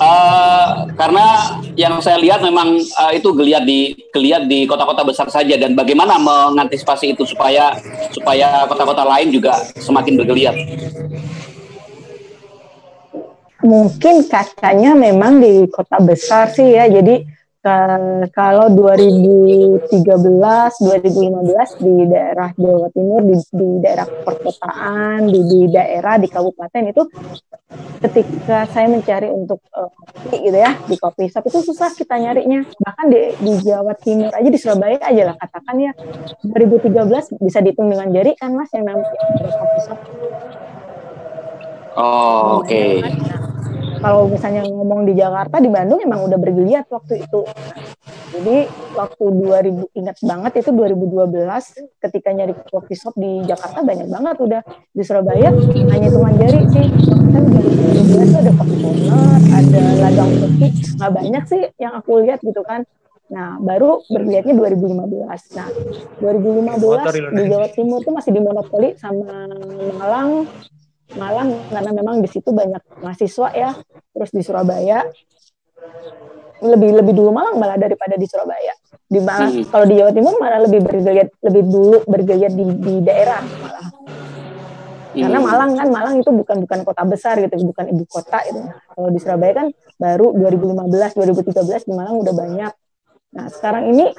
Uh, 0.00 0.88
karena 0.96 1.60
yang 1.76 2.00
saya 2.00 2.16
lihat 2.16 2.40
memang 2.40 2.80
uh, 2.80 3.12
itu 3.12 3.28
geliat 3.36 3.68
di 3.68 3.92
geliat 4.10 4.48
di 4.48 4.64
kota-kota 4.64 5.04
besar 5.04 5.28
saja 5.28 5.60
dan 5.60 5.76
bagaimana 5.76 6.16
mengantisipasi 6.16 7.12
itu 7.12 7.28
supaya 7.28 7.76
supaya 8.10 8.64
kota-kota 8.64 9.04
lain 9.04 9.28
juga 9.28 9.60
semakin 9.76 10.16
bergeliat 10.16 10.56
mungkin 13.60 14.24
katanya 14.24 14.96
memang 14.96 15.40
di 15.40 15.68
kota 15.68 16.00
besar 16.00 16.48
sih 16.52 16.76
ya. 16.76 16.88
Jadi 16.88 17.24
kalau 18.32 18.72
2013, 18.72 19.92
2015 19.92 21.84
di 21.84 21.94
daerah 22.08 22.48
Jawa 22.56 22.88
Timur, 22.88 23.20
di, 23.20 23.36
di 23.36 23.68
daerah 23.84 24.08
perkotaan, 24.08 25.28
di, 25.28 25.40
di 25.44 25.60
daerah 25.68 26.16
di 26.16 26.28
kabupaten 26.32 26.82
itu 26.88 27.04
ketika 28.00 28.64
saya 28.72 28.88
mencari 28.88 29.28
untuk 29.28 29.60
uh, 29.76 29.92
kopi 29.92 30.48
gitu 30.48 30.56
ya 30.56 30.72
di 30.88 30.96
kopi 30.96 31.28
shop 31.28 31.52
itu 31.52 31.60
susah 31.70 31.92
kita 31.92 32.16
nyarinya 32.16 32.64
bahkan 32.80 33.12
di, 33.12 33.36
di 33.36 33.52
Jawa 33.60 33.92
Timur 33.94 34.32
aja 34.32 34.48
di 34.48 34.58
Surabaya 34.58 34.96
aja 35.04 35.22
lah 35.30 35.36
katakan 35.36 35.76
ya 35.78 35.92
2013 36.48 37.44
bisa 37.44 37.58
dihitung 37.60 37.92
dengan 37.92 38.08
jari 38.08 38.32
kan 38.40 38.56
mas 38.56 38.72
yang 38.72 38.88
namanya 38.88 39.12
kopi 39.54 39.78
shop 39.84 40.00
Oh, 42.00 42.62
oke. 42.62 42.70
Okay. 42.70 43.02
Kalau 44.00 44.26
misalnya 44.26 44.64
ngomong 44.64 45.04
di 45.04 45.12
Jakarta, 45.12 45.60
di 45.60 45.68
Bandung 45.68 46.00
emang 46.00 46.24
udah 46.24 46.38
bergeliat 46.40 46.88
waktu 46.88 47.20
itu. 47.24 47.44
Jadi 48.30 48.64
waktu 48.96 49.24
2000 49.26 49.98
ingat 50.00 50.16
banget 50.22 50.52
itu 50.64 50.70
2012 50.72 52.00
ketika 52.00 52.28
nyari 52.30 52.54
coffee 52.70 52.96
shop 52.96 53.14
di 53.18 53.44
Jakarta 53.44 53.82
banyak 53.82 54.08
banget 54.08 54.36
udah 54.40 54.60
di 54.94 55.02
Surabaya 55.02 55.50
hanya 55.52 56.06
hitungan 56.08 56.34
jari 56.38 56.60
sih. 56.70 56.86
Kan 57.30 57.44
2012 57.50 58.40
ada 58.40 58.52
coffee 58.54 58.80
corner, 58.80 59.38
ada 59.50 59.82
ladang 59.98 60.30
kopi, 60.40 60.66
nggak 60.96 61.12
banyak 61.12 61.44
sih 61.50 61.62
yang 61.76 61.92
aku 61.98 62.22
lihat 62.24 62.40
gitu 62.40 62.62
kan. 62.64 62.86
Nah, 63.30 63.62
baru 63.62 64.02
berlihatnya 64.10 64.58
2015. 64.58 65.54
Nah, 65.54 65.68
2015 66.18 67.14
di 67.30 67.42
Jawa 67.46 67.68
Timur 67.70 68.02
tuh 68.02 68.14
masih 68.14 68.34
dimonopoli 68.34 68.98
sama 68.98 69.46
Malang, 69.98 70.50
Malang 71.18 71.58
karena 71.70 71.90
memang 71.90 72.22
di 72.22 72.28
situ 72.30 72.50
banyak 72.54 72.82
mahasiswa 73.02 73.48
ya. 73.54 73.70
Terus 74.14 74.30
di 74.30 74.42
Surabaya 74.44 75.06
lebih 76.60 76.90
lebih 76.92 77.12
dulu 77.16 77.32
Malang 77.32 77.56
malah 77.56 77.80
daripada 77.80 78.14
di 78.14 78.26
Surabaya. 78.28 78.74
Di 79.10 79.18
Malang 79.18 79.52
hmm. 79.64 79.66
kalau 79.72 79.84
di 79.88 79.94
Jawa 79.98 80.12
Timur 80.12 80.34
malah 80.38 80.60
lebih 80.62 80.80
bergeliat 80.84 81.28
lebih 81.42 81.62
dulu 81.66 81.96
bergeliat 82.04 82.52
di, 82.52 82.64
di 82.78 82.94
daerah 83.02 83.40
malah. 83.42 83.88
Hmm. 85.10 85.20
Karena 85.26 85.38
Malang 85.42 85.70
kan 85.74 85.88
Malang 85.90 86.14
itu 86.22 86.30
bukan 86.30 86.56
bukan 86.62 86.78
kota 86.86 87.02
besar 87.08 87.34
gitu, 87.42 87.54
bukan 87.66 87.90
ibu 87.90 88.04
kota 88.06 88.38
itu. 88.46 88.60
Kalau 88.66 89.08
di 89.10 89.18
Surabaya 89.18 89.52
kan 89.64 89.66
baru 89.98 90.36
2015, 90.36 91.18
2013 91.18 91.88
di 91.88 91.92
Malang 91.96 92.16
udah 92.22 92.34
banyak. 92.36 92.72
Nah, 93.30 93.46
sekarang 93.50 93.90
ini 93.90 94.10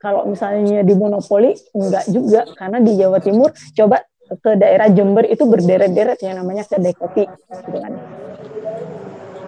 kalau 0.00 0.24
misalnya 0.24 0.80
di 0.80 0.94
monopoli 0.96 1.52
enggak 1.76 2.08
juga 2.08 2.48
karena 2.56 2.80
di 2.80 2.92
Jawa 2.96 3.20
Timur 3.20 3.52
coba 3.52 4.00
ke 4.38 4.50
daerah 4.54 4.86
Jember 4.94 5.26
itu 5.26 5.42
berderet-deret 5.42 6.22
yang 6.22 6.38
namanya 6.38 6.62
kedai 6.62 6.94
kopi 6.94 7.26
gitu 7.26 7.78
kan. 7.82 7.92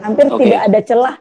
Hampir 0.02 0.26
okay. 0.26 0.38
tidak 0.42 0.60
ada 0.66 0.80
celah 0.82 1.14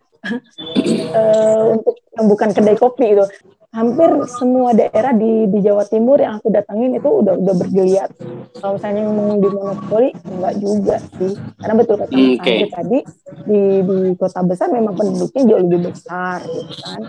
uh, 1.14 1.62
untuk 1.78 1.96
yang 2.18 2.26
bukan 2.26 2.50
kedai 2.50 2.78
kopi 2.78 3.14
itu. 3.14 3.26
Hampir 3.72 4.28
semua 4.28 4.76
daerah 4.76 5.16
di 5.16 5.48
di 5.48 5.64
Jawa 5.64 5.88
Timur 5.88 6.20
yang 6.20 6.44
aku 6.44 6.52
datangin 6.52 6.92
itu 6.92 7.08
udah 7.08 7.40
udah 7.40 7.56
bergeliat. 7.56 8.12
Kalau 8.60 8.76
misalnya 8.76 9.08
ngomong 9.08 9.40
di 9.40 9.48
monopoli 9.48 10.10
enggak 10.28 10.54
juga 10.60 10.96
sih. 11.00 11.40
Karena 11.56 11.74
betul 11.80 11.96
kata 12.04 12.12
Mas 12.12 12.36
okay. 12.44 12.68
tadi 12.68 13.00
di 13.48 13.62
di 13.80 13.98
kota 14.20 14.44
besar 14.44 14.68
memang 14.76 14.92
penduduknya 14.92 15.42
jauh 15.48 15.62
lebih 15.64 15.88
besar 15.88 16.44
gitu 16.44 16.74
kan 16.84 17.02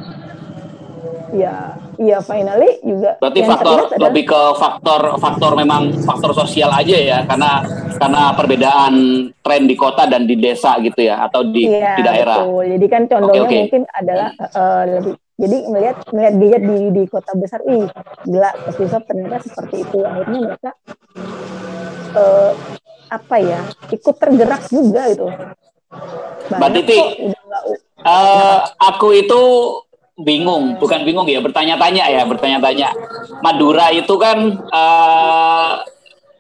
ya 1.35 1.75
ya 1.99 2.19
finally 2.23 2.79
juga 2.85 3.19
berarti 3.19 3.41
faktor 3.43 3.79
lebih 3.99 4.25
ke 4.31 4.41
faktor 4.55 5.01
faktor 5.19 5.53
memang 5.59 5.99
faktor 6.07 6.31
sosial 6.37 6.71
aja 6.71 6.97
ya 6.97 7.19
karena 7.27 7.65
karena 7.99 8.23
perbedaan 8.39 8.95
tren 9.43 9.63
di 9.67 9.75
kota 9.75 10.07
dan 10.07 10.29
di 10.29 10.39
desa 10.39 10.79
gitu 10.79 11.03
ya 11.03 11.27
atau 11.27 11.43
di 11.47 11.67
ya, 11.67 11.99
di 11.99 12.03
daerah 12.07 12.47
betul. 12.47 12.65
jadi 12.79 12.87
kan 12.87 13.03
contohnya 13.11 13.43
okay, 13.43 13.49
okay. 13.49 13.61
mungkin 13.67 13.83
adalah 13.97 14.29
uh, 14.55 14.85
lebih 14.87 15.15
jadi 15.43 15.57
melihat 15.67 15.97
melihat 16.15 16.35
dia 16.39 16.59
di 16.63 16.79
di 16.95 17.03
kota 17.11 17.33
besar 17.35 17.61
ih 17.67 17.89
gila 18.29 18.51
coffee 18.69 18.89
shop 18.89 19.03
ternyata 19.09 19.37
seperti 19.43 19.77
itu 19.83 19.99
akhirnya 20.07 20.39
mereka 20.39 20.71
uh, 22.15 22.53
apa 23.11 23.37
ya 23.43 23.61
ikut 23.91 24.17
tergerak 24.17 24.63
juga 24.71 25.03
itu 25.11 25.29
Mbak 26.53 26.71
Titi, 26.73 26.99
uh, 28.01 28.59
aku 28.81 29.09
itu 29.13 29.43
bingung, 30.23 30.79
bukan 30.79 31.03
bingung 31.03 31.27
ya, 31.29 31.43
bertanya-tanya 31.43 32.05
ya, 32.09 32.23
bertanya-tanya. 32.27 32.91
Madura 33.43 33.91
itu 33.91 34.15
kan 34.19 34.39
uh, 34.71 35.83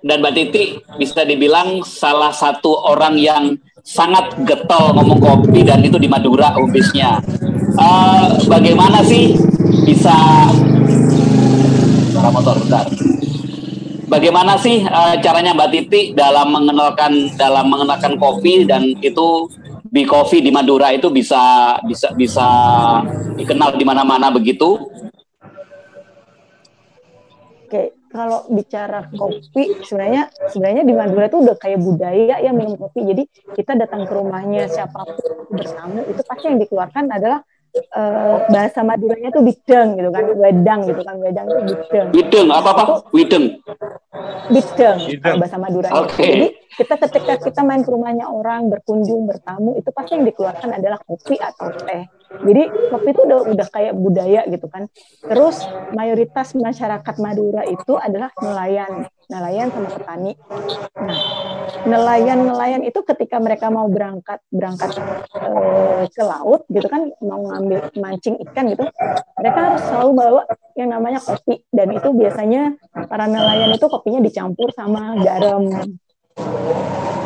dan 0.02 0.18
Mbak 0.18 0.34
Titi 0.34 0.64
bisa 0.98 1.22
dibilang 1.22 1.86
salah 1.86 2.34
satu 2.34 2.74
orang 2.90 3.14
yang 3.14 3.54
sangat 3.86 4.34
getol 4.46 4.94
ngomong 4.98 5.18
kopi 5.18 5.62
dan 5.62 5.82
itu 5.82 5.98
di 5.98 6.10
Madura 6.10 6.54
ofisnya. 6.58 7.22
Uh, 7.78 8.38
bagaimana 8.50 9.00
sih 9.06 9.38
bisa 9.86 10.14
suara 12.10 12.28
motor 12.34 12.58
bentar. 12.62 12.86
Bagaimana 14.10 14.60
sih 14.60 14.84
uh, 14.84 15.16
caranya 15.24 15.56
Mbak 15.56 15.70
Titi 15.72 16.00
dalam 16.12 16.52
mengenalkan 16.52 17.32
dalam 17.38 17.70
mengenalkan 17.70 18.18
kopi 18.20 18.68
dan 18.68 18.92
itu 19.00 19.48
B 19.92 20.08
Coffee 20.08 20.40
di 20.40 20.48
Madura 20.48 20.88
itu 20.88 21.12
bisa 21.12 21.76
bisa 21.84 22.16
bisa 22.16 22.48
dikenal 23.36 23.76
di 23.76 23.84
mana-mana 23.84 24.32
begitu. 24.32 24.80
Oke, 27.68 27.92
kalau 28.08 28.48
bicara 28.48 29.04
kopi 29.12 29.84
sebenarnya 29.84 30.32
sebenarnya 30.48 30.88
di 30.88 30.96
Madura 30.96 31.28
itu 31.28 31.44
udah 31.44 31.56
kayak 31.60 31.84
budaya 31.84 32.40
ya 32.40 32.56
minum 32.56 32.80
kopi. 32.80 33.04
Jadi 33.04 33.28
kita 33.52 33.76
datang 33.76 34.08
ke 34.08 34.12
rumahnya 34.16 34.64
siapa 34.72 35.04
pun 35.04 35.60
bertamu 35.60 36.08
itu 36.08 36.24
pasti 36.24 36.44
yang 36.48 36.56
dikeluarkan 36.56 37.12
adalah 37.12 37.44
uh, 37.96 38.44
bahasa 38.48 38.80
Maduranya 38.84 39.32
tuh 39.32 39.42
bideng 39.44 39.96
gitu 39.96 40.10
kan, 40.12 40.24
wedang 40.36 40.80
gitu 40.84 41.02
kan, 41.02 41.16
wedang 41.20 41.46
itu 41.48 41.62
bideng. 41.72 42.06
Bideng 42.12 42.46
apa 42.52 42.70
apa? 42.72 42.84
Wideng. 43.12 43.58
Bideng, 44.52 44.96
bahasa 45.40 45.56
Madura. 45.56 45.88
Okay. 46.06 46.28
Jadi 46.28 46.48
kita 46.72 46.94
ketika 46.96 47.34
kita 47.40 47.60
main 47.64 47.84
ke 47.84 47.90
rumahnya 47.92 48.28
orang, 48.28 48.72
berkunjung, 48.72 49.28
bertamu, 49.28 49.76
itu 49.76 49.88
pasti 49.92 50.16
yang 50.16 50.24
dikeluarkan 50.28 50.70
adalah 50.76 50.98
kopi 51.04 51.36
atau 51.36 51.68
teh. 51.84 52.04
Jadi 52.32 52.62
kopi 52.88 53.08
itu 53.12 53.20
udah 53.28 53.38
udah 53.44 53.66
kayak 53.68 53.92
budaya 53.92 54.40
gitu 54.48 54.66
kan. 54.72 54.88
Terus 55.20 55.64
mayoritas 55.92 56.56
masyarakat 56.56 57.14
Madura 57.20 57.62
itu 57.68 57.92
adalah 58.00 58.32
nelayan, 58.40 59.04
nelayan 59.32 59.72
sama 59.72 59.88
petani. 59.88 60.36
Nah, 61.00 61.18
nelayan-nelayan 61.88 62.84
itu 62.84 63.00
ketika 63.00 63.40
mereka 63.40 63.72
mau 63.72 63.88
berangkat 63.88 64.44
berangkat 64.52 64.92
e, 65.32 65.50
ke 66.12 66.22
laut 66.22 66.68
gitu 66.68 66.84
kan, 66.92 67.08
mau 67.24 67.40
ngambil 67.40 67.88
mancing 67.96 68.36
ikan 68.44 68.68
gitu, 68.68 68.84
mereka 69.40 69.58
harus 69.72 69.82
selalu 69.88 70.10
bawa 70.12 70.42
yang 70.76 70.92
namanya 70.92 71.24
kopi 71.24 71.64
dan 71.72 71.88
itu 71.96 72.08
biasanya 72.12 72.76
para 73.08 73.24
nelayan 73.24 73.72
itu 73.72 73.86
kopinya 73.88 74.20
dicampur 74.20 74.68
sama 74.76 75.16
garam. 75.24 75.64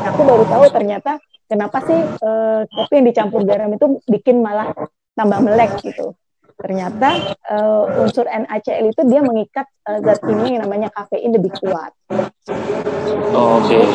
Aku 0.07 0.21
baru 0.23 0.45
tahu 0.47 0.65
ternyata 0.71 1.19
kenapa 1.51 1.83
sih 1.83 1.99
uh, 2.23 2.63
kopi 2.71 3.03
yang 3.03 3.07
dicampur 3.11 3.43
garam 3.43 3.75
itu 3.75 3.99
bikin 4.07 4.39
malah 4.39 4.71
tambah 5.19 5.43
melek 5.43 5.83
gitu. 5.83 6.15
Ternyata 6.57 7.37
uh, 7.53 8.01
unsur 8.01 8.25
NaCl 8.25 8.89
itu 8.89 9.03
dia 9.05 9.21
mengikat 9.21 9.69
uh, 9.87 10.01
zat 10.01 10.25
ini 10.25 10.57
yang 10.57 10.65
namanya 10.65 10.89
kafein 10.89 11.37
lebih 11.37 11.53
kuat. 11.61 11.93
Oh, 13.37 13.61
Oke. 13.61 13.69
Okay. 13.69 13.93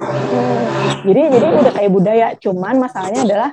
Hmm, 0.00 1.04
jadi 1.04 1.22
jadi 1.28 1.46
udah 1.60 1.72
kayak 1.76 1.92
budaya, 1.92 2.26
cuman 2.40 2.80
masalahnya 2.80 3.20
adalah 3.20 3.50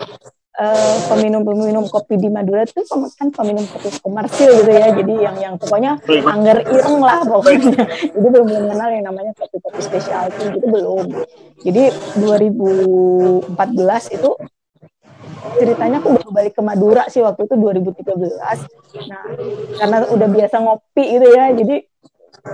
uh, 0.57 0.97
peminum-peminum 1.11 1.91
kopi 1.91 2.17
di 2.17 2.29
Madura 2.31 2.65
itu 2.65 2.81
kan 2.87 3.29
peminum 3.31 3.63
kopi 3.67 3.89
komersil 4.01 4.63
gitu 4.63 4.71
ya. 4.71 4.95
Jadi 4.95 5.13
yang 5.21 5.37
yang 5.37 5.53
pokoknya 5.59 6.01
angger 6.07 6.63
ireng 6.65 6.99
lah 7.01 7.21
pokoknya. 7.23 7.83
Jadi 8.13 8.27
belum 8.27 8.47
mengenal 8.47 8.89
yang 8.91 9.05
namanya 9.11 9.31
kopi-kopi 9.37 9.79
specialty 9.81 10.55
gitu 10.57 10.67
belum. 10.67 11.05
Jadi 11.61 11.83
2014 12.21 14.17
itu 14.17 14.29
ceritanya 15.57 15.97
aku 16.01 16.09
baru 16.17 16.29
balik 16.33 16.53
ke 16.57 16.61
Madura 16.61 17.03
sih 17.09 17.21
waktu 17.21 17.49
itu 17.49 17.55
2013. 17.55 17.97
Nah, 19.09 19.23
karena 19.77 19.97
udah 20.09 20.27
biasa 20.29 20.55
ngopi 20.61 21.03
gitu 21.17 21.27
ya. 21.33 21.45
Jadi 21.53 21.75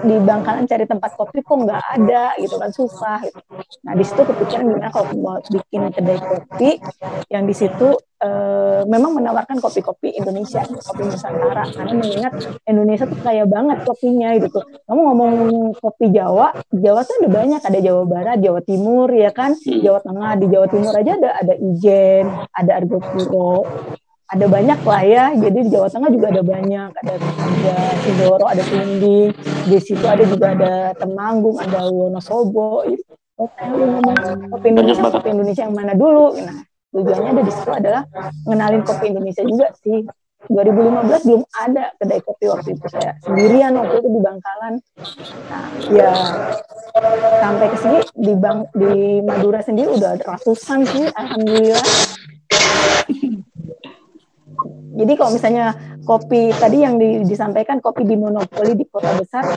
di 0.01 0.15
Bangkalan 0.17 0.65
cari 0.65 0.89
tempat 0.89 1.13
kopi 1.13 1.45
kok 1.45 1.53
nggak 1.53 1.83
ada 2.01 2.33
gitu 2.41 2.55
kan 2.57 2.71
susah 2.73 3.21
gitu. 3.29 3.39
Nah 3.85 3.93
di 3.93 4.03
situ 4.07 4.21
kepikiran 4.25 4.65
gimana 4.65 4.89
kalau 4.89 5.13
mau 5.13 5.37
bikin 5.37 5.93
kedai 5.93 6.17
kopi 6.17 6.69
yang 7.29 7.45
di 7.45 7.53
situ 7.53 7.93
e, 8.23 8.29
memang 8.87 9.19
menawarkan 9.19 9.59
kopi-kopi 9.59 10.15
Indonesia, 10.15 10.63
kopi 10.63 11.03
Nusantara 11.11 11.67
karena 11.67 11.91
mengingat 11.91 12.33
Indonesia 12.63 13.05
tuh 13.05 13.19
kaya 13.19 13.43
banget 13.43 13.83
kopinya 13.83 14.31
gitu 14.39 14.47
tuh. 14.59 14.63
Kamu 14.87 15.01
ngomong 15.11 15.33
kopi 15.83 16.15
Jawa, 16.15 16.55
Jawa 16.71 17.03
tuh 17.03 17.15
ada 17.19 17.29
banyak, 17.29 17.61
ada 17.61 17.79
Jawa 17.83 18.03
Barat, 18.07 18.37
Jawa 18.39 18.59
Timur 18.63 19.11
ya 19.11 19.29
kan, 19.35 19.53
Jawa 19.59 19.99
Tengah, 19.99 20.31
di 20.39 20.45
Jawa 20.47 20.67
Timur 20.71 20.93
aja 20.95 21.11
ada 21.19 21.29
ada 21.43 21.53
Ijen, 21.59 22.25
ada 22.55 22.71
Argopuro, 22.79 23.67
ada 24.33 24.45
banyak 24.49 24.79
lah 24.81 25.01
ya. 25.03 25.25
Jadi 25.37 25.59
di 25.67 25.69
Jawa 25.69 25.87
Tengah 25.91 26.09
juga 26.09 26.31
ada 26.31 26.41
banyak, 26.41 26.89
ada 26.95 27.13
ada 27.19 27.75
Sidoro, 28.01 28.45
ada 28.49 28.63
Tinding, 28.65 29.29
di 29.67 29.77
situ 29.77 30.05
ada 30.07 30.23
juga 30.25 30.55
ada 30.55 30.73
Temanggung, 30.97 31.59
ada 31.59 31.91
Wonosobo. 31.91 32.87
Oh, 33.33 33.49
lu 33.49 33.85
ngomong 33.97 34.17
kopi 34.53 34.67
Indonesia, 34.69 35.09
kopi 35.09 35.29
Indonesia 35.33 35.65
yang 35.65 35.73
mana 35.73 35.97
dulu? 35.97 36.37
Nah, 36.37 36.61
tujuannya 36.93 37.29
ada 37.33 37.43
di 37.43 37.51
situ 37.53 37.71
adalah 37.73 38.03
ngenalin 38.45 38.83
kopi 38.85 39.05
Indonesia 39.09 39.43
juga 39.43 39.67
sih. 39.81 40.05
2015 40.43 41.23
belum 41.23 41.43
ada 41.55 41.95
kedai 41.95 42.19
kopi 42.19 42.51
waktu 42.51 42.75
itu 42.75 42.85
saya 42.91 43.15
sendirian 43.23 43.79
waktu 43.79 44.03
itu 44.03 44.09
di 44.11 44.19
Bangkalan. 44.19 44.73
Nah, 45.47 45.67
ya 45.87 46.11
sampai 47.39 47.67
ke 47.71 47.77
sini 47.79 47.99
di 48.11 48.33
Bang 48.35 48.67
di 48.75 49.23
Madura 49.23 49.63
sendiri 49.63 49.95
udah 49.95 50.19
ratusan 50.19 50.83
sih, 50.83 51.07
alhamdulillah. 51.15 51.87
Jadi 54.93 55.13
kalau 55.17 55.31
misalnya 55.33 55.73
kopi 56.05 56.53
tadi 56.53 56.77
yang 56.85 57.01
di, 57.01 57.25
disampaikan 57.25 57.81
kopi 57.81 58.05
di 58.05 58.13
monopoli 58.13 58.77
di 58.77 58.85
kota 58.85 59.09
besar, 59.17 59.47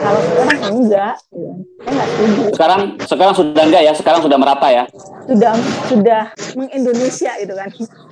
kalau 0.00 0.20
sekarang 0.24 0.60
enggak, 0.72 1.14
gitu. 1.30 1.50
saya 1.80 1.92
nggak 1.92 2.08
setuju. 2.08 2.42
Sekarang 2.56 2.80
sekarang 3.04 3.34
sudah 3.36 3.62
enggak 3.68 3.82
ya, 3.84 3.92
sekarang 3.92 4.20
sudah 4.24 4.38
merata 4.40 4.68
ya. 4.72 4.84
Sudah 5.28 5.52
sudah 5.86 6.22
mengindonesia 6.56 7.32
itu 7.38 7.54
kan. 7.54 7.68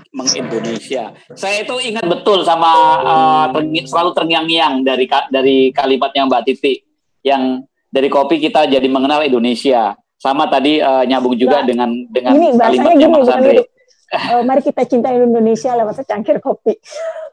Mengindonesia. 0.08 1.04
Saya 1.36 1.56
itu 1.64 1.74
ingat 1.84 2.04
betul 2.08 2.44
sama 2.44 2.72
uh, 3.04 3.46
selalu 3.84 4.10
terngiang-ngiang 4.16 4.84
dari 4.84 5.04
dari 5.28 5.56
kalimatnya 5.72 6.28
Mbak 6.28 6.42
Titi 6.48 6.80
yang 7.24 7.64
dari 7.88 8.08
kopi 8.08 8.40
kita 8.40 8.68
jadi 8.68 8.88
mengenal 8.88 9.24
Indonesia. 9.24 9.96
Sama 10.18 10.50
tadi 10.50 10.82
uh, 10.82 11.06
nyambung 11.06 11.38
juga 11.38 11.62
nah, 11.62 11.66
dengan 11.70 11.90
dengan 12.10 12.32
ini, 12.34 12.48
kalimatnya 12.58 13.06
Mas 13.06 13.30
Andre. 13.30 13.77
Uh, 14.08 14.40
mari 14.40 14.64
kita 14.64 14.88
cinta 14.88 15.12
Indonesia 15.12 15.76
lewat 15.76 16.00
secangkir 16.00 16.40
kopi. 16.40 16.80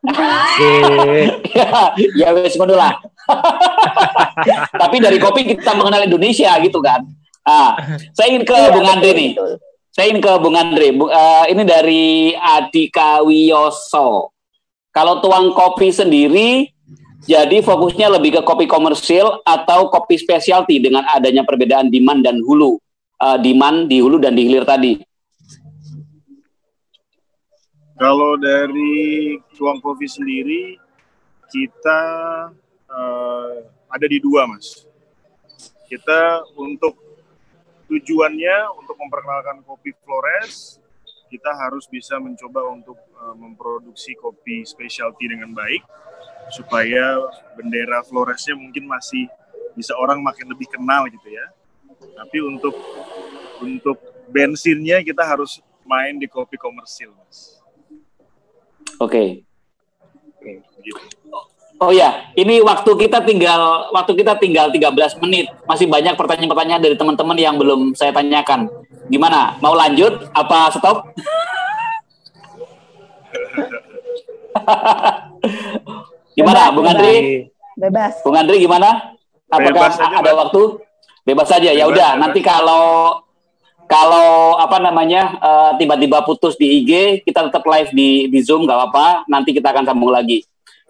ya, 2.19 2.35
wes 2.35 2.59
ngono 2.59 2.75
lah. 2.75 2.99
Tapi 4.83 4.99
dari 4.99 5.15
kopi 5.15 5.55
kita 5.55 5.71
mengenal 5.71 6.03
Indonesia 6.03 6.51
gitu 6.59 6.83
kan. 6.83 7.07
Ah, 7.47 7.79
saya 8.11 8.35
ingin 8.35 8.43
ke 8.43 8.57
iya, 8.57 8.75
Bung 8.75 8.89
Andre 8.89 9.11
nih. 9.15 9.31
Saya 9.95 10.11
ingin 10.11 10.19
ke 10.19 10.31
Bung 10.43 10.57
Andre. 10.59 10.91
uh, 10.99 11.45
ini 11.47 11.63
dari 11.63 12.35
Adika 12.35 13.23
Wiyoso. 13.23 14.35
Kalau 14.91 15.23
tuang 15.23 15.55
kopi 15.55 15.95
sendiri, 15.95 16.75
jadi 17.23 17.63
fokusnya 17.63 18.19
lebih 18.19 18.37
ke 18.37 18.41
kopi 18.43 18.67
komersil 18.67 19.39
atau 19.47 19.87
kopi 19.87 20.19
specialty 20.19 20.83
dengan 20.83 21.07
adanya 21.07 21.47
perbedaan 21.47 21.87
demand 21.87 22.19
dan 22.19 22.43
hulu. 22.43 22.75
Uh, 23.15 23.39
demand 23.39 23.87
di 23.87 24.03
hulu 24.03 24.19
dan 24.19 24.35
di 24.35 24.43
hilir 24.43 24.67
tadi. 24.67 24.99
Kalau 27.95 28.35
dari 28.35 29.39
Tuang 29.55 29.79
Kopi 29.79 30.03
sendiri, 30.03 30.75
kita 31.47 32.01
uh, 32.91 33.55
ada 33.87 34.05
di 34.11 34.19
dua, 34.19 34.43
Mas. 34.43 34.83
Kita 35.87 36.43
untuk 36.59 36.99
tujuannya 37.87 38.75
untuk 38.75 38.99
memperkenalkan 38.99 39.63
kopi 39.63 39.95
Flores, 40.03 40.83
kita 41.31 41.55
harus 41.55 41.87
bisa 41.87 42.19
mencoba 42.19 42.67
untuk 42.67 42.99
uh, 43.15 43.31
memproduksi 43.31 44.11
kopi 44.19 44.67
specialty 44.67 45.31
dengan 45.31 45.55
baik, 45.55 45.87
supaya 46.51 47.15
bendera 47.55 48.03
Floresnya 48.03 48.59
mungkin 48.59 48.91
masih 48.91 49.31
bisa 49.71 49.95
orang 49.95 50.19
makin 50.19 50.51
lebih 50.51 50.67
kenal 50.67 51.07
gitu 51.07 51.31
ya. 51.31 51.47
Tapi 51.95 52.43
untuk 52.43 52.75
untuk 53.63 54.03
bensinnya 54.27 54.99
kita 54.99 55.23
harus 55.23 55.63
main 55.87 56.19
di 56.19 56.27
kopi 56.27 56.59
komersil, 56.59 57.15
Mas. 57.23 57.63
Oke. 58.99 59.11
Okay. 59.11 59.27
Oh 61.75 61.91
ya, 61.91 62.31
ini 62.39 62.63
waktu 62.63 62.87
kita 62.95 63.19
tinggal 63.27 63.91
waktu 63.91 64.15
kita 64.15 64.39
tinggal 64.39 64.71
13 64.71 65.19
menit. 65.19 65.51
Masih 65.67 65.91
banyak 65.91 66.15
pertanyaan-pertanyaan 66.15 66.79
dari 66.79 66.95
teman-teman 66.95 67.35
yang 67.35 67.59
belum 67.59 67.91
saya 67.91 68.15
tanyakan. 68.15 68.71
Gimana? 69.11 69.59
Mau 69.59 69.75
lanjut 69.75 70.31
apa 70.31 70.71
stop? 70.71 71.03
gimana, 76.39 76.71
Bung 76.71 76.87
Andri? 76.87 77.51
Bebas. 77.75 78.23
Bung 78.23 78.39
Andri 78.39 78.63
gimana? 78.63 79.11
Apakah 79.51 79.75
Bebas 79.75 79.99
ada 79.99 80.31
waktu? 80.31 80.79
Bebas 81.27 81.51
saja. 81.51 81.75
Ya 81.75 81.91
udah, 81.91 82.15
nanti 82.15 82.39
kalau 82.39 83.19
kalau 83.85 84.57
apa 84.57 84.81
namanya 84.81 85.37
uh, 85.37 85.71
tiba-tiba 85.77 86.25
putus 86.25 86.57
di 86.57 86.81
IG, 86.81 87.21
kita 87.21 87.49
tetap 87.49 87.61
live 87.69 87.93
di 87.93 88.25
di 88.33 88.39
Zoom 88.41 88.65
nggak 88.65 88.77
apa-apa. 88.77 89.29
Nanti 89.29 89.53
kita 89.53 89.69
akan 89.69 89.85
sambung 89.85 90.09
lagi. 90.09 90.41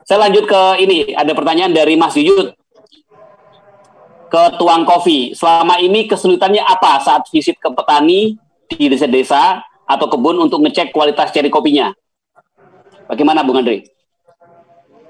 Saya 0.07 0.27
lanjut 0.27 0.47
ke 0.47 0.61
ini. 0.79 1.11
Ada 1.11 1.35
pertanyaan 1.35 1.75
dari 1.75 1.99
Mas 1.99 2.15
Yuyut 2.15 2.55
ke 4.31 4.43
Tuang 4.55 4.87
Kopi. 4.87 5.35
Selama 5.35 5.75
ini 5.83 6.07
kesulitannya 6.07 6.63
apa 6.63 7.03
saat 7.03 7.27
visit 7.35 7.59
ke 7.59 7.67
petani 7.67 8.39
di 8.71 8.85
desa-desa 8.87 9.59
atau 9.83 10.07
kebun 10.07 10.39
untuk 10.39 10.63
ngecek 10.63 10.95
kualitas 10.95 11.35
ceri 11.35 11.51
kopinya? 11.51 11.91
Bagaimana, 13.05 13.45
Bung 13.45 13.61
Andre? 13.61 13.85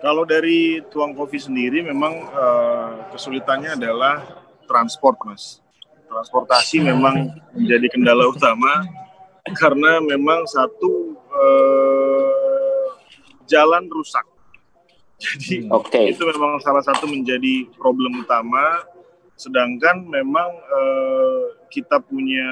Kalau 0.03 0.27
dari 0.27 0.83
Tuang 0.91 1.15
Kopi 1.15 1.39
sendiri, 1.39 1.79
memang 1.85 2.13
uh, 2.33 3.07
kesulitannya 3.15 3.79
adalah 3.79 4.25
transport, 4.67 5.15
Mas 5.23 5.64
transportasi 6.15 6.79
memang 6.79 7.35
menjadi 7.51 7.91
kendala 7.91 8.23
utama 8.31 8.87
karena 9.59 9.99
memang 9.99 10.47
satu 10.47 11.11
eh, 11.19 12.87
jalan 13.51 13.83
rusak. 13.91 14.23
Jadi 15.19 15.67
okay. 15.67 16.15
itu 16.15 16.23
memang 16.23 16.63
salah 16.63 16.83
satu 16.83 17.03
menjadi 17.11 17.67
problem 17.75 18.23
utama. 18.23 18.87
Sedangkan 19.35 20.07
memang 20.07 20.47
eh, 20.55 21.43
kita 21.67 21.99
punya 21.99 22.47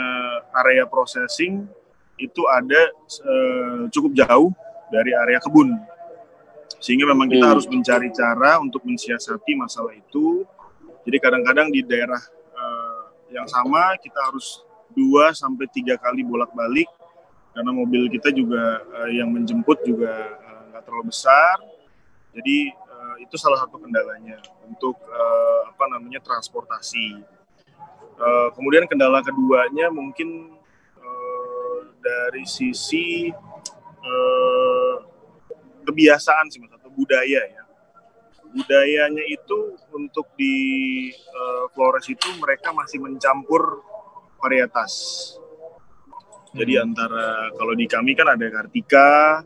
area 0.60 0.84
processing 0.84 1.64
itu 2.20 2.44
ada 2.52 2.92
eh, 3.24 3.88
cukup 3.90 4.12
jauh 4.12 4.52
dari 4.92 5.16
area 5.16 5.40
kebun, 5.42 5.74
sehingga 6.78 7.10
memang 7.10 7.26
kita 7.26 7.50
hmm. 7.50 7.54
harus 7.58 7.66
mencari 7.66 8.14
cara 8.14 8.62
untuk 8.62 8.84
mensiasati 8.86 9.56
masalah 9.58 9.96
itu. 9.96 10.46
Jadi 11.04 11.18
kadang-kadang 11.20 11.74
di 11.74 11.82
daerah 11.82 12.22
yang 13.34 13.50
sama 13.50 13.98
kita 13.98 14.22
harus 14.22 14.62
dua 14.94 15.34
sampai 15.34 15.66
tiga 15.74 15.98
kali 15.98 16.22
bolak-balik. 16.22 16.88
Karena 17.54 17.70
mobil 17.70 18.10
kita 18.10 18.34
juga 18.34 18.82
uh, 18.98 19.10
yang 19.14 19.30
menjemput 19.30 19.86
juga 19.86 20.10
eh, 20.42 20.62
nggak 20.74 20.82
uh, 20.82 20.86
terlalu 20.86 21.06
besar. 21.14 21.62
Jadi 22.34 22.74
uh, 22.74 23.16
itu 23.22 23.36
salah 23.38 23.62
satu 23.62 23.78
kendalanya 23.78 24.42
untuk 24.66 24.98
uh, 25.06 25.70
apa 25.70 25.86
namanya 25.86 26.18
transportasi. 26.22 27.22
Uh, 28.18 28.50
kemudian 28.54 28.86
kendala 28.86 29.22
keduanya 29.26 29.90
mungkin 29.90 30.54
dari 32.04 32.44
sisi 32.44 33.32
uh, 34.04 34.96
kebiasaan 35.88 36.52
sih 36.52 36.60
mas 36.60 36.76
atau 36.76 36.92
budaya 36.92 37.40
ya 37.48 37.63
budayanya 38.54 39.26
itu 39.26 39.74
untuk 39.90 40.30
di 40.38 41.10
uh, 41.10 41.66
Flores 41.74 42.06
itu 42.06 42.30
mereka 42.38 42.70
masih 42.70 43.02
mencampur 43.02 43.82
varietas. 44.38 44.94
Jadi 46.54 46.78
hmm. 46.78 46.86
antara 46.86 47.50
kalau 47.58 47.74
di 47.74 47.90
kami 47.90 48.14
kan 48.14 48.30
ada 48.30 48.46
Kartika, 48.54 49.42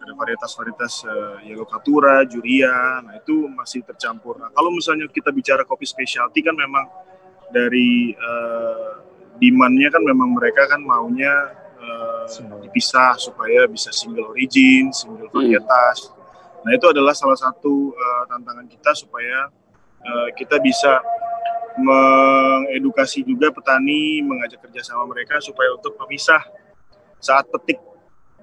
ada 0.00 0.12
varietas-varietas 0.16 1.04
uh, 1.04 2.24
Juria, 2.24 3.04
nah 3.04 3.20
itu 3.20 3.44
masih 3.52 3.84
tercampur. 3.84 4.40
Nah 4.40 4.48
kalau 4.56 4.72
misalnya 4.72 5.04
kita 5.12 5.28
bicara 5.28 5.68
kopi 5.68 5.84
specialty 5.84 6.40
kan 6.40 6.56
memang 6.56 6.88
dari 7.52 8.16
uh, 8.16 9.04
demandnya 9.36 9.92
kan 9.92 10.00
memang 10.00 10.32
mereka 10.32 10.64
kan 10.72 10.80
maunya 10.80 11.52
uh, 11.76 12.24
dipisah 12.64 13.20
supaya 13.20 13.68
bisa 13.68 13.92
single 13.92 14.32
origin, 14.32 14.88
single 14.88 15.28
varietas. 15.28 16.17
Nah 16.64 16.70
itu 16.74 16.86
adalah 16.90 17.14
salah 17.14 17.38
satu 17.38 17.94
uh, 17.94 18.24
tantangan 18.26 18.66
kita 18.66 18.90
supaya 18.94 19.50
uh, 20.02 20.28
kita 20.34 20.58
bisa 20.58 21.02
mengedukasi 21.78 23.22
juga 23.22 23.54
petani, 23.54 24.18
mengajak 24.26 24.58
kerjasama 24.66 25.06
mereka 25.06 25.38
supaya 25.38 25.70
untuk 25.78 25.94
memisah 25.94 26.42
saat 27.22 27.46
petik 27.46 27.78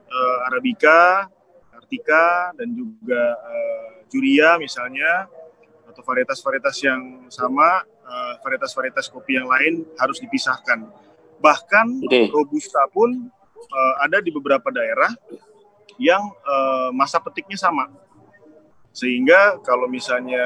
uh, 0.07 0.37
arabica, 0.47 1.27
artika 1.75 2.55
dan 2.55 2.71
juga 2.71 3.35
uh, 3.35 3.87
juria 4.07 4.55
misalnya 4.55 5.27
atau 5.91 6.01
varietas-varietas 6.03 6.75
yang 6.83 7.01
sama, 7.31 7.87
varietas-varietas 8.43 9.07
kopi 9.07 9.39
yang 9.39 9.47
lain 9.47 9.87
harus 9.95 10.19
dipisahkan. 10.19 10.83
Bahkan 11.39 11.87
okay. 12.03 12.27
robusta 12.27 12.83
pun 12.91 13.31
uh, 13.71 13.93
ada 14.03 14.19
di 14.19 14.29
beberapa 14.31 14.69
daerah 14.69 15.11
yang 15.95 16.21
uh, 16.43 16.91
masa 16.91 17.19
petiknya 17.23 17.55
sama. 17.55 17.87
Sehingga 18.95 19.59
kalau 19.59 19.91
misalnya 19.91 20.39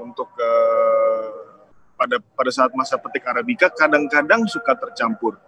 untuk 0.00 0.32
uh, 0.40 1.52
pada 2.02 2.16
pada 2.18 2.50
saat 2.50 2.72
masa 2.74 2.98
petik 2.98 3.22
arabica 3.28 3.70
kadang-kadang 3.70 4.48
suka 4.50 4.74
tercampur. 4.74 5.38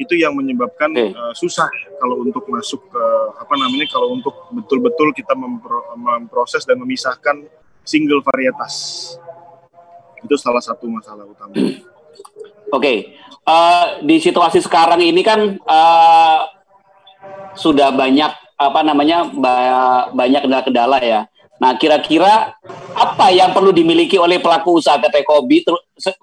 Itu 0.00 0.16
yang 0.16 0.32
menyebabkan 0.32 0.90
okay. 0.96 1.12
uh, 1.12 1.36
susah 1.36 1.68
kalau 2.00 2.24
untuk 2.24 2.48
masuk 2.48 2.88
ke 2.88 3.04
apa 3.36 3.54
namanya 3.60 3.86
kalau 3.92 4.16
untuk 4.16 4.48
betul-betul 4.48 5.12
kita 5.12 5.36
mempro, 5.36 5.92
memproses 6.00 6.64
dan 6.64 6.80
memisahkan 6.80 7.44
single 7.84 8.24
varietas. 8.24 8.74
Itu 10.24 10.40
salah 10.40 10.64
satu 10.64 10.88
masalah 10.88 11.28
utama. 11.28 11.52
Oke, 11.60 11.76
okay. 12.72 12.96
uh, 13.44 14.00
di 14.00 14.16
situasi 14.16 14.64
sekarang 14.64 15.04
ini 15.04 15.20
kan 15.20 15.60
uh, 15.68 16.40
sudah 17.52 17.92
banyak 17.92 18.32
apa 18.60 18.80
namanya 18.84 19.28
banyak 20.12 20.48
kendala-kendala 20.48 20.98
ya. 21.04 21.20
Nah, 21.60 21.76
kira-kira 21.76 22.56
apa 22.96 23.26
yang 23.28 23.52
perlu 23.52 23.68
dimiliki 23.68 24.16
oleh 24.16 24.40
pelaku 24.40 24.80
usaha 24.80 24.96
kedai 24.96 25.20
kopi, 25.28 25.60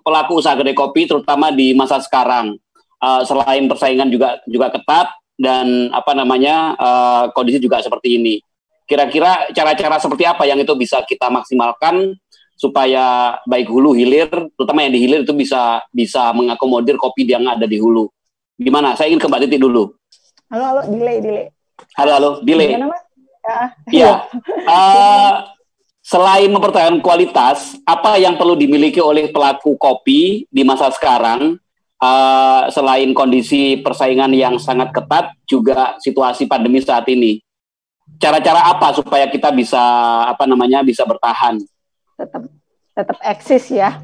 pelaku 0.02 0.42
usaha 0.42 0.58
kedai 0.58 0.74
kopi, 0.74 1.06
terutama 1.06 1.54
di 1.54 1.78
masa 1.78 2.02
sekarang, 2.02 2.58
uh, 2.98 3.22
selain 3.22 3.70
persaingan 3.70 4.10
juga 4.10 4.42
juga 4.50 4.74
ketat 4.74 5.14
dan 5.38 5.94
apa 5.94 6.18
namanya 6.18 6.74
uh, 6.74 7.24
kondisi 7.38 7.62
juga 7.62 7.78
seperti 7.86 8.18
ini. 8.18 8.36
Kira-kira 8.90 9.54
cara-cara 9.54 10.02
seperti 10.02 10.26
apa 10.26 10.50
yang 10.50 10.58
itu 10.58 10.74
bisa 10.74 11.06
kita 11.06 11.30
maksimalkan 11.30 12.18
supaya 12.58 13.38
baik 13.46 13.70
hulu 13.70 13.94
hilir, 13.94 14.34
terutama 14.58 14.82
yang 14.90 14.98
di 14.98 15.06
hilir 15.06 15.22
itu 15.22 15.38
bisa 15.38 15.86
bisa 15.94 16.34
mengakomodir 16.34 16.98
kopi 16.98 17.30
yang 17.30 17.46
ada 17.46 17.70
di 17.70 17.78
hulu. 17.78 18.10
Gimana? 18.58 18.98
Saya 18.98 19.14
ingin 19.14 19.22
ke 19.22 19.30
Mbak 19.30 19.42
Titi 19.46 19.62
dulu. 19.62 19.94
Halo, 20.50 20.64
halo, 20.66 20.82
delay, 20.90 21.22
delay. 21.22 21.46
Halo, 21.94 22.12
halo, 22.18 22.30
delay. 22.42 22.74
Gimana, 22.74 23.07
Iya. 23.92 24.28
uh, 24.68 25.34
selain 26.08 26.48
mempertahankan 26.48 27.04
kualitas, 27.04 27.76
apa 27.84 28.16
yang 28.16 28.40
perlu 28.40 28.56
dimiliki 28.56 29.04
oleh 29.04 29.28
pelaku 29.28 29.76
kopi 29.76 30.48
di 30.48 30.64
masa 30.64 30.88
sekarang? 30.96 31.60
Uh, 31.98 32.70
selain 32.70 33.10
kondisi 33.18 33.82
persaingan 33.82 34.30
yang 34.32 34.56
sangat 34.62 34.94
ketat, 34.94 35.34
juga 35.50 35.98
situasi 35.98 36.46
pandemi 36.46 36.78
saat 36.80 37.10
ini. 37.10 37.42
Cara-cara 38.22 38.70
apa 38.72 38.94
supaya 38.94 39.28
kita 39.28 39.50
bisa 39.52 39.82
apa 40.30 40.46
namanya 40.48 40.86
bisa 40.86 41.04
bertahan? 41.04 41.60
Tetap 42.16 42.48
tetap 42.96 43.18
eksis 43.20 43.66
ya. 43.74 44.00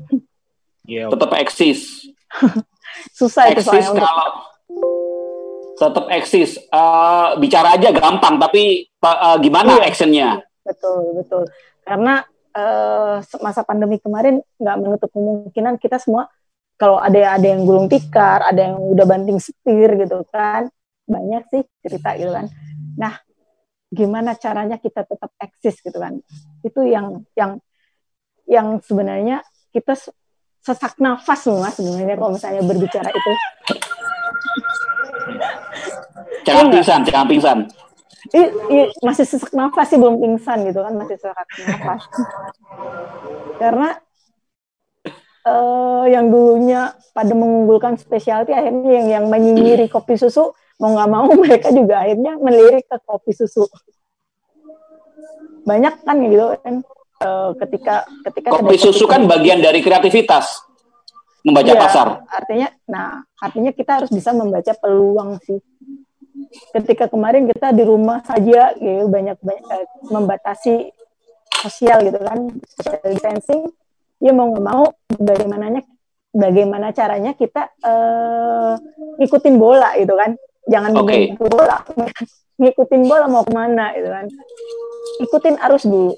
Yeah. 0.83 1.07
Tetap 1.07 1.31
eksis. 1.39 2.09
Susah 3.17 3.49
eksis 3.49 3.63
itu 3.63 3.71
soalnya 3.71 4.03
kalau 4.03 4.29
tetap 5.77 6.05
eksis. 6.13 6.51
Uh, 6.69 7.37
bicara 7.39 7.77
aja 7.77 7.89
gampang, 7.89 8.37
tapi 8.37 8.89
uh, 9.11 9.37
gimana 9.43 9.83
iya. 9.83 9.85
actionnya? 9.91 10.29
Betul, 10.63 11.19
betul. 11.19 11.43
Karena 11.83 12.23
uh, 12.55 13.19
masa 13.43 13.61
pandemi 13.67 13.99
kemarin 13.99 14.39
nggak 14.57 14.77
menutup 14.79 15.09
kemungkinan 15.11 15.75
kita 15.81 15.99
semua 15.99 16.31
kalau 16.79 16.97
ada 16.97 17.37
ada 17.37 17.47
yang 17.47 17.67
gulung 17.67 17.91
tikar, 17.91 18.43
ada 18.43 18.71
yang 18.71 18.75
udah 18.79 19.05
banting 19.05 19.37
setir 19.37 19.93
gitu 19.93 20.25
kan, 20.31 20.67
banyak 21.05 21.43
sih 21.51 21.61
cerita 21.85 22.17
gitu 22.17 22.31
kan. 22.33 22.49
Nah, 22.97 23.13
gimana 23.93 24.33
caranya 24.35 24.81
kita 24.81 25.05
tetap 25.05 25.31
eksis 25.37 25.79
gitu 25.83 25.95
kan? 26.01 26.17
Itu 26.65 26.81
yang 26.83 27.23
yang 27.37 27.61
yang 28.49 28.81
sebenarnya 28.83 29.45
kita 29.71 29.95
sesak 30.63 30.95
nafas 30.99 31.43
loh 31.47 31.59
mas 31.59 31.75
sebenarnya 31.75 32.15
kalau 32.15 32.31
misalnya 32.35 32.63
berbicara 32.65 33.09
itu. 33.11 33.31
Jangan 36.43 36.65
iya 36.67 36.73
pingsan, 36.75 36.99
jangan 37.07 37.27
pingsan 37.29 37.57
i, 38.34 38.41
i, 38.49 38.77
masih 39.05 39.25
sesak 39.29 39.53
nafas 39.53 39.93
sih 39.93 39.97
belum 40.01 40.17
pingsan 40.17 40.65
gitu 40.65 40.81
kan 40.81 40.93
masih 40.97 41.17
sesak 41.21 41.47
nafas. 41.69 42.01
Karena 43.61 43.89
uh, 45.45 46.05
yang 46.09 46.34
dulunya 46.34 46.97
pada 47.13 47.34
mengunggulkan 47.38 47.95
spesialty 48.01 48.51
akhirnya 48.51 48.89
yang 48.89 49.07
yang 49.21 49.25
menyinyiri 49.29 49.86
kopi 49.88 50.17
susu 50.17 50.51
mau 50.81 50.97
nggak 50.97 51.09
mau 51.13 51.29
mereka 51.45 51.69
juga 51.69 52.01
akhirnya 52.01 52.41
melirik 52.41 52.89
ke 52.89 52.97
kopi 53.05 53.31
susu. 53.38 53.69
Banyak 55.63 56.03
kan 56.03 56.17
gitu 56.27 56.59
kan 56.59 56.75
uh, 57.23 57.51
ketika 57.61 58.03
ketika 58.31 58.49
kopi 58.59 58.77
susu 58.81 59.05
kan 59.07 59.23
bagian 59.29 59.63
dari 59.63 59.79
kreativitas 59.79 60.73
membaca 61.43 61.73
ya, 61.75 61.79
pasar. 61.79 62.07
artinya 62.31 62.71
nah 62.88 63.19
artinya 63.36 63.75
kita 63.75 63.99
harus 63.99 64.11
bisa 64.11 64.31
membaca 64.31 64.71
peluang 64.79 65.36
sih 65.43 65.59
ketika 66.73 67.09
kemarin 67.09 67.49
kita 67.49 67.73
di 67.73 67.83
rumah 67.85 68.21
saja 68.25 68.73
gitu 68.77 69.09
banyak 69.09 69.37
banyak 69.41 69.65
eh, 69.73 69.87
membatasi 70.09 70.93
sosial 71.63 72.03
gitu 72.05 72.19
kan 72.21 72.39
social 72.77 72.99
distancing. 73.09 73.61
Ya 74.23 74.31
mau 74.31 74.51
nggak 74.55 74.63
mau 74.63 74.93
bagaimananya 75.19 75.83
bagaimana 76.31 76.95
caranya 76.95 77.35
kita 77.35 77.69
uh, 77.83 78.79
ngikutin 79.19 79.55
bola 79.59 79.99
gitu 79.99 80.15
kan. 80.15 80.39
Jangan 80.69 80.91
okay. 81.03 81.35
bola. 81.35 81.83
Ngikutin 82.61 83.01
bola 83.09 83.25
mau 83.27 83.43
ke 83.43 83.51
mana 83.51 83.91
gitu 83.97 84.07
kan. 84.07 84.25
Ikutin 85.27 85.55
arus 85.59 85.83
dulu. 85.83 86.15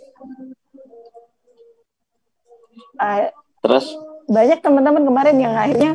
Uh, 2.95 3.27
terus? 3.59 3.91
banyak 4.25 4.59
teman-teman 4.61 5.03
kemarin 5.05 5.37
yang 5.37 5.53
akhirnya 5.53 5.91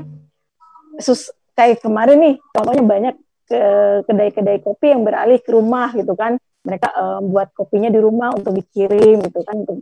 sus 1.03 1.35
kayak 1.59 1.83
kemarin 1.83 2.19
nih 2.19 2.35
contohnya 2.55 2.85
banyak 2.85 3.15
ke 3.51 3.63
kedai-kedai 4.07 4.63
kopi 4.63 4.95
yang 4.95 5.03
beralih 5.03 5.43
ke 5.43 5.51
rumah 5.51 5.91
gitu 5.99 6.15
kan. 6.15 6.39
Mereka 6.61 6.89
uh, 6.93 7.21
buat 7.25 7.57
kopinya 7.57 7.89
di 7.89 7.97
rumah 7.97 8.37
untuk 8.37 8.53
dikirim 8.53 9.25
gitu 9.25 9.41
kan 9.43 9.65
untuk 9.65 9.81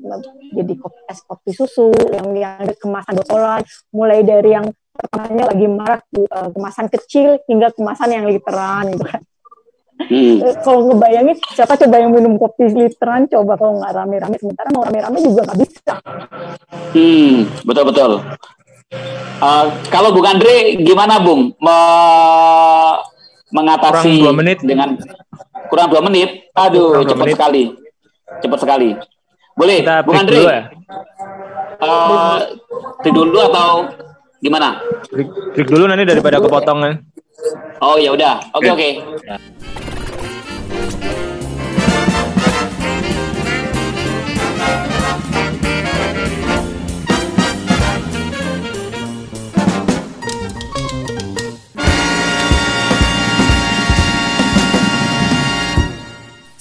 jadi 0.55 0.73
kopi 0.79 1.01
es 1.11 1.21
kopi 1.27 1.51
susu 1.51 1.91
yang 2.15 2.31
yang 2.39 2.71
kemasan 2.79 3.19
botolan 3.19 3.67
mulai 3.91 4.23
dari 4.23 4.55
yang 4.55 4.71
pertamanya 4.95 5.51
lagi 5.51 5.67
marak 5.67 6.07
uh, 6.15 6.49
kemasan 6.55 6.87
kecil 6.87 7.43
hingga 7.51 7.75
kemasan 7.75 8.15
yang 8.15 8.25
literan 8.31 8.95
gitu 8.95 9.05
kan. 9.05 9.21
Hmm. 9.99 10.39
Eh, 10.39 10.55
kalau 10.63 10.87
ngebayangin 10.87 11.35
siapa 11.59 11.75
coba 11.75 11.99
yang 11.99 12.15
minum 12.15 12.39
kopi 12.39 12.71
literan? 12.71 13.27
Coba 13.27 13.59
kalau 13.59 13.83
nggak 13.83 13.93
rame-rame 13.99 14.39
sementara 14.39 14.71
mau 14.71 14.87
rame-rame 14.87 15.19
juga 15.19 15.51
nggak 15.51 15.59
bisa. 15.59 15.95
Hmm 16.95 17.51
betul 17.67 17.85
betul 17.91 18.13
uh, 19.43 19.65
kalau 19.93 20.15
Bung 20.15 20.27
Andre 20.27 20.79
gimana 20.81 21.21
Bung? 21.21 21.53
Me 21.61 21.79
mengatasi 23.53 24.21
kurang 24.21 24.25
dua 24.25 24.33
menit 24.35 24.59
dengan 24.65 24.89
kurang 25.69 25.89
dua 25.93 26.03
menit. 26.05 26.29
Aduh, 26.57 27.05
cepat 27.05 27.27
menit. 27.27 27.35
sekali, 27.37 27.63
cepat 28.43 28.59
sekali. 28.61 28.91
Boleh, 29.59 29.79
Kita 29.83 29.97
Bung 30.07 30.17
Andre. 30.17 30.37
Dulu 30.39 30.49
ya? 30.49 30.63
Uh, 31.79 32.39
dulu 33.07 33.39
atau 33.51 33.71
gimana? 34.43 34.83
Break, 35.11 35.29
break 35.55 35.69
dulu 35.71 35.85
nanti 35.87 36.05
daripada 36.07 36.39
kepotongan. 36.43 37.03
Oh 37.79 37.95
ya 37.95 38.11
udah, 38.11 38.43
oke 38.55 38.67
okay, 38.67 38.71
oke. 38.75 38.79
Okay. 38.79 38.93
Ya. 39.27 39.37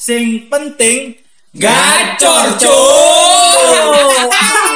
Sing 0.08 0.47
penting 0.47 1.20
gacor, 1.51 2.55
cuy. 2.55 4.64